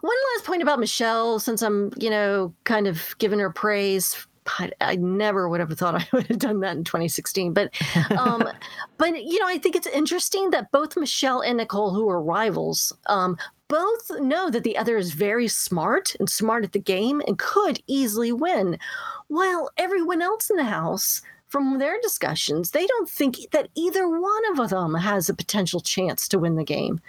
One 0.01 0.17
last 0.35 0.45
point 0.45 0.61
about 0.61 0.79
Michelle, 0.79 1.39
since 1.39 1.61
I'm, 1.61 1.91
you 1.97 2.09
know, 2.09 2.53
kind 2.63 2.87
of 2.87 3.15
giving 3.17 3.39
her 3.39 3.51
praise. 3.51 4.27
I, 4.59 4.71
I 4.79 4.95
never 4.95 5.49
would 5.49 5.59
have 5.59 5.71
thought 5.77 5.95
I 6.01 6.07
would 6.13 6.27
have 6.27 6.39
done 6.39 6.61
that 6.61 6.77
in 6.77 6.83
2016, 6.83 7.53
but, 7.53 7.73
um, 8.17 8.47
but 8.97 9.23
you 9.23 9.39
know, 9.39 9.47
I 9.47 9.57
think 9.57 9.75
it's 9.75 9.87
interesting 9.87 10.51
that 10.51 10.71
both 10.71 10.97
Michelle 10.97 11.41
and 11.41 11.57
Nicole, 11.57 11.93
who 11.93 12.09
are 12.09 12.21
rivals, 12.21 12.93
um, 13.07 13.37
both 13.67 14.09
know 14.19 14.49
that 14.49 14.63
the 14.63 14.77
other 14.77 14.97
is 14.97 15.13
very 15.13 15.47
smart 15.47 16.15
and 16.19 16.29
smart 16.29 16.63
at 16.63 16.71
the 16.71 16.79
game 16.79 17.21
and 17.27 17.37
could 17.37 17.81
easily 17.87 18.31
win, 18.31 18.79
while 19.27 19.69
everyone 19.77 20.21
else 20.21 20.49
in 20.49 20.55
the 20.55 20.63
house 20.63 21.21
from 21.47 21.79
their 21.79 21.99
discussions, 22.01 22.71
they 22.71 22.85
don't 22.85 23.09
think 23.09 23.37
that 23.51 23.69
either 23.75 24.07
one 24.07 24.59
of 24.59 24.69
them 24.69 24.93
has 24.95 25.29
a 25.29 25.33
potential 25.33 25.79
chance 25.79 26.27
to 26.27 26.39
win 26.39 26.55
the 26.55 26.63
game. 26.63 26.99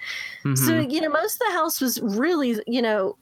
Mm-hmm. 0.44 0.54
So, 0.54 0.78
you 0.78 1.00
know, 1.00 1.08
most 1.08 1.34
of 1.34 1.48
the 1.48 1.54
house 1.54 1.80
was 1.80 2.00
really, 2.00 2.60
you 2.66 2.80
know, 2.80 3.16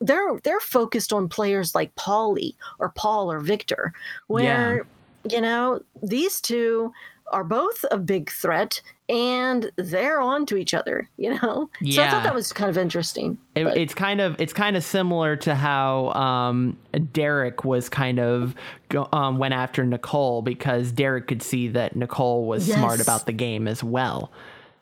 they're 0.00 0.38
they're 0.44 0.60
focused 0.60 1.12
on 1.12 1.28
players 1.28 1.74
like 1.74 1.94
Paulie 1.94 2.54
or 2.78 2.90
Paul 2.90 3.30
or 3.32 3.40
Victor, 3.40 3.92
where 4.28 4.86
yeah. 5.24 5.34
you 5.34 5.40
know 5.40 5.82
these 6.02 6.40
two 6.40 6.92
are 7.32 7.44
both 7.44 7.84
a 7.90 7.98
big 7.98 8.30
threat 8.30 8.80
and 9.08 9.70
they're 9.76 10.20
on 10.20 10.44
to 10.46 10.56
each 10.56 10.74
other 10.74 11.08
you 11.16 11.30
know 11.34 11.70
yeah. 11.80 11.96
so 11.96 12.02
i 12.02 12.10
thought 12.10 12.22
that 12.22 12.34
was 12.34 12.52
kind 12.52 12.70
of 12.70 12.76
interesting 12.76 13.38
it, 13.54 13.66
it's 13.68 13.94
kind 13.94 14.20
of 14.20 14.40
it's 14.40 14.52
kind 14.52 14.76
of 14.76 14.84
similar 14.84 15.36
to 15.36 15.54
how 15.54 16.08
um, 16.10 16.76
derek 17.12 17.64
was 17.64 17.88
kind 17.88 18.18
of 18.18 18.54
go, 18.88 19.08
um, 19.12 19.38
went 19.38 19.54
after 19.54 19.84
nicole 19.84 20.42
because 20.42 20.92
derek 20.92 21.26
could 21.26 21.42
see 21.42 21.68
that 21.68 21.96
nicole 21.96 22.46
was 22.46 22.68
yes. 22.68 22.78
smart 22.78 23.00
about 23.00 23.26
the 23.26 23.32
game 23.32 23.66
as 23.66 23.82
well 23.82 24.30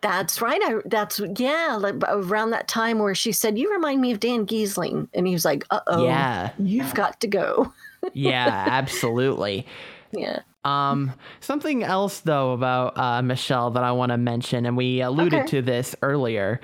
that's 0.02 0.40
right. 0.40 0.60
I, 0.62 0.74
that's 0.84 1.20
yeah. 1.36 1.76
Like 1.80 1.94
around 2.06 2.50
that 2.50 2.68
time 2.68 2.98
where 2.98 3.14
she 3.14 3.32
said, 3.32 3.58
"You 3.58 3.72
remind 3.72 4.00
me 4.00 4.12
of 4.12 4.20
Dan 4.20 4.46
Gheesling," 4.46 5.08
and 5.14 5.26
he 5.26 5.32
was 5.32 5.44
like, 5.44 5.64
"Uh 5.70 5.80
oh, 5.86 6.04
yeah, 6.04 6.50
you've 6.58 6.94
got 6.94 7.20
to 7.20 7.26
go." 7.26 7.72
yeah, 8.12 8.66
absolutely. 8.68 9.66
Yeah. 10.12 10.40
Um, 10.66 11.12
something 11.40 11.84
else 11.84 12.20
though 12.20 12.52
about 12.52 12.98
uh, 12.98 13.22
Michelle 13.22 13.70
that 13.70 13.84
I 13.84 13.92
want 13.92 14.10
to 14.10 14.18
mention, 14.18 14.66
and 14.66 14.76
we 14.76 15.00
alluded 15.00 15.40
okay. 15.40 15.48
to 15.48 15.62
this 15.62 15.94
earlier. 16.02 16.60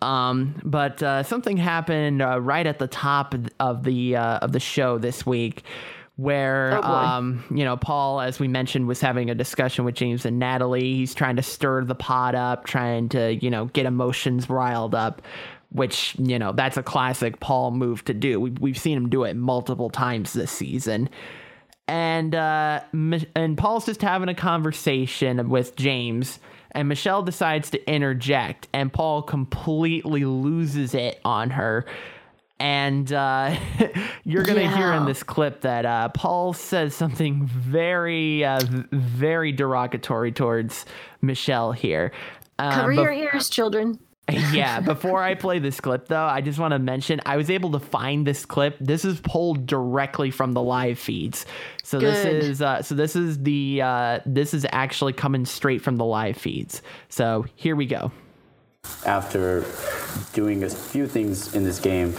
Um, 0.00 0.60
but 0.64 1.02
uh, 1.02 1.22
something 1.24 1.56
happened 1.56 2.22
uh, 2.22 2.40
right 2.40 2.66
at 2.66 2.78
the 2.78 2.86
top 2.86 3.34
of 3.58 3.82
the 3.82 4.16
uh, 4.16 4.38
of 4.38 4.52
the 4.52 4.60
show 4.60 4.98
this 4.98 5.26
week, 5.26 5.64
where 6.16 6.78
Oh, 6.78 6.82
um, 6.82 7.44
you 7.50 7.64
know 7.64 7.76
Paul, 7.76 8.20
as 8.20 8.38
we 8.38 8.46
mentioned, 8.46 8.86
was 8.86 9.00
having 9.00 9.30
a 9.30 9.34
discussion 9.34 9.84
with 9.84 9.96
James 9.96 10.24
and 10.24 10.38
Natalie. 10.38 10.94
He's 10.94 11.14
trying 11.14 11.36
to 11.36 11.42
stir 11.42 11.84
the 11.84 11.96
pot 11.96 12.36
up, 12.36 12.66
trying 12.66 13.08
to 13.10 13.34
you 13.34 13.50
know 13.50 13.66
get 13.66 13.84
emotions 13.84 14.48
riled 14.48 14.94
up. 14.94 15.22
Which 15.72 16.16
you 16.18 16.38
know 16.38 16.52
that's 16.52 16.76
a 16.76 16.82
classic 16.82 17.40
Paul 17.40 17.70
move 17.72 18.04
to 18.06 18.14
do. 18.14 18.40
We, 18.40 18.50
we've 18.50 18.78
seen 18.78 18.96
him 18.96 19.08
do 19.08 19.24
it 19.24 19.34
multiple 19.36 19.88
times 19.90 20.32
this 20.32 20.50
season 20.50 21.08
and 21.90 22.36
uh, 22.36 22.80
and 23.34 23.58
Paul's 23.58 23.86
just 23.86 24.00
having 24.00 24.28
a 24.28 24.34
conversation 24.34 25.48
with 25.48 25.74
James, 25.74 26.38
and 26.70 26.88
Michelle 26.88 27.22
decides 27.22 27.70
to 27.70 27.90
interject, 27.90 28.68
and 28.72 28.92
Paul 28.92 29.22
completely 29.22 30.24
loses 30.24 30.94
it 30.94 31.20
on 31.24 31.50
her. 31.50 31.84
And 32.60 33.12
uh, 33.12 33.56
you're 34.24 34.44
gonna 34.44 34.74
hear 34.76 34.92
in 34.92 35.04
this 35.04 35.24
clip 35.24 35.62
that 35.62 35.84
uh, 35.84 36.10
Paul 36.10 36.52
says 36.52 36.94
something 36.94 37.44
very, 37.46 38.44
uh, 38.44 38.60
very 38.92 39.50
derogatory 39.50 40.30
towards 40.30 40.86
Michelle 41.20 41.72
here. 41.72 42.12
Uh, 42.56 42.72
Cover 42.72 42.92
bef- 42.92 43.02
your 43.02 43.12
ears, 43.12 43.50
children. 43.50 43.98
yeah, 44.52 44.80
before 44.94 45.22
I 45.22 45.34
play 45.34 45.58
this 45.58 45.80
clip 45.80 46.08
though, 46.08 46.24
I 46.24 46.40
just 46.40 46.58
want 46.58 46.72
to 46.72 46.78
mention 46.78 47.20
I 47.26 47.36
was 47.36 47.50
able 47.50 47.72
to 47.72 47.78
find 47.78 48.26
this 48.26 48.44
clip. 48.44 48.76
This 48.80 49.04
is 49.04 49.20
pulled 49.20 49.66
directly 49.66 50.30
from 50.30 50.52
the 50.52 50.62
live 50.62 50.98
feeds. 50.98 51.46
So 51.82 51.98
this 51.98 52.24
is 52.24 52.62
uh, 52.62 52.82
so 52.82 52.94
this 52.94 53.16
is 53.16 53.42
the 53.42 53.82
uh, 53.82 54.20
this 54.26 54.54
is 54.54 54.66
actually 54.72 55.12
coming 55.12 55.44
straight 55.44 55.82
from 55.82 55.96
the 55.96 56.04
live 56.04 56.36
feeds. 56.36 56.82
So 57.08 57.46
here 57.56 57.76
we 57.76 57.86
go. 57.86 58.12
after 59.06 59.64
doing 60.32 60.64
a 60.64 60.70
few 60.70 61.06
things 61.06 61.54
in 61.54 61.64
this 61.64 61.78
game 61.78 62.14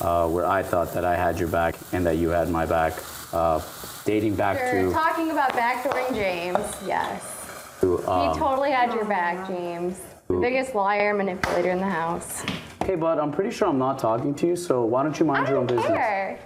uh, 0.00 0.28
where 0.28 0.46
I 0.46 0.62
thought 0.62 0.92
that 0.94 1.04
I 1.04 1.16
had 1.16 1.38
your 1.38 1.48
back 1.48 1.76
and 1.92 2.04
that 2.06 2.16
you 2.16 2.30
had 2.30 2.48
my 2.50 2.66
back, 2.66 2.94
uh, 3.32 3.60
dating 4.04 4.34
back 4.34 4.58
You're 4.72 4.88
to, 4.88 4.92
talking 4.92 5.30
about 5.30 5.52
backdooring 5.52 6.14
James. 6.14 6.58
Yes. 6.86 7.78
to, 7.80 7.98
He 7.98 8.04
um, 8.04 8.38
totally 8.38 8.70
had 8.70 8.92
your 8.94 9.04
back, 9.04 9.46
James. 9.46 10.00
Biggest 10.38 10.74
liar 10.74 11.12
manipulator 11.14 11.70
in 11.70 11.78
the 11.78 11.88
house. 11.88 12.44
Okay, 12.82 12.94
bud, 12.94 13.18
I'm 13.18 13.30
pretty 13.32 13.50
sure 13.50 13.68
I'm 13.68 13.78
not 13.78 13.98
talking 13.98 14.34
to 14.36 14.46
you, 14.46 14.56
so 14.56 14.84
why 14.84 15.02
don't 15.02 15.18
you 15.18 15.26
mind 15.26 15.46
I 15.46 15.50
your 15.50 15.58
own 15.58 15.66
business? 15.66 15.86
care. 15.86 16.38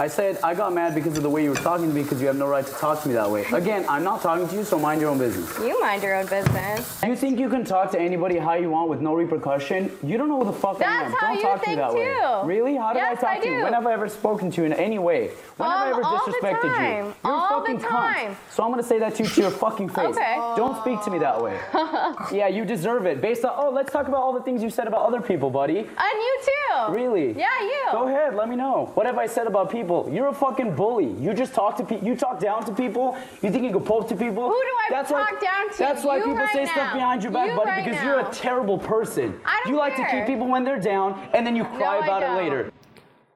I 0.00 0.06
said 0.06 0.38
I 0.44 0.54
got 0.54 0.72
mad 0.72 0.94
because 0.94 1.16
of 1.16 1.22
the 1.24 1.30
way 1.30 1.42
you 1.42 1.50
were 1.50 1.56
talking 1.56 1.88
to 1.88 1.94
me 1.94 2.02
because 2.02 2.20
you 2.20 2.28
have 2.28 2.36
no 2.36 2.46
right 2.46 2.64
to 2.64 2.72
talk 2.72 3.02
to 3.02 3.08
me 3.08 3.14
that 3.14 3.28
way. 3.28 3.44
Again, 3.52 3.84
I'm 3.88 4.04
not 4.04 4.22
talking 4.22 4.46
to 4.48 4.54
you, 4.56 4.62
so 4.64 4.78
mind 4.78 5.00
your 5.00 5.10
own 5.10 5.18
business. 5.18 5.58
You 5.58 5.80
mind 5.80 6.02
your 6.02 6.14
own 6.14 6.26
business. 6.26 7.00
You 7.04 7.16
think 7.16 7.38
you 7.40 7.48
can 7.48 7.64
talk 7.64 7.90
to 7.92 8.00
anybody 8.00 8.38
how 8.38 8.54
you 8.54 8.70
want 8.70 8.90
with 8.90 9.00
no 9.00 9.14
repercussion? 9.14 9.90
You 10.04 10.16
don't 10.18 10.28
know 10.28 10.38
who 10.38 10.44
the 10.44 10.52
fuck 10.52 10.80
I 10.80 10.84
am. 10.84 11.10
That's 11.10 11.20
how 11.20 11.34
don't 11.34 11.42
talk 11.42 11.62
to 11.64 11.70
me 11.70 11.76
that 11.76 11.94
way. 11.94 12.16
Really? 12.44 12.76
How 12.76 12.92
did 12.92 13.00
Yes, 13.00 13.18
I 13.18 13.20
talk 13.20 13.30
I 13.30 13.40
to 13.40 13.48
you? 13.50 13.62
When 13.62 13.72
have 13.72 13.86
I 13.86 13.92
ever 13.92 14.08
spoken 14.08 14.50
to 14.52 14.60
you 14.60 14.66
in 14.66 14.72
any 14.74 14.98
way? 15.00 15.30
When 15.56 15.68
have 15.68 15.78
I 15.80 15.90
Um, 15.90 15.92
ever 15.94 16.04
all 16.04 16.24
the 16.26 16.32
disrespected 16.32 16.62
you? 16.64 16.68
time. 16.70 17.04
You're 17.06 17.14
All 17.24 17.46
a 17.46 17.48
the 17.48 17.54
fucking 17.78 17.80
time. 17.80 18.30
cunt. 18.32 18.36
So 18.50 18.62
I'm 18.62 18.70
gonna 18.70 18.82
say 18.84 18.98
that 19.00 19.16
to 19.16 19.22
you 19.24 19.28
to 19.28 19.40
your 19.40 19.50
fucking 19.50 19.88
face. 19.88 20.06
Okay. 20.16 20.34
Don't 20.56 20.80
speak 20.80 21.02
to 21.04 21.10
me 21.10 21.18
that 21.18 21.42
way. 21.42 21.58
yeah, 22.36 22.46
you 22.46 22.64
deserve 22.64 23.06
it. 23.06 23.20
Based 23.20 23.44
on 23.44 23.52
oh, 23.56 23.70
let's 23.70 23.92
talk 23.92 24.06
about 24.06 24.20
all 24.20 24.32
the 24.32 24.42
things 24.42 24.62
you 24.62 24.70
said 24.70 24.86
about 24.86 25.02
other 25.06 25.20
people, 25.20 25.50
buddy. 25.50 25.77
And 25.80 26.18
you 26.26 26.38
too. 26.44 26.92
Really? 26.92 27.32
Yeah, 27.38 27.48
you. 27.60 27.84
Go 27.92 28.08
ahead, 28.08 28.34
let 28.34 28.48
me 28.48 28.56
know. 28.56 28.90
What 28.94 29.06
have 29.06 29.18
I 29.18 29.26
said 29.26 29.46
about 29.46 29.70
people? 29.70 30.08
You're 30.12 30.28
a 30.28 30.34
fucking 30.34 30.74
bully. 30.74 31.12
You 31.20 31.34
just 31.34 31.54
talk 31.54 31.76
to 31.78 31.84
people. 31.84 32.06
You 32.06 32.16
talk 32.16 32.40
down 32.40 32.64
to 32.64 32.72
people. 32.72 33.16
You 33.42 33.50
think 33.50 33.64
you 33.64 33.72
can 33.72 33.82
poke 33.84 34.08
to 34.08 34.16
people. 34.16 34.48
Who 34.48 34.54
do 34.54 34.74
I 34.86 34.86
that's 34.90 35.10
talk 35.10 35.32
why, 35.32 35.40
down 35.40 35.70
to? 35.72 35.78
That's 35.78 36.04
why 36.04 36.16
You 36.18 36.24
people 36.24 36.38
right 36.38 36.52
say 36.52 36.64
now. 36.64 36.72
stuff 36.72 36.92
behind 36.94 37.22
your 37.22 37.32
back, 37.32 37.50
You 37.50 37.56
buddy, 37.56 37.70
right 37.70 37.84
because 37.84 38.02
you're 38.04 38.20
a 38.20 38.30
terrible 38.32 38.78
person. 38.78 39.38
I 39.44 39.60
don't 39.64 39.72
you 39.72 39.78
like 39.78 39.96
to 39.96 40.06
keep 40.10 40.26
people 40.26 40.46
when 40.46 40.64
they're 40.64 40.80
down, 40.80 41.20
and 41.34 41.46
then 41.46 41.56
you 41.56 41.64
cry 41.64 41.98
I 41.98 42.04
about 42.04 42.22
it 42.22 42.30
later. 42.32 42.72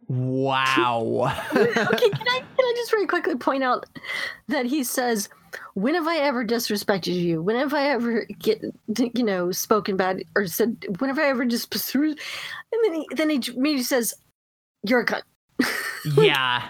Wow. 0.09 1.33
okay, 1.57 2.11
can 2.11 2.29
I 2.29 2.41
can 2.41 2.59
I 2.59 2.73
just 2.77 2.91
very 2.91 3.07
quickly 3.07 3.37
point 3.37 3.63
out 3.63 3.87
that 4.49 4.67
he 4.67 4.85
says, 4.85 5.29
"When 5.75 5.95
have 5.95 6.07
I 6.07 6.19
ever 6.19 6.45
disrespected 6.45 7.15
you? 7.15 7.43
When 7.43 7.57
have 7.57 7.75
I 7.75 7.89
ever 7.89 8.27
get 8.39 8.63
you 8.97 9.25
know 9.25 9.53
spoken 9.53 9.97
bad 9.97 10.23
or 10.37 10.47
said? 10.47 10.85
When 10.99 11.09
have 11.09 11.19
I 11.19 11.29
ever 11.29 11.45
just 11.45 11.75
and 11.75 12.17
then 12.85 12.95
he 12.95 13.07
then 13.13 13.31
he 13.31 13.37
immediately 13.37 13.83
says, 13.83 14.15
"You're 14.83 15.01
a 15.01 15.07
cunt." 15.07 15.23
yeah. 16.17 16.69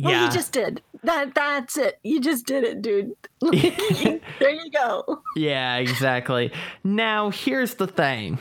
Well, 0.00 0.12
yeah. 0.12 0.24
you 0.26 0.30
just 0.30 0.52
did 0.52 0.82
that. 1.02 1.34
That's 1.34 1.76
it. 1.76 1.98
You 2.02 2.20
just 2.20 2.46
did 2.46 2.64
it, 2.64 2.82
dude. 2.82 3.12
there 3.40 4.50
you 4.50 4.70
go. 4.70 5.22
Yeah, 5.36 5.76
exactly. 5.76 6.52
Now, 6.84 7.30
here's 7.30 7.74
the 7.74 7.86
thing 7.86 8.38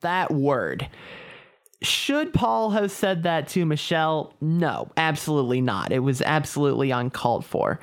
that 0.00 0.32
word. 0.32 0.88
Should 1.80 2.32
Paul 2.32 2.70
have 2.70 2.90
said 2.90 3.22
that 3.22 3.48
to 3.48 3.64
Michelle? 3.64 4.34
No, 4.40 4.90
absolutely 4.96 5.60
not. 5.60 5.92
It 5.92 6.00
was 6.00 6.20
absolutely 6.22 6.90
uncalled 6.90 7.44
for. 7.44 7.78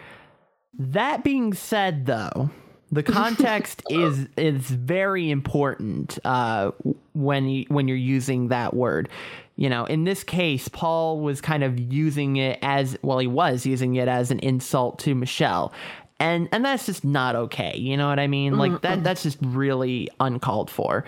That 0.78 1.24
being 1.24 1.54
said, 1.54 2.06
though, 2.06 2.50
the 2.92 3.04
context 3.20 3.84
is 3.90 4.28
is 4.38 4.70
very 4.70 5.30
important 5.32 6.20
uh, 6.26 6.72
when 7.14 7.48
you, 7.48 7.66
when 7.68 7.88
you're 7.88 7.98
using 7.98 8.50
that 8.50 8.74
word. 8.74 9.10
You 9.58 9.70
know, 9.70 9.86
in 9.86 10.04
this 10.04 10.24
case, 10.24 10.68
Paul 10.68 11.22
was 11.22 11.40
kind 11.40 11.64
of 11.64 11.80
using 11.80 12.36
it 12.36 12.60
as 12.62 12.98
well. 13.02 13.20
He 13.20 13.28
was 13.28 13.66
using 13.66 13.96
it 13.96 14.08
as 14.10 14.30
an 14.32 14.40
insult 14.40 15.00
to 15.00 15.16
Michelle, 15.16 15.72
and 16.20 16.50
and 16.52 16.66
that's 16.66 16.86
just 16.86 17.06
not 17.06 17.36
okay. 17.36 17.78
You 17.78 17.96
know 17.96 18.10
what 18.10 18.20
I 18.20 18.28
mean? 18.28 18.58
Like 18.58 18.82
that. 18.82 19.04
That's 19.04 19.24
just 19.24 19.38
really 19.42 20.10
uncalled 20.20 20.70
for. 20.70 21.06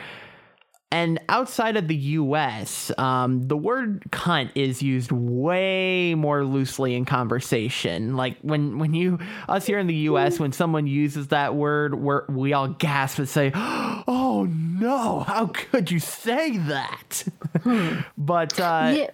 And 0.90 1.20
outside 1.28 1.76
of 1.76 1.90
the 1.90 1.96
US, 1.96 2.92
um, 2.98 3.42
the 3.44 3.58
word 3.58 4.04
cunt 4.10 4.52
is 4.56 4.82
used 4.82 5.12
way 5.12 6.16
more 6.16 6.46
loosely 6.46 6.96
in 6.96 7.04
conversation. 7.04 8.16
Like 8.16 8.38
when, 8.42 8.80
when 8.80 8.94
you, 8.94 9.20
us 9.50 9.66
here 9.66 9.80
in 9.80 9.88
the 9.88 9.96
US, 9.96 10.40
when 10.40 10.54
someone 10.54 10.88
uses 10.88 11.28
that 11.28 11.56
word, 11.56 11.96
we're, 11.96 12.26
we 12.28 12.54
all 12.54 12.70
gasp 12.70 13.20
and 13.20 13.28
say, 13.28 13.52
oh 13.56 14.48
no, 14.50 15.22
how 15.22 15.48
could 15.48 15.92
you 15.92 16.00
say 16.00 16.58
that? 16.58 17.24
but, 18.18 18.58
uh, 18.58 18.94
yeah. 18.96 19.10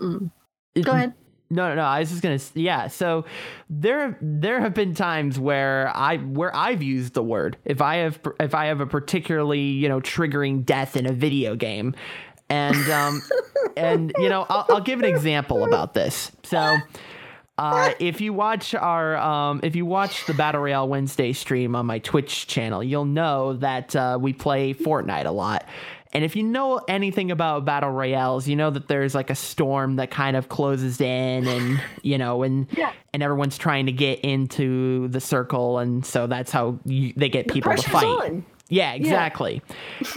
Mm. 0.00 0.30
Go 0.82 0.92
ahead. 0.92 1.12
No, 1.50 1.68
no, 1.70 1.76
no. 1.76 1.82
I 1.82 2.00
was 2.00 2.10
just 2.10 2.22
gonna. 2.22 2.38
Yeah. 2.54 2.88
So 2.88 3.24
there, 3.70 4.18
there 4.20 4.60
have 4.60 4.74
been 4.74 4.94
times 4.94 5.38
where 5.38 5.90
I, 5.94 6.18
where 6.18 6.54
I've 6.54 6.82
used 6.82 7.14
the 7.14 7.22
word. 7.22 7.56
If 7.64 7.80
I 7.80 7.96
have, 7.96 8.20
if 8.38 8.54
I 8.54 8.66
have 8.66 8.80
a 8.80 8.86
particularly, 8.86 9.60
you 9.60 9.88
know, 9.88 10.00
triggering 10.00 10.64
death 10.64 10.94
in 10.96 11.06
a 11.06 11.12
video 11.12 11.56
game, 11.56 11.94
and 12.50 12.90
um, 12.90 13.22
and 13.76 14.12
you 14.18 14.28
know, 14.28 14.44
I'll, 14.48 14.66
I'll 14.68 14.80
give 14.80 14.98
an 14.98 15.06
example 15.06 15.64
about 15.64 15.94
this. 15.94 16.32
So. 16.42 16.76
Uh, 17.60 17.92
if 17.98 18.20
you 18.20 18.32
watch 18.32 18.72
our 18.72 19.16
um, 19.16 19.58
if 19.64 19.74
you 19.74 19.84
watch 19.84 20.26
the 20.26 20.34
Battle 20.34 20.60
Royale 20.60 20.86
Wednesday 20.86 21.32
stream 21.32 21.74
on 21.74 21.86
my 21.86 21.98
Twitch 21.98 22.46
channel, 22.46 22.84
you'll 22.84 23.04
know 23.04 23.54
that 23.54 23.96
uh, 23.96 24.16
we 24.20 24.32
play 24.32 24.72
Fortnite 24.74 25.24
a 25.24 25.32
lot. 25.32 25.66
And 26.12 26.24
if 26.24 26.36
you 26.36 26.42
know 26.42 26.80
anything 26.88 27.30
about 27.30 27.64
battle 27.64 27.90
royales, 27.90 28.48
you 28.48 28.56
know 28.56 28.70
that 28.70 28.88
there's 28.88 29.14
like 29.14 29.30
a 29.30 29.34
storm 29.34 29.96
that 29.96 30.10
kind 30.10 30.36
of 30.36 30.48
closes 30.48 31.00
in, 31.00 31.46
and 31.46 31.80
you 32.02 32.18
know, 32.18 32.42
and 32.42 32.66
and 33.12 33.22
everyone's 33.22 33.58
trying 33.58 33.86
to 33.86 33.92
get 33.92 34.20
into 34.20 35.08
the 35.08 35.20
circle, 35.20 35.78
and 35.78 36.04
so 36.04 36.26
that's 36.26 36.50
how 36.50 36.78
you, 36.84 37.12
they 37.16 37.28
get 37.28 37.48
people 37.48 37.74
to 37.74 37.90
fight. 37.90 38.04
on. 38.04 38.46
Yeah, 38.70 38.92
exactly. 38.92 39.62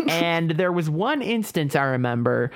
and 0.10 0.52
there 0.52 0.74
was 0.74 0.90
one 0.90 1.22
instance 1.22 1.76
I 1.76 1.84
remember, 1.84 2.52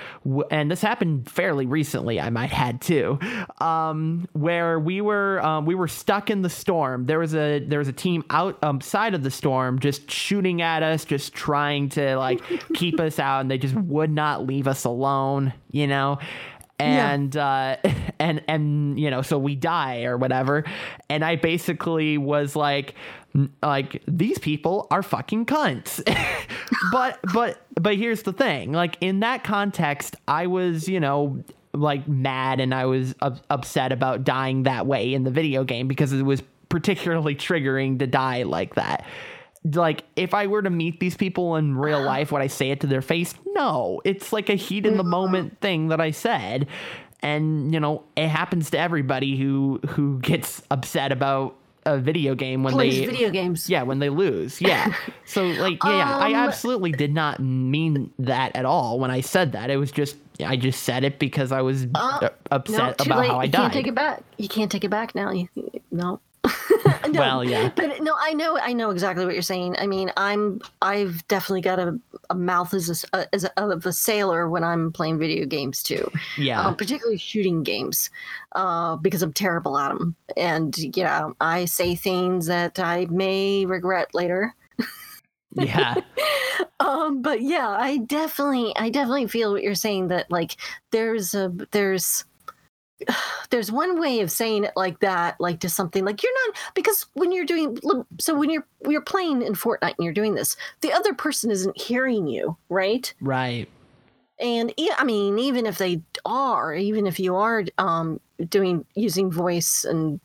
and 0.51 0.69
this 0.69 0.81
happened 0.81 1.29
fairly 1.29 1.65
recently. 1.65 2.19
I 2.19 2.29
might 2.29 2.51
had 2.51 2.81
too, 2.81 3.17
um, 3.59 4.27
where 4.33 4.77
we 4.77 4.99
were 4.99 5.39
um, 5.41 5.65
we 5.65 5.73
were 5.73 5.87
stuck 5.87 6.29
in 6.29 6.41
the 6.41 6.49
storm. 6.49 7.05
There 7.05 7.19
was 7.19 7.33
a 7.33 7.59
there 7.59 7.79
was 7.79 7.87
a 7.87 7.93
team 7.93 8.25
outside 8.29 9.13
of 9.13 9.23
the 9.23 9.31
storm, 9.31 9.79
just 9.79 10.11
shooting 10.11 10.61
at 10.61 10.83
us, 10.83 11.05
just 11.05 11.33
trying 11.33 11.87
to 11.89 12.17
like 12.17 12.41
keep 12.73 12.99
us 12.99 13.17
out, 13.17 13.41
and 13.41 13.49
they 13.49 13.57
just 13.57 13.75
would 13.75 14.11
not 14.11 14.45
leave 14.45 14.67
us 14.67 14.83
alone. 14.83 15.53
You 15.71 15.87
know 15.87 16.19
and 16.77 17.37
uh 17.37 17.77
and 18.19 18.43
and 18.47 18.99
you 18.99 19.09
know 19.09 19.21
so 19.21 19.37
we 19.37 19.55
die 19.55 20.03
or 20.03 20.17
whatever 20.17 20.65
and 21.09 21.23
i 21.23 21.35
basically 21.35 22.17
was 22.17 22.55
like 22.55 22.95
like 23.61 24.01
these 24.07 24.39
people 24.39 24.87
are 24.91 25.03
fucking 25.03 25.45
cunts 25.45 26.01
but 26.91 27.19
but 27.33 27.61
but 27.79 27.95
here's 27.95 28.23
the 28.23 28.33
thing 28.33 28.71
like 28.71 28.97
in 29.01 29.19
that 29.19 29.43
context 29.43 30.15
i 30.27 30.47
was 30.47 30.87
you 30.87 30.99
know 30.99 31.43
like 31.73 32.07
mad 32.07 32.59
and 32.59 32.73
i 32.73 32.85
was 32.85 33.13
up- 33.21 33.45
upset 33.49 33.91
about 33.91 34.23
dying 34.23 34.63
that 34.63 34.85
way 34.85 35.13
in 35.13 35.23
the 35.23 35.31
video 35.31 35.63
game 35.63 35.87
because 35.87 36.13
it 36.13 36.23
was 36.23 36.41
particularly 36.69 37.35
triggering 37.35 37.99
to 37.99 38.07
die 38.07 38.43
like 38.43 38.75
that 38.75 39.05
like 39.73 40.03
if 40.15 40.33
I 40.33 40.47
were 40.47 40.61
to 40.61 40.69
meet 40.69 40.99
these 40.99 41.17
people 41.17 41.55
in 41.55 41.75
real 41.75 42.01
life, 42.03 42.31
would 42.31 42.41
I 42.41 42.47
say 42.47 42.71
it 42.71 42.81
to 42.81 42.87
their 42.87 43.01
face? 43.01 43.33
No. 43.47 44.01
It's 44.03 44.31
like 44.31 44.49
a 44.49 44.55
heat 44.55 44.85
in 44.85 44.97
the 44.97 45.03
mm-hmm. 45.03 45.09
moment 45.09 45.61
thing 45.61 45.87
that 45.87 45.99
I 45.99 46.11
said. 46.11 46.67
And, 47.21 47.73
you 47.73 47.79
know, 47.79 48.03
it 48.15 48.27
happens 48.27 48.69
to 48.71 48.77
everybody 48.77 49.37
who 49.37 49.79
who 49.89 50.19
gets 50.19 50.61
upset 50.69 51.11
about 51.11 51.55
a 51.85 51.97
video 51.99 52.33
game 52.35 52.63
when 52.63 52.73
Plays 52.73 52.99
they 52.99 53.05
video 53.05 53.29
games. 53.29 53.69
yeah 53.69 53.83
when 53.83 53.99
they 53.99 54.09
lose 54.09 54.59
yeah 54.59 54.93
so 55.25 55.43
like 55.45 55.83
yeah, 55.83 55.97
yeah 55.97 56.17
i 56.17 56.29
Um, 56.29 56.47
absolutely 56.49 56.91
did 56.91 57.13
not 57.13 57.39
mean 57.39 58.11
that 58.19 58.55
at 58.55 58.65
all 58.65 58.99
when 58.99 59.11
i 59.11 59.21
said 59.21 59.51
that 59.51 59.69
it 59.69 59.77
was 59.77 59.91
just 59.91 60.17
i 60.45 60.55
just 60.55 60.83
said 60.83 61.03
it 61.03 61.19
because 61.19 61.51
i 61.51 61.61
was 61.61 61.85
uh, 61.93 62.29
upset 62.51 62.97
too 62.97 63.05
about 63.05 63.19
late. 63.19 63.29
how 63.29 63.39
i 63.39 63.43
you 63.43 63.51
died 63.51 63.61
can't 63.61 63.73
take 63.73 63.87
it 63.87 63.95
back. 63.95 64.23
You 64.37 64.49
can't 64.49 64.71
take 64.71 64.83
it 64.83 64.89
back 64.89 65.13
now. 65.15 65.31
You, 65.31 65.47
no. 65.91 66.19
No, 67.09 67.19
Well, 67.19 67.43
yeah. 67.43 67.71
But 67.75 68.01
no, 68.01 68.15
I 68.19 68.33
know, 68.33 68.57
I 68.57 68.73
know 68.73 68.89
exactly 68.89 69.25
what 69.25 69.35
you're 69.35 69.43
saying. 69.43 69.75
I 69.77 69.85
mean, 69.85 70.11
I'm, 70.17 70.59
I've 70.81 71.25
definitely 71.27 71.61
got 71.61 71.79
a, 71.79 71.97
a 72.29 72.35
mouth 72.35 72.73
as 72.73 73.05
a, 73.13 73.33
as 73.33 73.43
a, 73.43 73.59
of 73.61 73.85
a 73.85 73.93
sailor 73.93 74.49
when 74.49 74.63
I'm 74.63 74.91
playing 74.91 75.19
video 75.19 75.45
games 75.45 75.83
too. 75.83 76.11
yeah 76.37 76.65
um, 76.65 76.75
particularly 76.75 77.17
shooting 77.17 77.63
games, 77.63 78.09
uh, 78.53 78.95
because 78.97 79.21
I'm 79.21 79.33
terrible 79.33 79.77
at 79.77 79.89
them. 79.89 80.15
And 80.35 80.75
you 80.77 81.03
know, 81.03 81.35
I 81.39 81.65
say 81.65 81.95
things 81.95 82.47
that 82.47 82.79
I 82.79 83.05
may 83.05 83.65
regret 83.65 84.09
later. 84.13 84.55
yeah 85.53 85.95
Um, 86.79 87.21
but 87.21 87.41
yeah, 87.41 87.69
I 87.69 87.97
definitely, 87.97 88.73
I 88.75 88.89
definitely 88.89 89.27
feel 89.27 89.53
what 89.53 89.63
you're 89.63 89.75
saying. 89.75 90.09
That 90.09 90.29
like, 90.29 90.57
there's 90.91 91.33
a, 91.33 91.51
there's, 91.71 92.25
there's 93.49 93.71
one 93.71 93.99
way 93.99 94.21
of 94.21 94.31
saying 94.31 94.63
it 94.63 94.73
like 94.75 94.99
that, 94.99 95.39
like 95.39 95.59
to 95.61 95.69
something 95.69 96.05
like 96.05 96.23
you're 96.23 96.47
not 96.47 96.57
because 96.73 97.05
when 97.13 97.31
you're 97.31 97.45
doing 97.45 97.77
so 98.19 98.35
when 98.35 98.49
you're 98.49 98.65
you're 98.87 99.01
playing 99.01 99.41
in 99.41 99.53
Fortnite 99.53 99.95
and 99.97 100.03
you're 100.05 100.13
doing 100.13 100.35
this, 100.35 100.55
the 100.81 100.93
other 100.93 101.13
person 101.13 101.51
isn't 101.51 101.79
hearing 101.79 102.27
you, 102.27 102.57
right? 102.69 103.13
right 103.21 103.69
And 104.39 104.73
I 104.97 105.03
mean, 105.03 105.39
even 105.39 105.65
if 105.65 105.77
they 105.77 106.01
are, 106.25 106.73
even 106.73 107.07
if 107.07 107.19
you 107.19 107.35
are 107.35 107.63
um, 107.77 108.19
doing 108.49 108.85
using 108.95 109.31
voice, 109.31 109.85
and 109.85 110.19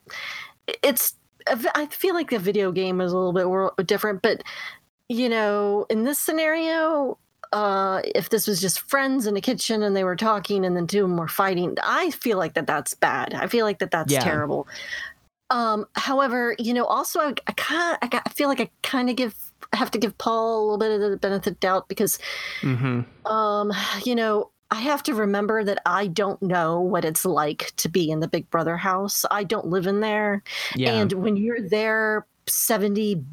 it's, 0.83 1.15
I 1.47 1.87
feel 1.87 2.15
like 2.15 2.31
the 2.31 2.39
video 2.39 2.73
game 2.73 3.01
is 3.01 3.13
a 3.13 3.19
little 3.19 3.73
bit 3.77 3.87
different. 3.87 4.23
But 4.23 4.43
you 5.09 5.29
know, 5.29 5.87
in 5.91 6.05
this 6.05 6.19
scenario, 6.19 7.19
uh, 7.53 8.01
if 8.15 8.29
this 8.29 8.47
was 8.47 8.61
just 8.61 8.81
friends 8.81 9.27
in 9.27 9.37
a 9.37 9.41
kitchen 9.41 9.83
and 9.83 9.97
they 9.97 10.05
were 10.05 10.17
talking, 10.17 10.65
and 10.65 10.77
then 10.77 10.87
two 10.87 11.03
of 11.05 11.09
them 11.11 11.17
were 11.19 11.29
fighting, 11.29 11.77
I 11.83 12.11
feel 12.11 12.39
like 12.39 12.55
that 12.55 12.67
that's 12.67 12.95
bad. 12.95 13.35
I 13.35 13.47
feel 13.49 13.65
like 13.67 13.79
that 13.81 13.91
that's 13.91 14.13
Yeah. 14.13 14.21
terrible. 14.21 14.69
Um, 15.51 15.87
however, 15.95 16.55
you 16.61 16.73
know, 16.73 16.85
also 16.85 17.19
I, 17.21 17.35
I 17.49 17.53
kind 17.53 17.99
I, 18.03 18.23
I 18.25 18.29
feel 18.31 18.49
like 18.49 18.61
I 18.61 18.71
kind 18.83 19.11
of 19.11 19.17
give 19.17 19.35
have 19.73 19.91
to 19.93 19.99
give 19.99 20.17
Paul 20.19 20.61
a 20.61 20.63
little 20.63 20.79
bit 20.79 21.01
of 21.01 21.11
the 21.11 21.17
benefit 21.17 21.53
of 21.55 21.61
doubt 21.61 21.89
because 21.89 22.19
mm-hmm 22.63 23.01
um, 23.31 23.73
you 24.05 24.15
know, 24.15 24.51
I 24.71 24.77
have 24.77 25.03
to 25.05 25.15
remember 25.15 25.65
that 25.65 25.83
I 25.85 26.07
don't 26.07 26.41
know 26.41 26.81
what 26.81 27.05
it's 27.05 27.25
like 27.25 27.73
to 27.79 27.89
be 27.89 28.11
in 28.11 28.21
the 28.21 28.29
Big 28.29 28.49
Brother 28.51 28.77
house. 28.77 29.25
I 29.31 29.43
don't 29.43 29.67
live 29.67 29.87
in 29.89 29.99
there. 30.01 30.43
yeah 30.77 30.93
And 30.93 31.13
when 31.15 31.37
you're 31.37 31.61
there 31.69 32.27
70 32.47 33.25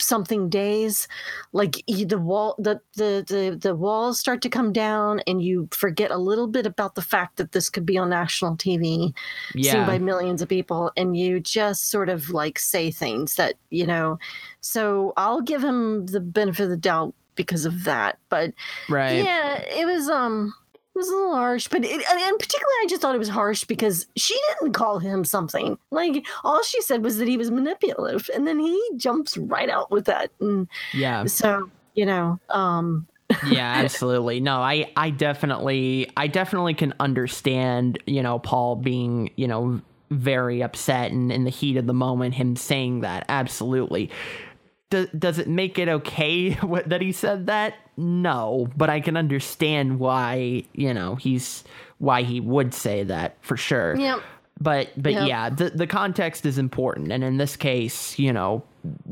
something 0.00 0.48
days, 0.48 1.08
like 1.52 1.82
you, 1.86 2.06
the 2.06 2.18
wall 2.18 2.54
the, 2.58 2.80
the 2.96 3.24
the 3.26 3.58
the 3.60 3.74
walls 3.74 4.18
start 4.18 4.42
to 4.42 4.48
come 4.48 4.72
down 4.72 5.20
and 5.26 5.42
you 5.42 5.68
forget 5.72 6.10
a 6.10 6.18
little 6.18 6.46
bit 6.46 6.66
about 6.66 6.94
the 6.94 7.02
fact 7.02 7.36
that 7.36 7.52
this 7.52 7.68
could 7.70 7.86
be 7.86 7.98
on 7.98 8.10
national 8.10 8.56
TV 8.56 9.12
yeah 9.54 9.72
seen 9.72 9.86
by 9.86 9.98
millions 9.98 10.42
of 10.42 10.48
people 10.48 10.92
and 10.96 11.16
you 11.16 11.40
just 11.40 11.90
sort 11.90 12.08
of 12.08 12.30
like 12.30 12.58
say 12.58 12.90
things 12.90 13.34
that 13.36 13.54
you 13.70 13.86
know 13.86 14.18
so 14.60 15.12
i'll 15.16 15.40
give 15.40 15.62
him 15.62 16.06
the 16.06 16.20
benefit 16.20 16.64
of 16.64 16.70
the 16.70 16.76
doubt 16.76 17.14
because 17.34 17.64
of 17.64 17.84
that 17.84 18.18
but 18.28 18.52
right. 18.88 19.24
yeah 19.24 19.60
it 19.62 19.86
was 19.86 20.08
um 20.08 20.52
was 20.98 21.08
a 21.08 21.14
little 21.14 21.34
harsh 21.34 21.68
but 21.68 21.84
it, 21.84 21.90
and 21.92 22.38
particularly 22.38 22.74
i 22.82 22.86
just 22.88 23.00
thought 23.00 23.14
it 23.14 23.18
was 23.18 23.28
harsh 23.28 23.64
because 23.64 24.06
she 24.16 24.38
didn't 24.48 24.72
call 24.72 24.98
him 24.98 25.24
something. 25.24 25.78
Like 25.90 26.26
all 26.44 26.62
she 26.62 26.82
said 26.82 27.02
was 27.02 27.18
that 27.18 27.28
he 27.28 27.36
was 27.36 27.50
manipulative 27.50 28.28
and 28.34 28.46
then 28.46 28.58
he 28.58 28.80
jumps 28.96 29.36
right 29.36 29.70
out 29.70 29.90
with 29.90 30.06
that 30.06 30.30
and 30.40 30.68
yeah. 30.92 31.24
so 31.24 31.70
you 31.94 32.06
know 32.06 32.38
um 32.50 33.06
yeah 33.48 33.74
absolutely. 33.76 34.40
No 34.40 34.56
i 34.56 34.90
i 34.96 35.10
definitely 35.10 36.10
i 36.16 36.26
definitely 36.26 36.74
can 36.74 36.94
understand 37.00 37.98
you 38.06 38.22
know 38.22 38.38
paul 38.38 38.76
being 38.76 39.30
you 39.36 39.46
know 39.46 39.80
very 40.10 40.62
upset 40.62 41.10
and 41.10 41.30
in 41.30 41.44
the 41.44 41.50
heat 41.50 41.76
of 41.76 41.86
the 41.86 41.94
moment 41.94 42.34
him 42.34 42.56
saying 42.56 43.00
that. 43.00 43.24
Absolutely 43.28 44.10
does, 44.90 45.08
does 45.18 45.38
it 45.38 45.48
make 45.48 45.78
it 45.78 45.88
okay 45.88 46.52
what, 46.62 46.88
that 46.88 47.00
he 47.00 47.12
said 47.12 47.46
that 47.46 47.74
no 47.96 48.68
but 48.76 48.88
i 48.90 49.00
can 49.00 49.16
understand 49.16 49.98
why 49.98 50.62
you 50.72 50.92
know 50.94 51.14
he's 51.16 51.64
why 51.98 52.22
he 52.22 52.40
would 52.40 52.72
say 52.74 53.02
that 53.02 53.36
for 53.40 53.56
sure 53.56 53.96
yeah 53.96 54.20
but 54.60 54.88
but 54.96 55.12
Yep. 55.12 55.28
yeah 55.28 55.50
the 55.50 55.70
the 55.70 55.86
context 55.86 56.46
is 56.46 56.58
important 56.58 57.12
and 57.12 57.22
in 57.24 57.36
this 57.36 57.56
case 57.56 58.18
you 58.18 58.32
know 58.32 58.62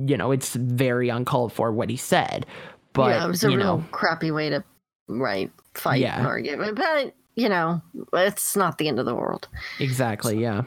you 0.06 0.16
know 0.16 0.30
it's 0.30 0.54
very 0.54 1.08
uncalled 1.08 1.52
for 1.52 1.72
what 1.72 1.90
he 1.90 1.96
said 1.96 2.46
but 2.92 3.10
yeah, 3.10 3.24
it 3.24 3.28
was 3.28 3.44
a 3.44 3.48
real 3.48 3.58
know 3.58 3.84
crappy 3.90 4.30
way 4.30 4.48
to 4.50 4.64
right 5.08 5.50
fight 5.74 6.00
Yeah. 6.00 6.18
an 6.20 6.26
argument. 6.26 6.76
But 6.76 7.14
you 7.34 7.50
know, 7.50 7.82
it's 8.14 8.56
not 8.56 8.78
the 8.78 8.88
end 8.88 8.98
of 8.98 9.04
the 9.04 9.14
world. 9.14 9.46
exactly 9.78 10.40
yeah 10.40 10.62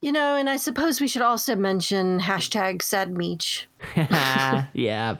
You 0.00 0.12
know, 0.12 0.36
and 0.36 0.50
I 0.50 0.56
suppose 0.56 1.00
we 1.00 1.08
should 1.08 1.22
also 1.22 1.56
mention 1.56 2.20
hashtag 2.20 2.82
sad 2.82 3.16
Meech. 3.16 3.68
yeah 3.96 5.16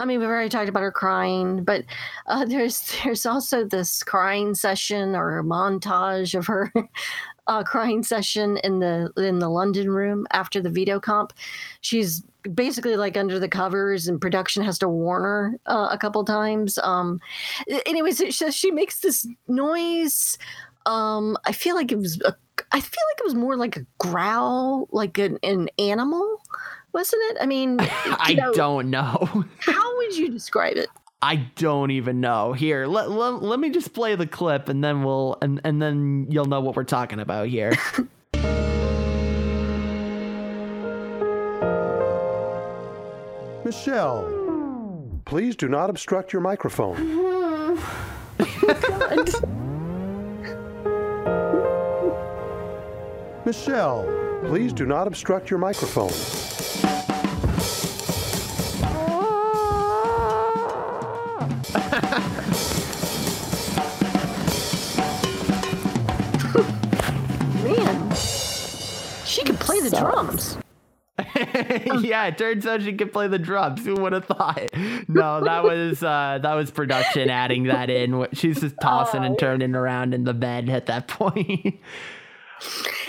I 0.00 0.06
mean, 0.06 0.18
we've 0.18 0.28
already 0.28 0.48
talked 0.48 0.70
about 0.70 0.82
her 0.82 0.90
crying, 0.90 1.62
but 1.62 1.84
uh, 2.26 2.46
there's 2.46 2.96
there's 3.04 3.26
also 3.26 3.64
this 3.64 4.02
crying 4.02 4.54
session 4.54 5.14
or 5.14 5.42
montage 5.44 6.34
of 6.34 6.46
her 6.46 6.72
uh, 7.46 7.62
crying 7.62 8.02
session 8.02 8.56
in 8.64 8.80
the 8.80 9.12
in 9.18 9.40
the 9.40 9.50
London 9.50 9.90
room 9.90 10.26
after 10.32 10.62
the 10.62 10.70
veto 10.70 10.98
comp. 11.00 11.34
She's 11.82 12.22
basically 12.54 12.96
like 12.96 13.18
under 13.18 13.38
the 13.38 13.48
covers, 13.48 14.08
and 14.08 14.18
production 14.18 14.62
has 14.64 14.78
to 14.78 14.88
warn 14.88 15.22
her 15.22 15.60
uh, 15.66 15.88
a 15.90 15.98
couple 15.98 16.24
times. 16.24 16.78
Um, 16.78 17.20
anyways, 17.84 18.22
she, 18.30 18.50
she 18.50 18.70
makes 18.70 19.00
this 19.00 19.26
noise. 19.48 20.38
Um, 20.86 21.36
I 21.44 21.52
feel 21.52 21.74
like 21.74 21.92
it 21.92 21.98
was 21.98 22.18
a, 22.22 22.34
I 22.72 22.80
feel 22.80 23.02
like 23.10 23.20
it 23.20 23.24
was 23.24 23.34
more 23.34 23.56
like 23.56 23.76
a 23.76 23.86
growl, 23.98 24.88
like 24.90 25.18
an, 25.18 25.38
an 25.42 25.68
animal, 25.78 26.42
wasn't 26.92 27.22
it? 27.30 27.38
I 27.40 27.46
mean, 27.46 27.78
i 27.80 28.34
know, 28.34 28.52
don't 28.52 28.90
know 28.90 29.44
how 29.58 29.96
would 29.98 30.16
you 30.16 30.30
describe 30.30 30.76
it? 30.76 30.88
i 31.22 31.36
don't 31.36 31.90
even 31.90 32.18
know 32.18 32.54
here 32.54 32.86
let, 32.86 33.10
let, 33.10 33.42
let 33.42 33.60
me 33.60 33.68
just 33.68 33.92
play 33.92 34.14
the 34.14 34.26
clip 34.26 34.70
and 34.70 34.82
then 34.82 35.04
we'll 35.04 35.36
and, 35.42 35.60
and 35.64 35.82
then 35.82 36.26
you'll 36.30 36.46
know 36.46 36.62
what 36.62 36.74
we're 36.74 36.82
talking 36.82 37.20
about 37.20 37.46
here 37.46 37.72
Michelle, 43.64 45.20
please 45.26 45.54
do 45.54 45.68
not 45.68 45.90
obstruct 45.90 46.32
your 46.32 46.42
microphone. 46.42 46.96
Oh, 46.98 47.78
Michelle, 53.50 54.06
please 54.44 54.72
do 54.72 54.86
not 54.86 55.08
obstruct 55.08 55.50
your 55.50 55.58
microphone. 55.58 56.06
Man, 67.64 68.14
she 69.26 69.42
could 69.42 69.58
play 69.58 69.80
the 69.80 69.96
drums. 69.98 70.56
yeah, 72.04 72.26
it 72.26 72.38
turns 72.38 72.66
out 72.66 72.82
she 72.82 72.92
could 72.92 73.12
play 73.12 73.26
the 73.26 73.40
drums. 73.40 73.84
Who 73.84 73.96
would 73.96 74.12
have 74.12 74.26
thought? 74.26 74.70
No, 75.08 75.42
that 75.42 75.64
was 75.64 76.04
uh 76.04 76.38
that 76.40 76.54
was 76.54 76.70
production 76.70 77.28
adding 77.28 77.64
that 77.64 77.90
in. 77.90 78.28
She's 78.32 78.60
just 78.60 78.76
tossing 78.80 79.24
and 79.24 79.36
turning 79.36 79.74
around 79.74 80.14
in 80.14 80.22
the 80.22 80.34
bed 80.34 80.68
at 80.68 80.86
that 80.86 81.08
point. 81.08 81.80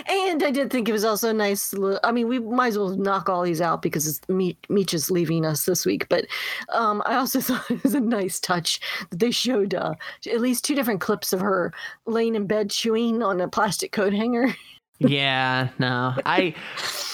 And 0.07 0.43
I 0.43 0.51
did 0.51 0.69
think 0.71 0.87
it 0.89 0.93
was 0.93 1.03
also 1.05 1.31
nice. 1.31 1.73
I 2.03 2.11
mean, 2.11 2.27
we 2.27 2.39
might 2.39 2.67
as 2.69 2.77
well 2.77 2.89
knock 2.89 3.29
all 3.29 3.43
these 3.43 3.61
out 3.61 3.81
because 3.81 4.07
it's 4.07 4.21
Me- 4.29 4.57
Meech 4.69 4.93
is 4.93 5.11
leaving 5.11 5.45
us 5.45 5.65
this 5.65 5.85
week. 5.85 6.07
But 6.09 6.25
um, 6.73 7.01
I 7.05 7.15
also 7.15 7.39
thought 7.41 7.69
it 7.69 7.83
was 7.83 7.93
a 7.93 7.99
nice 7.99 8.39
touch 8.39 8.79
that 9.09 9.19
they 9.19 9.31
showed 9.31 9.73
uh, 9.73 9.93
at 10.31 10.41
least 10.41 10.63
two 10.65 10.75
different 10.75 11.01
clips 11.01 11.33
of 11.33 11.39
her 11.41 11.73
laying 12.05 12.35
in 12.35 12.47
bed 12.47 12.69
chewing 12.69 13.21
on 13.23 13.41
a 13.41 13.47
plastic 13.47 13.91
coat 13.91 14.13
hanger. 14.13 14.55
yeah, 14.99 15.69
no. 15.79 16.13
I 16.25 16.53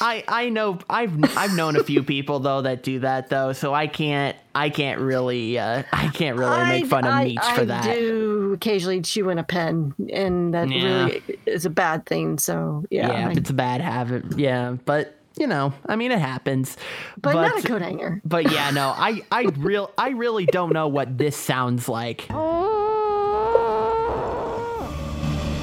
I 0.02 0.24
I 0.28 0.50
know 0.50 0.80
I've 0.90 1.14
I've 1.38 1.56
known 1.56 1.78
a 1.78 1.84
few 1.84 2.04
people 2.04 2.40
though 2.40 2.62
that 2.64 2.84
do 2.84 3.00
that 3.00 3.30
though, 3.30 3.54
so 3.54 3.74
I 3.74 3.88
can't 3.88 4.36
I 4.54 4.70
can't 4.70 5.00
really 5.00 5.58
uh 5.58 5.84
I 5.94 6.10
can't 6.10 6.38
really 6.38 6.58
make 6.66 6.86
I- 6.86 6.88
fun 6.90 7.06
of 7.06 7.24
Meech 7.24 7.40
I 7.42 7.56
for 7.56 7.64
that. 7.66 7.84
do 7.86 8.37
occasionally 8.58 9.02
chew 9.02 9.30
in 9.30 9.38
a 9.40 9.44
pen, 9.44 9.94
and 10.12 10.54
that 10.54 10.70
Yeah. 10.70 11.06
really 11.06 11.22
is 11.46 11.66
a 11.66 11.70
bad 11.70 12.06
thing. 12.06 12.38
So 12.40 12.84
yeah, 12.90 13.12
Yeah, 13.12 13.28
I- 13.30 13.32
it's 13.32 13.50
a 13.50 13.54
bad 13.54 13.82
habit. 13.82 14.24
Yeah, 14.38 14.76
but 14.86 15.14
you 15.38 15.46
know, 15.48 15.72
I 15.86 15.96
mean 15.96 16.12
it 16.12 16.20
happens. 16.20 16.76
but, 17.22 17.34
not 17.36 17.64
a 17.64 17.68
coat 17.68 17.82
hanger. 17.82 18.22
But 18.26 18.52
yeah, 18.52 18.72
no, 18.72 18.88
I 18.98 19.22
I 19.32 19.44
real 19.58 19.92
I 19.98 20.10
really 20.10 20.46
don't 20.48 20.74
know 20.74 20.88
what 20.88 21.18
this 21.18 21.36
sounds 21.38 21.88
like. 21.88 22.28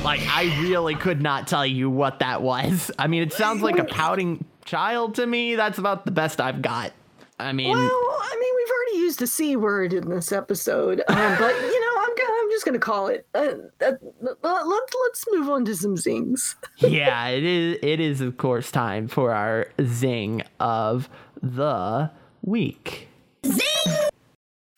Like 0.05 0.21
I 0.29 0.55
really 0.61 0.95
could 0.95 1.23
not 1.23 1.49
tell 1.49 1.65
you 1.67 1.89
what 1.89 2.19
that 2.19 2.43
was. 2.43 2.91
I 2.99 3.07
mean, 3.07 3.23
it 3.23 3.33
sounds 3.33 3.63
like 3.63 3.79
a 3.79 3.85
pouting 3.85 4.45
child 4.67 5.15
to 5.15 5.27
me. 5.27 5.55
That's 5.57 5.79
about 5.79 6.05
the 6.05 6.11
best 6.11 6.43
I've 6.43 6.61
got. 6.61 6.93
I 7.41 7.53
mean, 7.53 7.71
Well, 7.71 7.81
I 7.89 8.37
mean, 8.39 8.53
we've 8.55 8.71
already 8.71 8.99
used 9.05 9.19
the 9.19 9.27
c 9.27 9.57
word 9.57 9.93
in 9.95 10.09
this 10.11 10.31
episode, 10.31 11.01
um, 11.09 11.37
but 11.39 11.55
you 11.57 11.81
know, 11.81 11.84
I'm 12.23 12.51
just 12.51 12.65
gonna 12.65 12.79
call 12.79 13.09
it. 13.09 13.27
Uh, 13.35 13.55
uh, 13.81 13.93
let, 14.21 14.43
let, 14.43 14.67
let's 14.67 15.25
move 15.33 15.49
on 15.49 15.65
to 15.67 15.77
some 15.77 15.97
zings. 15.97 16.57
yeah, 16.79 17.29
it 17.29 17.45
is. 17.45 17.79
It 17.83 18.01
is 18.01 18.21
of 18.21 18.37
course 18.37 18.71
time 18.71 19.09
for 19.09 19.33
our 19.33 19.69
zing 19.83 20.43
of 20.61 21.09
the 21.43 22.11
week. 22.43 23.09
Zing. 23.45 24.09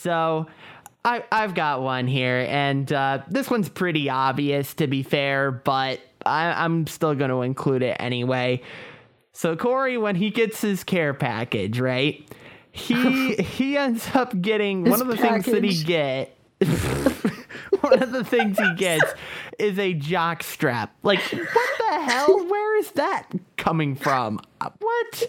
So, 0.01 0.47
I 1.05 1.25
I've 1.33 1.55
got 1.55 1.83
one 1.83 2.07
here, 2.07 2.47
and 2.49 2.93
uh, 2.93 3.23
this 3.29 3.51
one's 3.51 3.69
pretty 3.69 4.09
obvious 4.11 4.75
to 4.75 4.87
be 4.87 5.03
fair, 5.03 5.51
but 5.51 6.01
I, 6.27 6.65
I'm 6.65 6.87
still 6.87 7.15
going 7.15 7.31
to 7.31 7.43
include 7.43 7.83
it 7.83 7.97
anyway. 8.01 8.63
So 9.33 9.57
Corey, 9.57 9.99
when 9.99 10.17
he 10.17 10.31
gets 10.31 10.61
his 10.61 10.83
care 10.83 11.15
package, 11.15 11.79
right? 11.79 12.29
He 12.73 13.35
he 13.37 13.77
ends 13.77 14.09
up 14.15 14.39
getting 14.41 14.85
one 14.85 15.01
of 15.01 15.09
the 15.09 15.17
things 15.17 15.47
that 15.47 15.65
he 15.65 15.83
get. 15.85 16.36
one 17.81 18.03
of 18.03 18.13
the 18.13 18.25
things 18.25 18.59
he 18.59 18.75
gets 18.75 19.05
is 19.59 19.79
a 19.79 19.93
jock 19.95 20.43
strap. 20.43 20.95
Like 21.03 21.21
what 21.21 21.79
the 21.79 22.01
hell? 22.05 22.47
Where 22.49 22.79
is 22.79 22.91
that 22.93 23.25
coming 23.57 23.95
from? 23.95 24.41
Uh, 24.61 24.71
What? 24.79 25.25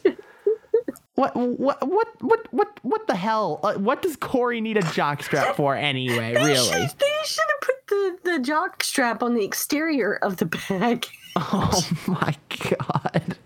What 1.16 1.36
what 1.36 1.88
what 1.88 2.08
what 2.22 2.54
what 2.54 2.80
what 2.84 3.08
the 3.08 3.16
hell? 3.16 3.60
Uh, 3.64 3.74
what 3.74 4.02
does 4.04 4.16
Corey 4.16 4.62
need 4.62 4.78
a 4.78 4.84
jock 4.94 5.24
strap 5.24 5.56
for 5.56 5.76
anyway? 5.76 6.34
They 6.36 6.44
Really? 6.46 6.56
should, 6.66 7.00
they 7.00 7.18
should 7.26 7.46
have 7.50 7.62
put 7.62 7.88
the, 7.88 8.18
the 8.24 8.40
jock 8.40 8.84
strap 8.84 9.24
on 9.24 9.34
the 9.34 9.44
exterior 9.44 10.14
of 10.22 10.38
the 10.38 10.46
bag. 10.46 11.06
Oh 11.40 11.88
my 12.08 12.36
god. 12.80 13.38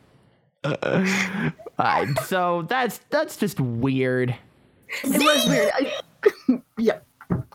Alright, 1.78 2.20
so 2.26 2.66
that's 2.70 3.00
that's 3.10 3.36
just 3.36 3.60
weird. 3.60 4.34
It 5.04 5.10
was 5.10 5.46
weird. 5.48 5.72
I, 5.74 5.92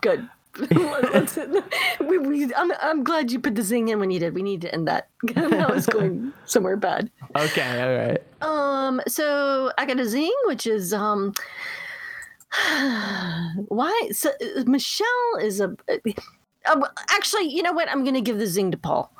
good. 0.07 0.29
We, 1.99 2.17
we, 2.17 2.53
I'm, 2.55 2.71
I'm 2.81 3.03
glad 3.03 3.31
you 3.31 3.39
put 3.39 3.55
the 3.55 3.61
zing 3.61 3.89
in 3.89 3.99
when 3.99 4.11
you 4.11 4.19
did. 4.19 4.33
We 4.33 4.41
need 4.41 4.61
to 4.61 4.73
end 4.73 4.87
that. 4.87 5.09
that 5.35 5.73
was 5.73 5.85
going 5.85 6.33
somewhere 6.45 6.77
bad. 6.77 7.11
Okay, 7.35 7.81
all 7.81 7.95
right. 7.95 8.23
Um, 8.41 9.01
so 9.07 9.71
I 9.77 9.85
got 9.85 9.99
a 9.99 10.07
zing, 10.07 10.33
which 10.45 10.65
is 10.65 10.93
um, 10.93 11.33
why? 13.67 14.09
So 14.11 14.29
uh, 14.29 14.63
Michelle 14.65 15.37
is 15.41 15.59
a. 15.59 15.75
Uh, 16.65 16.87
actually, 17.11 17.49
you 17.49 17.61
know 17.61 17.73
what? 17.73 17.89
I'm 17.89 18.03
going 18.03 18.15
to 18.15 18.21
give 18.21 18.39
the 18.39 18.47
zing 18.47 18.71
to 18.71 18.77
Paul. 18.77 19.11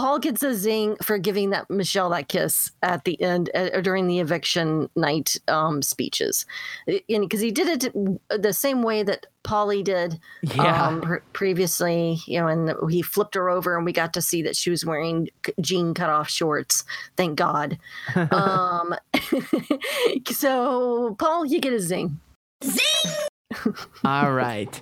Paul 0.00 0.18
gets 0.18 0.42
a 0.42 0.54
zing 0.54 0.96
for 1.02 1.18
giving 1.18 1.50
that 1.50 1.68
Michelle 1.68 2.08
that 2.08 2.26
kiss 2.28 2.70
at 2.82 3.04
the 3.04 3.20
end 3.20 3.50
uh, 3.54 3.68
or 3.74 3.82
during 3.82 4.06
the 4.06 4.18
eviction 4.20 4.88
night 4.96 5.36
um, 5.46 5.82
speeches, 5.82 6.46
because 6.86 7.40
he 7.42 7.50
did 7.50 7.84
it 7.84 7.92
the 8.30 8.54
same 8.54 8.82
way 8.82 9.02
that 9.02 9.26
Paulie 9.44 9.84
did 9.84 10.18
Yeah. 10.40 10.86
um, 10.86 11.02
pre- 11.02 11.18
previously. 11.34 12.18
You 12.24 12.40
know, 12.40 12.46
and 12.46 12.90
he 12.90 13.02
flipped 13.02 13.34
her 13.34 13.50
over, 13.50 13.76
and 13.76 13.84
we 13.84 13.92
got 13.92 14.14
to 14.14 14.22
see 14.22 14.40
that 14.40 14.56
she 14.56 14.70
was 14.70 14.86
wearing 14.86 15.28
jean 15.60 15.92
cut 15.92 16.08
off 16.08 16.30
shorts. 16.30 16.82
Thank 17.18 17.36
God. 17.36 17.78
um, 18.14 18.94
so 20.30 21.14
Paul, 21.18 21.44
you 21.44 21.60
get 21.60 21.74
a 21.74 21.80
zing. 21.80 22.18
zing. 22.64 23.12
All 24.04 24.32
right. 24.32 24.80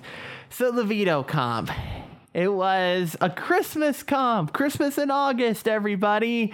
So 0.49 0.71
the 0.71 0.85
veto 0.85 1.23
comp. 1.23 1.71
It 2.33 2.53
was 2.53 3.17
a 3.21 3.29
Christmas 3.29 4.03
comp. 4.03 4.53
Christmas 4.53 4.97
in 4.97 5.09
August, 5.09 5.67
everybody. 5.67 6.53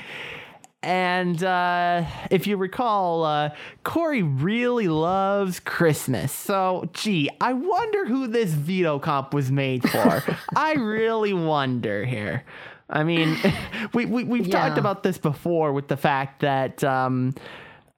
And 0.82 1.44
uh, 1.44 2.06
if 2.30 2.46
you 2.48 2.58
recall, 2.58 3.24
uh, 3.24 3.50
Corey 3.84 4.22
really 4.22 4.88
loves 4.88 5.60
Christmas. 5.60 6.32
So, 6.32 6.90
gee, 6.94 7.30
I 7.42 7.54
wonder 7.54 8.06
who 8.06 8.28
this 8.28 8.52
veto 8.52 9.00
comp 9.00 9.34
was 9.34 9.52
made 9.52 9.90
for. 9.90 10.24
I 10.56 10.74
really 10.74 11.34
wonder 11.34 12.06
here. 12.06 12.46
I 12.90 13.04
mean, 13.04 13.36
we, 13.94 14.06
we, 14.06 14.24
we've 14.24 14.50
talked 14.50 14.78
about 14.78 15.02
this 15.04 15.18
before 15.18 15.74
with 15.74 15.88
the 15.88 15.98
fact 15.98 16.42
that. 16.42 16.84
Um, 16.84 17.34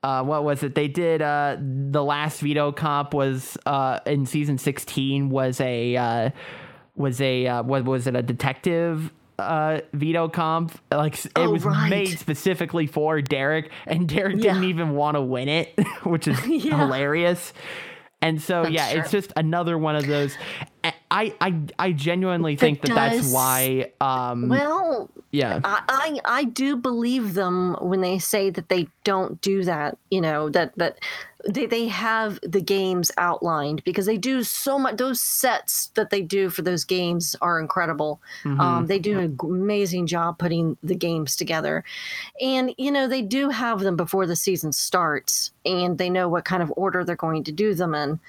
uh, 0.03 0.23
what 0.23 0.43
was 0.43 0.61
it? 0.61 0.75
They 0.75 0.87
did 0.87 1.23
uh, 1.23 1.57
the 1.59 2.03
last 2.03 2.39
veto 2.39 2.71
comp 2.71 3.15
was 3.15 3.57
uh, 3.65 3.99
in 4.05 4.27
season 4.27 4.59
sixteen 4.59 5.29
was 5.29 5.59
a 5.59 5.97
uh, 5.97 6.29
was 6.97 7.21
a 7.21 7.47
uh, 7.47 7.63
what 7.63 7.85
was 7.85 8.07
it 8.07 8.15
a 8.15 8.21
detective 8.21 9.11
uh, 9.39 9.81
veto 9.93 10.27
comp? 10.29 10.77
Like 10.91 11.23
it 11.25 11.31
Oh, 11.35 11.51
was 11.51 11.63
right. 11.63 11.89
made 11.89 12.17
specifically 12.19 12.87
for 12.87 13.21
Derek, 13.21 13.71
and 13.85 14.09
Derek 14.09 14.39
didn't 14.39 14.63
even 14.65 14.95
want 14.95 15.15
to 15.15 15.21
win 15.21 15.47
it, 15.47 15.79
which 16.03 16.27
is 16.27 16.45
Yeah. 16.47 16.77
hilarious. 16.85 17.53
And 18.19 18.41
so 18.41 18.63
I'm 18.63 18.73
yeah, 18.73 18.89
it's 18.89 19.11
just 19.11 19.31
another 19.35 19.77
one 19.77 19.95
of 19.95 20.07
those. 20.07 20.35
I 21.11 21.35
I 21.39 21.61
I 21.77 21.91
genuinely 21.91 22.55
think 22.55 22.81
that 22.81 22.95
that's 22.95 23.17
does- 23.17 23.31
why. 23.31 23.91
Um, 24.01 24.49
Well, 24.49 25.11
yeah. 25.31 25.59
I, 25.63 25.81
I 25.87 26.39
I 26.39 26.43
do 26.45 26.75
believe 26.77 27.35
them 27.35 27.75
when 27.79 28.01
they 28.01 28.17
say 28.17 28.49
that 28.49 28.69
they 28.69 28.87
don't 29.03 29.39
do 29.41 29.63
that. 29.65 29.99
You 30.09 30.21
know 30.21 30.49
that 30.49 30.75
that 30.77 30.97
they 31.47 31.65
they 31.65 31.87
have 31.87 32.39
the 32.43 32.61
games 32.61 33.11
outlined 33.17 33.83
because 33.83 34.05
they 34.05 34.17
do 34.17 34.43
so 34.43 34.77
much. 34.77 34.97
Those 34.97 35.21
sets 35.21 35.87
that 35.95 36.09
they 36.09 36.21
do 36.21 36.49
for 36.49 36.61
those 36.61 36.83
games 36.83 37.35
are 37.41 37.59
incredible. 37.59 38.21
Um, 38.59 38.85
they 38.87 38.99
do 38.99 39.19
an 39.19 39.37
amazing 39.41 40.07
job 40.07 40.37
putting 40.37 40.77
the 40.83 40.95
games 40.95 41.35
together, 41.35 41.83
and 42.41 42.73
you 42.77 42.91
know 42.91 43.07
they 43.07 43.21
do 43.21 43.49
have 43.49 43.79
them 43.79 43.95
before 43.95 44.25
the 44.25 44.35
season 44.35 44.71
starts, 44.73 45.51
and 45.65 45.97
they 45.97 46.09
know 46.09 46.27
what 46.27 46.45
kind 46.45 46.61
of 46.61 46.71
order 46.75 47.03
they're 47.03 47.15
going 47.15 47.43
to 47.45 47.51
do 47.51 47.73
them 47.73 47.95
in. 47.95 48.19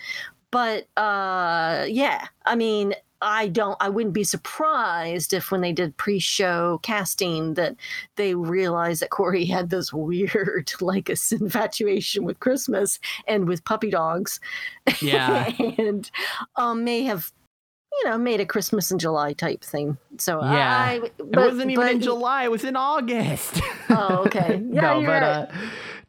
But 0.51 0.87
uh, 0.97 1.87
yeah, 1.89 2.29
I 2.47 2.55
mean, 2.55 2.95
I 3.21 3.49
don't. 3.49 3.77
I 3.81 3.89
wouldn't 3.89 4.15
be 4.15 4.23
surprised 4.25 5.33
if 5.33 5.51
when 5.51 5.61
they 5.61 5.73
did 5.73 5.97
pre-show 5.97 6.79
casting 6.83 7.55
that 7.55 7.75
they 8.17 8.35
realized 8.35 9.03
that 9.03 9.11
Corey 9.11 9.45
had 9.45 9.71
this 9.71 9.93
weird, 9.93 10.71
like, 10.81 11.09
a 11.09 11.17
infatuation 11.33 12.25
with 12.25 12.39
Christmas 12.41 13.01
and 13.27 13.49
with 13.49 13.65
puppy 13.65 13.91
dogs, 13.91 14.39
Yeah. 15.01 15.51
and 15.79 16.09
um, 16.57 16.85
may 16.85 17.03
have, 17.03 17.33
you 17.93 18.09
know, 18.11 18.19
made 18.19 18.41
a 18.41 18.47
Christmas 18.47 18.91
in 18.93 18.99
July 19.01 19.33
type 19.33 19.65
thing. 19.65 19.99
So 20.19 20.41
Yeah. 20.41 20.77
I, 20.79 20.93
it 21.05 21.13
but- 21.19 21.45
wasn't 21.53 21.71
even 21.73 21.85
but- 21.85 21.93
in 21.95 22.01
July; 22.01 22.45
it 22.45 22.51
was 22.53 22.63
in 22.65 22.77
August. 22.77 23.61
Oh, 23.91 24.23
okay. 24.27 24.63
Yeah, 24.71 24.81
no, 24.81 24.99
you're 25.01 25.09
but 25.11 25.23
right. 25.23 25.23
uh, 25.23 25.47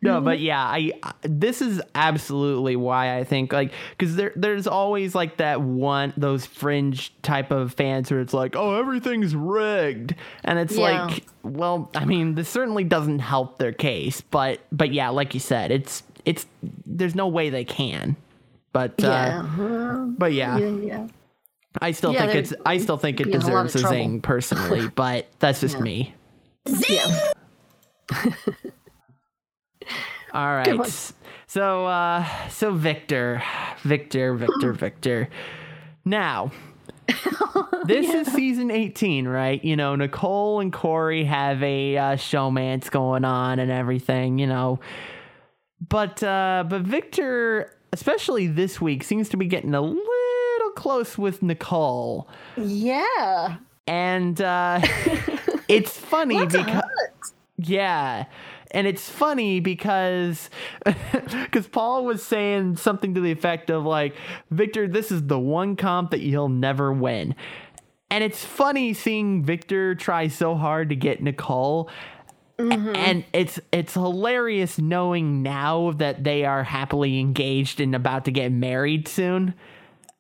no, 0.01 0.21
but 0.21 0.39
yeah, 0.39 0.61
I 0.63 0.93
this 1.23 1.61
is 1.61 1.81
absolutely 1.93 2.75
why 2.75 3.17
I 3.17 3.23
think 3.23 3.51
like 3.51 3.73
because 3.97 4.15
there 4.15 4.31
there's 4.35 4.65
always 4.67 5.13
like 5.13 5.37
that 5.37 5.61
one 5.61 6.13
those 6.15 6.45
fringe 6.45 7.13
type 7.21 7.51
of 7.51 7.73
fans 7.73 8.09
where 8.09 8.21
it's 8.21 8.33
like 8.33 8.55
oh 8.55 8.75
everything's 8.79 9.35
rigged 9.35 10.15
and 10.43 10.57
it's 10.59 10.77
Yeah. 10.77 11.05
like 11.07 11.25
well 11.43 11.89
I 11.95 12.05
mean 12.05 12.35
this 12.35 12.47
certainly 12.47 12.83
doesn't 12.85 13.19
help 13.19 13.57
their 13.59 13.73
case 13.73 14.21
but 14.21 14.59
but 14.71 14.93
yeah 14.93 15.09
like 15.09 15.33
you 15.33 15.39
said 15.39 15.71
it's 15.71 16.03
it's 16.25 16.45
there's 16.85 17.15
no 17.15 17.27
way 17.27 17.49
they 17.49 17.65
can 17.65 18.15
but 18.71 18.93
yeah. 18.99 19.41
uh, 19.59 19.63
uh, 19.63 19.95
but 20.05 20.31
yeah, 20.31 20.57
yeah, 20.57 20.67
yeah. 20.85 21.07
I 21.81 21.91
still 21.91 22.13
Yeah, 22.13 22.27
think 22.27 22.35
it's 22.35 22.53
I 22.65 22.77
still 22.77 22.97
think 22.97 23.19
it 23.19 23.27
in 23.27 23.35
a 23.35 23.39
deserves 23.39 23.75
a 23.75 23.79
zing 23.79 24.21
personally 24.21 24.87
but 24.95 25.27
that's 25.39 25.59
just 25.59 25.79
me. 25.79 26.13
yeah. 26.87 27.31
All 30.33 30.47
right. 30.47 31.13
So 31.47 31.85
uh 31.85 32.25
so 32.49 32.73
Victor, 32.73 33.41
Victor, 33.83 34.35
Victor, 34.35 34.73
Victor. 34.85 35.29
Now, 36.05 36.51
this 37.85 38.13
is 38.13 38.31
season 38.33 38.71
18, 38.71 39.27
right? 39.27 39.63
You 39.63 39.75
know, 39.75 39.95
Nicole 39.95 40.59
and 40.59 40.71
Corey 40.71 41.23
have 41.23 41.61
a 41.63 41.97
uh, 41.97 42.03
showmance 42.15 42.89
going 42.91 43.25
on 43.25 43.59
and 43.59 43.71
everything, 43.71 44.37
you 44.37 44.47
know. 44.47 44.79
But 45.87 46.21
uh 46.21 46.65
but 46.67 46.81
Victor, 46.81 47.75
especially 47.93 48.47
this 48.47 48.79
week, 48.79 49.03
seems 49.03 49.29
to 49.29 49.37
be 49.37 49.45
getting 49.45 49.73
a 49.73 49.81
little 49.81 50.71
close 50.75 51.17
with 51.17 51.41
Nicole. 51.41 52.29
Yeah. 52.57 53.57
And 53.87 54.39
uh 54.39 54.81
it's 55.67 55.97
funny 55.97 56.45
because 56.45 56.83
yeah. 57.57 58.25
And 58.71 58.85
it's 58.85 59.09
funny 59.09 59.59
because 59.59 60.49
because 60.85 61.67
Paul 61.67 62.05
was 62.05 62.21
saying 62.23 62.77
something 62.77 63.15
to 63.15 63.21
the 63.21 63.31
effect 63.31 63.69
of 63.69 63.83
like, 63.85 64.15
Victor, 64.51 64.87
this 64.87 65.11
is 65.11 65.25
the 65.27 65.39
one 65.39 65.75
comp 65.75 66.11
that 66.11 66.19
you'll 66.21 66.49
never 66.49 66.93
win. 66.93 67.35
And 68.11 68.23
it's 68.23 68.43
funny 68.45 68.93
seeing 68.93 69.43
Victor 69.43 69.95
try 69.95 70.27
so 70.27 70.55
hard 70.55 70.89
to 70.89 70.95
get 70.95 71.21
Nicole. 71.21 71.89
A- 72.59 72.63
And 72.63 73.23
it's 73.33 73.59
it's 73.71 73.93
hilarious 73.93 74.77
knowing 74.79 75.41
now 75.43 75.91
that 75.93 76.23
they 76.23 76.45
are 76.45 76.63
happily 76.63 77.19
engaged 77.19 77.79
and 77.79 77.95
about 77.95 78.25
to 78.25 78.31
get 78.31 78.51
married 78.51 79.07
soon. 79.07 79.53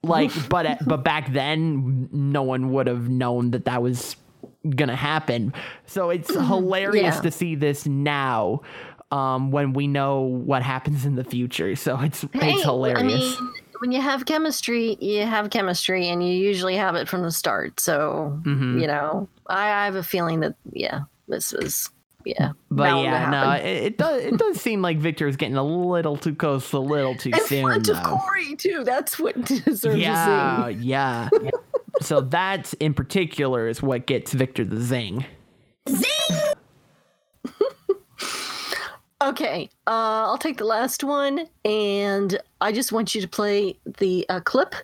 Like, 0.01 0.31
but 0.49 0.77
but 0.87 1.03
back 1.03 1.33
then, 1.33 2.09
no 2.11 2.43
one 2.43 2.71
would 2.71 2.87
have 2.87 3.09
known 3.09 3.51
that 3.51 3.65
that 3.65 3.81
was 3.81 4.15
gonna 4.75 4.95
happen. 4.95 5.53
So 5.85 6.09
it's 6.09 6.33
hilarious 6.33 7.15
Yeah. 7.15 7.21
to 7.21 7.31
see 7.31 7.55
this 7.55 7.85
now. 7.85 8.61
um, 9.11 9.49
when 9.49 9.73
we 9.73 9.87
know 9.87 10.19
what 10.21 10.61
happens 10.61 11.03
in 11.03 11.15
the 11.15 11.23
future. 11.23 11.75
So 11.75 11.99
it's 11.99 12.21
Hey, 12.31 12.51
it's 12.53 12.61
hilarious. 12.61 13.01
I 13.01 13.41
mean, 13.41 13.51
when 13.79 13.91
you 13.91 13.99
have 14.01 14.27
chemistry, 14.27 14.97
you 15.01 15.23
have 15.25 15.49
chemistry, 15.49 16.09
and 16.09 16.21
you 16.23 16.31
usually 16.31 16.75
have 16.75 16.93
it 16.93 17.07
from 17.09 17.23
the 17.23 17.31
start. 17.31 17.79
So 17.79 18.39
Mhm. 18.45 18.79
you 18.79 18.85
know, 18.85 19.27
I, 19.47 19.63
I 19.63 19.85
have 19.85 19.95
a 19.95 20.03
feeling 20.03 20.41
that 20.41 20.53
yeah, 20.73 20.99
this 21.27 21.53
was 21.53 21.89
yeah. 22.23 22.51
but 22.69 23.01
yeah, 23.01 23.31
no, 23.31 23.49
it, 23.53 23.65
it 23.65 23.97
does 23.97 24.21
it 24.23 24.37
does 24.37 24.61
seem 24.61 24.83
like 24.83 24.99
Victor 24.99 25.27
is 25.27 25.37
getting 25.37 25.57
a 25.57 25.63
little 25.63 26.15
too 26.15 26.35
close, 26.35 26.71
a 26.73 26.77
little 26.77 27.15
too 27.15 27.31
in 27.33 27.39
soon. 27.47 27.63
front 27.63 27.89
of 27.89 27.95
though. 27.95 28.03
Corey 28.17 28.55
too. 28.57 28.83
That's 28.83 29.17
what 29.17 29.43
deserves 29.65 29.97
Yeah, 29.97 30.67
yeah. 30.67 31.29
so 32.01 32.21
that 32.21 32.73
in 32.79 32.93
particular 32.93 33.67
is 33.67 33.81
what 33.81 34.05
gets 34.05 34.33
Victor 34.33 34.63
the 34.63 34.79
zing. 34.79 35.25
Zing. 35.87 36.37
okay, 39.23 39.69
uh, 39.87 40.25
I'll 40.27 40.37
take 40.37 40.57
the 40.57 40.65
last 40.65 41.03
one, 41.03 41.47
and 41.65 42.39
I 42.61 42.71
just 42.71 42.91
want 42.91 43.15
you 43.15 43.21
to 43.21 43.27
play 43.27 43.77
the 43.97 44.25
uh, 44.29 44.39
clip, 44.41 44.75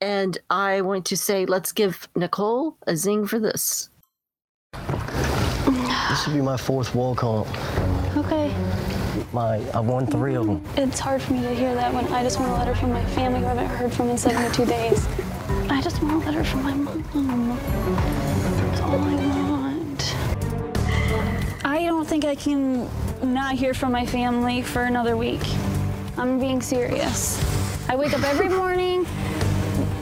and 0.00 0.38
I 0.50 0.80
want 0.80 1.04
to 1.06 1.16
say, 1.16 1.46
let's 1.46 1.72
give 1.72 2.08
Nicole 2.16 2.76
a 2.86 2.96
zing 2.96 3.26
for 3.26 3.38
this. 3.38 3.90
This 4.72 6.24
should 6.24 6.34
be 6.34 6.42
my 6.42 6.56
fourth 6.56 6.94
wall 6.94 7.14
comp. 7.14 7.48
Okay. 8.16 8.52
My, 9.32 9.56
I 9.70 9.80
won 9.80 10.06
three 10.06 10.34
of 10.34 10.46
them. 10.46 10.62
It's 10.76 11.00
hard 11.00 11.22
for 11.22 11.32
me 11.32 11.40
to 11.40 11.54
hear 11.54 11.74
that 11.74 11.94
when 11.94 12.04
I 12.12 12.22
just 12.22 12.38
want 12.38 12.52
a 12.52 12.54
letter 12.54 12.74
from 12.74 12.90
my 12.90 13.02
family 13.06 13.40
who 13.40 13.46
I 13.46 13.54
haven't 13.54 13.66
heard 13.68 13.90
from 13.90 14.10
in 14.10 14.18
72 14.18 14.66
days. 14.66 15.08
I 15.70 15.80
just 15.80 16.02
want 16.02 16.22
a 16.22 16.26
letter 16.26 16.44
from 16.44 16.62
my 16.62 16.74
mom. 16.74 17.56
That's 17.56 18.80
all 18.82 19.00
I 19.00 19.14
want. 19.50 20.14
I 21.64 21.82
don't 21.84 22.04
think 22.06 22.26
I 22.26 22.34
can 22.34 22.90
not 23.22 23.54
hear 23.54 23.72
from 23.72 23.90
my 23.90 24.04
family 24.04 24.60
for 24.60 24.82
another 24.82 25.16
week. 25.16 25.40
I'm 26.18 26.38
being 26.38 26.60
serious. 26.60 27.40
I 27.88 27.96
wake 27.96 28.12
up 28.12 28.22
every 28.24 28.50
morning, 28.50 29.06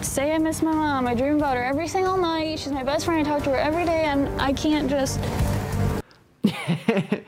say 0.03 0.33
I 0.33 0.39
miss 0.39 0.61
my 0.61 0.73
mom. 0.73 1.07
I 1.07 1.15
dream 1.15 1.37
about 1.37 1.57
her 1.57 1.63
every 1.63 1.87
single 1.87 2.17
night. 2.17 2.59
She's 2.59 2.73
my 2.73 2.83
best 2.83 3.05
friend. 3.05 3.25
I 3.25 3.31
talk 3.31 3.45
to 3.45 3.51
her 3.51 3.57
every 3.57 3.85
day, 3.85 4.07
and 4.07 4.29
I 4.41 4.53
can't 4.53 4.91
just. 4.91 5.21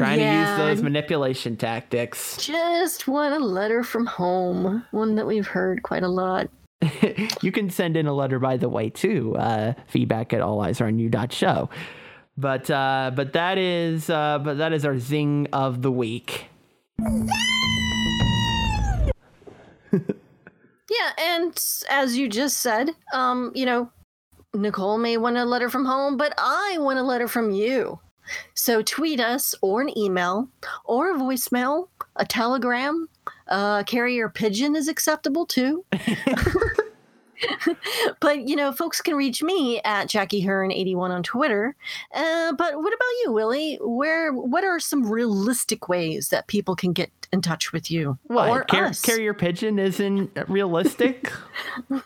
Trying 0.00 0.20
Yeah. 0.20 0.56
to 0.56 0.62
use 0.62 0.76
those 0.76 0.82
manipulation 0.82 1.58
tactics. 1.58 2.38
Just 2.38 3.06
want 3.06 3.34
a 3.34 3.38
letter 3.38 3.84
from 3.84 4.06
home, 4.06 4.82
one 4.92 5.14
that 5.16 5.26
we've 5.26 5.46
heard 5.46 5.82
quite 5.82 6.02
a 6.02 6.08
lot. 6.08 6.48
you 7.42 7.52
can 7.52 7.68
send 7.68 7.98
in 7.98 8.06
a 8.06 8.14
letter, 8.14 8.38
by 8.38 8.56
the 8.56 8.70
way, 8.70 8.88
too. 8.88 9.36
Uh, 9.36 9.74
feedback 9.88 10.32
at 10.32 10.40
alleyesareonyou.show. 10.40 11.68
But 12.38 12.70
uh, 12.70 13.10
but 13.14 13.34
that 13.34 13.58
is 13.58 14.08
uh, 14.08 14.38
but 14.38 14.56
that 14.56 14.72
is 14.72 14.86
our 14.86 14.98
zing 14.98 15.48
of 15.52 15.82
the 15.82 15.92
week. 15.92 16.46
Yeah, 19.92 21.12
and 21.36 21.64
as 21.88 22.16
you 22.16 22.28
just 22.28 22.58
said, 22.58 22.90
um, 23.14 23.52
you 23.54 23.64
know, 23.64 23.92
Nicole 24.54 24.98
may 24.98 25.16
want 25.18 25.36
a 25.36 25.44
letter 25.44 25.70
from 25.70 25.84
home, 25.84 26.16
but 26.16 26.34
I 26.36 26.78
want 26.80 26.98
a 26.98 27.04
letter 27.04 27.28
from 27.28 27.52
you. 27.52 28.00
So 28.54 28.82
tweet 28.82 29.20
us 29.20 29.54
or 29.62 29.82
an 29.82 29.96
email 29.96 30.48
or 30.84 31.14
a 31.14 31.18
voicemail, 31.18 31.88
a 32.16 32.24
telegram, 32.24 33.08
uh, 33.48 33.82
carrier 33.84 34.28
pigeon 34.28 34.76
is 34.76 34.88
acceptable 34.88 35.46
too. 35.46 35.84
but 38.20 38.48
you 38.48 38.56
know, 38.56 38.72
folks 38.72 39.00
can 39.00 39.14
reach 39.14 39.42
me 39.42 39.80
at 39.84 40.08
Jackie 40.08 40.40
Hearn 40.40 40.72
81 40.72 41.10
on 41.10 41.22
Twitter. 41.22 41.74
Uh, 42.14 42.52
but 42.52 42.76
what 42.76 42.92
about 42.92 43.08
you, 43.22 43.32
Willie? 43.32 43.78
Where 43.80 44.32
what 44.32 44.64
are 44.64 44.78
some 44.78 45.10
realistic 45.10 45.88
ways 45.88 46.28
that 46.28 46.46
people 46.46 46.76
can 46.76 46.92
get 46.92 47.10
in 47.32 47.42
touch 47.42 47.72
with 47.72 47.90
you 47.90 48.18
What 48.24 48.48
or 48.48 48.64
car- 48.64 48.86
us? 48.86 49.00
carrier 49.00 49.34
pigeon 49.34 49.78
isn't 49.78 50.36
realistic? 50.48 51.32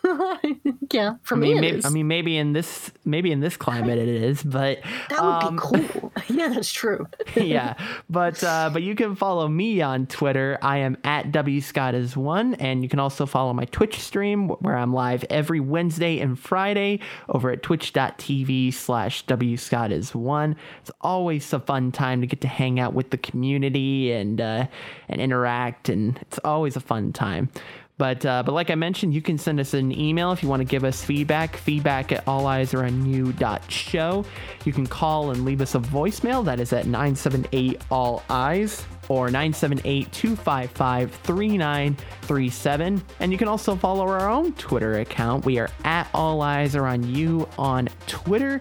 yeah, 0.91 1.15
for 1.23 1.35
I 1.35 1.39
me, 1.39 1.47
mean, 1.47 1.57
it 1.57 1.61
maybe, 1.61 1.77
is. 1.77 1.85
I 1.85 1.89
mean, 1.89 2.07
maybe 2.07 2.37
in 2.37 2.53
this 2.53 2.91
maybe 3.05 3.31
in 3.31 3.39
this 3.39 3.57
climate 3.57 3.97
it 3.97 4.07
is, 4.07 4.43
but 4.43 4.79
that 5.09 5.23
would 5.23 5.43
um, 5.43 5.55
be 5.55 5.61
cool. 5.61 6.11
yeah, 6.29 6.49
that's 6.49 6.71
true. 6.71 7.07
yeah, 7.35 7.75
but 8.09 8.43
uh, 8.43 8.69
but 8.71 8.83
you 8.83 8.95
can 8.95 9.15
follow 9.15 9.47
me 9.47 9.81
on 9.81 10.05
Twitter. 10.07 10.57
I 10.61 10.77
am 10.77 10.97
at 11.03 11.31
wscott 11.31 12.15
one, 12.15 12.55
and 12.55 12.83
you 12.83 12.89
can 12.89 12.99
also 12.99 13.25
follow 13.25 13.53
my 13.53 13.65
Twitch 13.65 13.99
stream 13.99 14.49
where 14.49 14.77
I'm 14.77 14.93
live 14.93 15.23
every 15.29 15.59
Wednesday 15.59 16.19
and 16.19 16.37
Friday 16.37 16.99
over 17.29 17.49
at 17.51 17.63
twitch.tv 17.63 18.73
slash 18.73 19.25
wscott 19.25 20.13
one. 20.13 20.55
It's 20.81 20.91
always 21.01 21.51
a 21.53 21.59
fun 21.59 21.91
time 21.91 22.21
to 22.21 22.27
get 22.27 22.41
to 22.41 22.47
hang 22.47 22.79
out 22.79 22.93
with 22.93 23.09
the 23.09 23.17
community 23.17 24.11
and 24.11 24.39
uh, 24.41 24.67
and 25.15 25.23
interact, 25.23 25.89
and 25.89 26.17
it's 26.21 26.39
always 26.43 26.75
a 26.75 26.79
fun 26.79 27.13
time. 27.13 27.49
But 27.97 28.25
uh, 28.25 28.43
but 28.43 28.51
like 28.51 28.69
I 28.69 28.75
mentioned, 28.75 29.13
you 29.13 29.21
can 29.21 29.37
send 29.37 29.57
us 29.59 29.73
an 29.73 29.97
email 29.97 30.33
if 30.33 30.43
you 30.43 30.49
want 30.49 30.59
to 30.59 30.65
give 30.65 30.83
us 30.83 31.01
feedback. 31.03 31.55
Feedback 31.55 32.11
at 32.11 32.25
alleyesareonyou.show. 32.25 34.25
You 34.65 34.73
can 34.73 34.85
call 34.85 35.31
and 35.31 35.45
leave 35.45 35.61
us 35.61 35.75
a 35.75 35.79
voicemail. 35.79 36.43
That 36.43 36.59
is 36.59 36.73
at 36.73 36.87
978 36.87 37.81
all 37.89 38.21
eyes 38.29 38.85
or 39.07 39.27
978 39.27 40.11
255 40.11 41.11
3937. 41.11 43.01
And 43.21 43.31
you 43.31 43.37
can 43.37 43.47
also 43.47 43.77
follow 43.77 44.05
our 44.07 44.29
own 44.29 44.51
Twitter 44.53 44.99
account. 44.99 45.45
We 45.45 45.59
are 45.59 45.69
at 45.83 46.09
All 46.13 46.41
Eyes 46.41 46.75
Are 46.75 46.87
On 46.87 47.03
You 47.03 47.47
on 47.57 47.87
Twitter. 48.07 48.59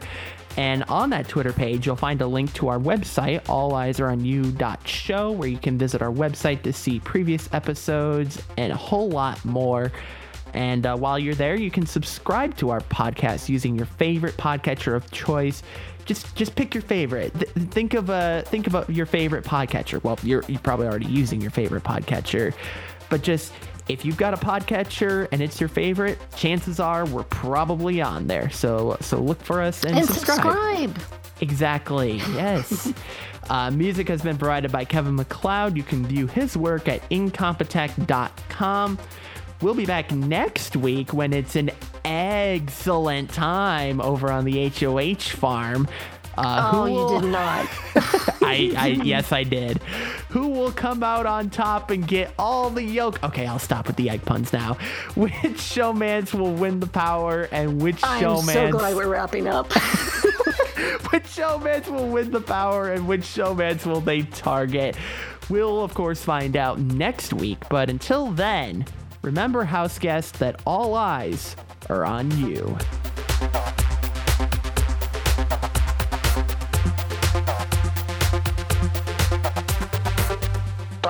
And 0.56 0.84
on 0.84 1.10
that 1.10 1.26
Twitter 1.28 1.52
page, 1.52 1.86
you'll 1.86 1.96
find 1.96 2.20
a 2.20 2.26
link 2.26 2.52
to 2.54 2.68
our 2.68 2.78
website, 2.78 3.42
alleyesareonyou.show, 3.44 5.32
where 5.32 5.48
you 5.48 5.58
can 5.58 5.76
visit 5.76 6.00
our 6.00 6.12
website 6.12 6.62
to 6.62 6.72
see 6.72 7.00
previous 7.00 7.48
episodes 7.52 8.40
and 8.56 8.72
a 8.72 8.76
whole 8.76 9.08
lot 9.08 9.44
more. 9.44 9.90
And 10.52 10.86
uh, 10.86 10.96
while 10.96 11.18
you're 11.18 11.34
there, 11.34 11.56
you 11.56 11.70
can 11.70 11.84
subscribe 11.84 12.56
to 12.58 12.70
our 12.70 12.80
podcast 12.82 13.48
using 13.48 13.74
your 13.74 13.86
favorite 13.86 14.36
podcatcher 14.36 14.94
of 14.94 15.10
choice. 15.10 15.64
Just 16.04 16.36
just 16.36 16.54
pick 16.54 16.74
your 16.74 16.82
favorite. 16.82 17.34
Th- 17.34 17.50
think 17.70 17.94
of 17.94 18.08
a 18.08 18.44
think 18.46 18.72
of 18.72 18.88
your 18.88 19.06
favorite 19.06 19.44
podcatcher. 19.44 20.04
Well, 20.04 20.18
you're 20.22 20.44
you're 20.46 20.60
probably 20.60 20.86
already 20.86 21.06
using 21.06 21.40
your 21.40 21.50
favorite 21.50 21.82
podcatcher, 21.82 22.54
but 23.10 23.22
just 23.22 23.52
if 23.88 24.04
you've 24.04 24.16
got 24.16 24.32
a 24.34 24.36
podcatcher 24.36 25.28
and 25.32 25.42
it's 25.42 25.60
your 25.60 25.68
favorite, 25.68 26.18
chances 26.36 26.80
are 26.80 27.04
we're 27.06 27.24
probably 27.24 28.00
on 28.00 28.26
there. 28.26 28.50
So 28.50 28.96
so 29.00 29.18
look 29.20 29.42
for 29.42 29.60
us 29.60 29.84
and, 29.84 29.96
And 29.98 30.06
subscribe. 30.06 30.96
subscribe. 30.96 30.98
Exactly. 31.40 32.16
Yes. 32.32 32.92
uh, 33.50 33.70
music 33.70 34.08
has 34.08 34.22
been 34.22 34.38
provided 34.38 34.70
by 34.72 34.84
Kevin 34.84 35.16
MacLeod. 35.16 35.76
You 35.76 35.82
can 35.82 36.06
view 36.06 36.26
his 36.26 36.56
work 36.56 36.88
at 36.88 37.08
incompetech.com. 37.10 38.98
We'll 39.60 39.74
be 39.74 39.86
back 39.86 40.10
next 40.12 40.76
week 40.76 41.12
when 41.12 41.32
it's 41.32 41.56
an 41.56 41.70
excellent 42.04 43.30
time 43.30 44.00
over 44.00 44.30
on 44.30 44.44
the 44.44 44.68
HOH 44.68 45.36
farm. 45.36 45.88
Uh, 46.36 46.70
Oh, 46.72 46.84
who 46.86 47.14
you 47.14 47.20
did 47.20 47.30
not. 47.30 47.68
I, 48.42 48.72
I 48.76 48.86
yes, 49.04 49.32
I 49.32 49.42
did. 49.44 49.78
Who 50.30 50.48
will 50.48 50.72
come 50.72 51.02
out 51.02 51.26
on 51.26 51.50
top 51.50 51.90
and 51.90 52.06
get 52.06 52.32
all 52.38 52.70
the 52.70 52.82
yolk? 52.82 53.22
Okay, 53.22 53.46
I'll 53.46 53.58
stop 53.58 53.86
with 53.86 53.96
the 53.96 54.10
egg 54.10 54.22
puns 54.24 54.52
now. 54.52 54.74
Which 55.14 55.32
showmans 55.32 56.34
will 56.34 56.52
win 56.54 56.80
the 56.80 56.86
power, 56.86 57.48
and 57.52 57.80
which 57.80 58.00
I'm 58.02 58.20
so 58.20 58.36
showmans? 58.36 58.70
glad 58.72 58.96
we're 58.96 59.08
wrapping 59.08 59.46
up. 59.46 59.72
which 61.12 61.24
showmans 61.24 61.88
will 61.88 62.08
win 62.08 62.30
the 62.30 62.40
power, 62.40 62.90
and 62.92 63.06
which 63.06 63.22
showmans 63.22 63.86
will 63.86 64.00
they 64.00 64.22
target? 64.22 64.96
We'll 65.48 65.82
of 65.82 65.94
course 65.94 66.22
find 66.22 66.56
out 66.56 66.78
next 66.78 67.32
week. 67.32 67.58
But 67.68 67.90
until 67.90 68.28
then, 68.30 68.86
remember, 69.22 69.64
house 69.64 69.98
guests, 69.98 70.38
that 70.38 70.60
all 70.66 70.94
eyes 70.94 71.54
are 71.88 72.04
on 72.04 72.30
you. 72.38 72.76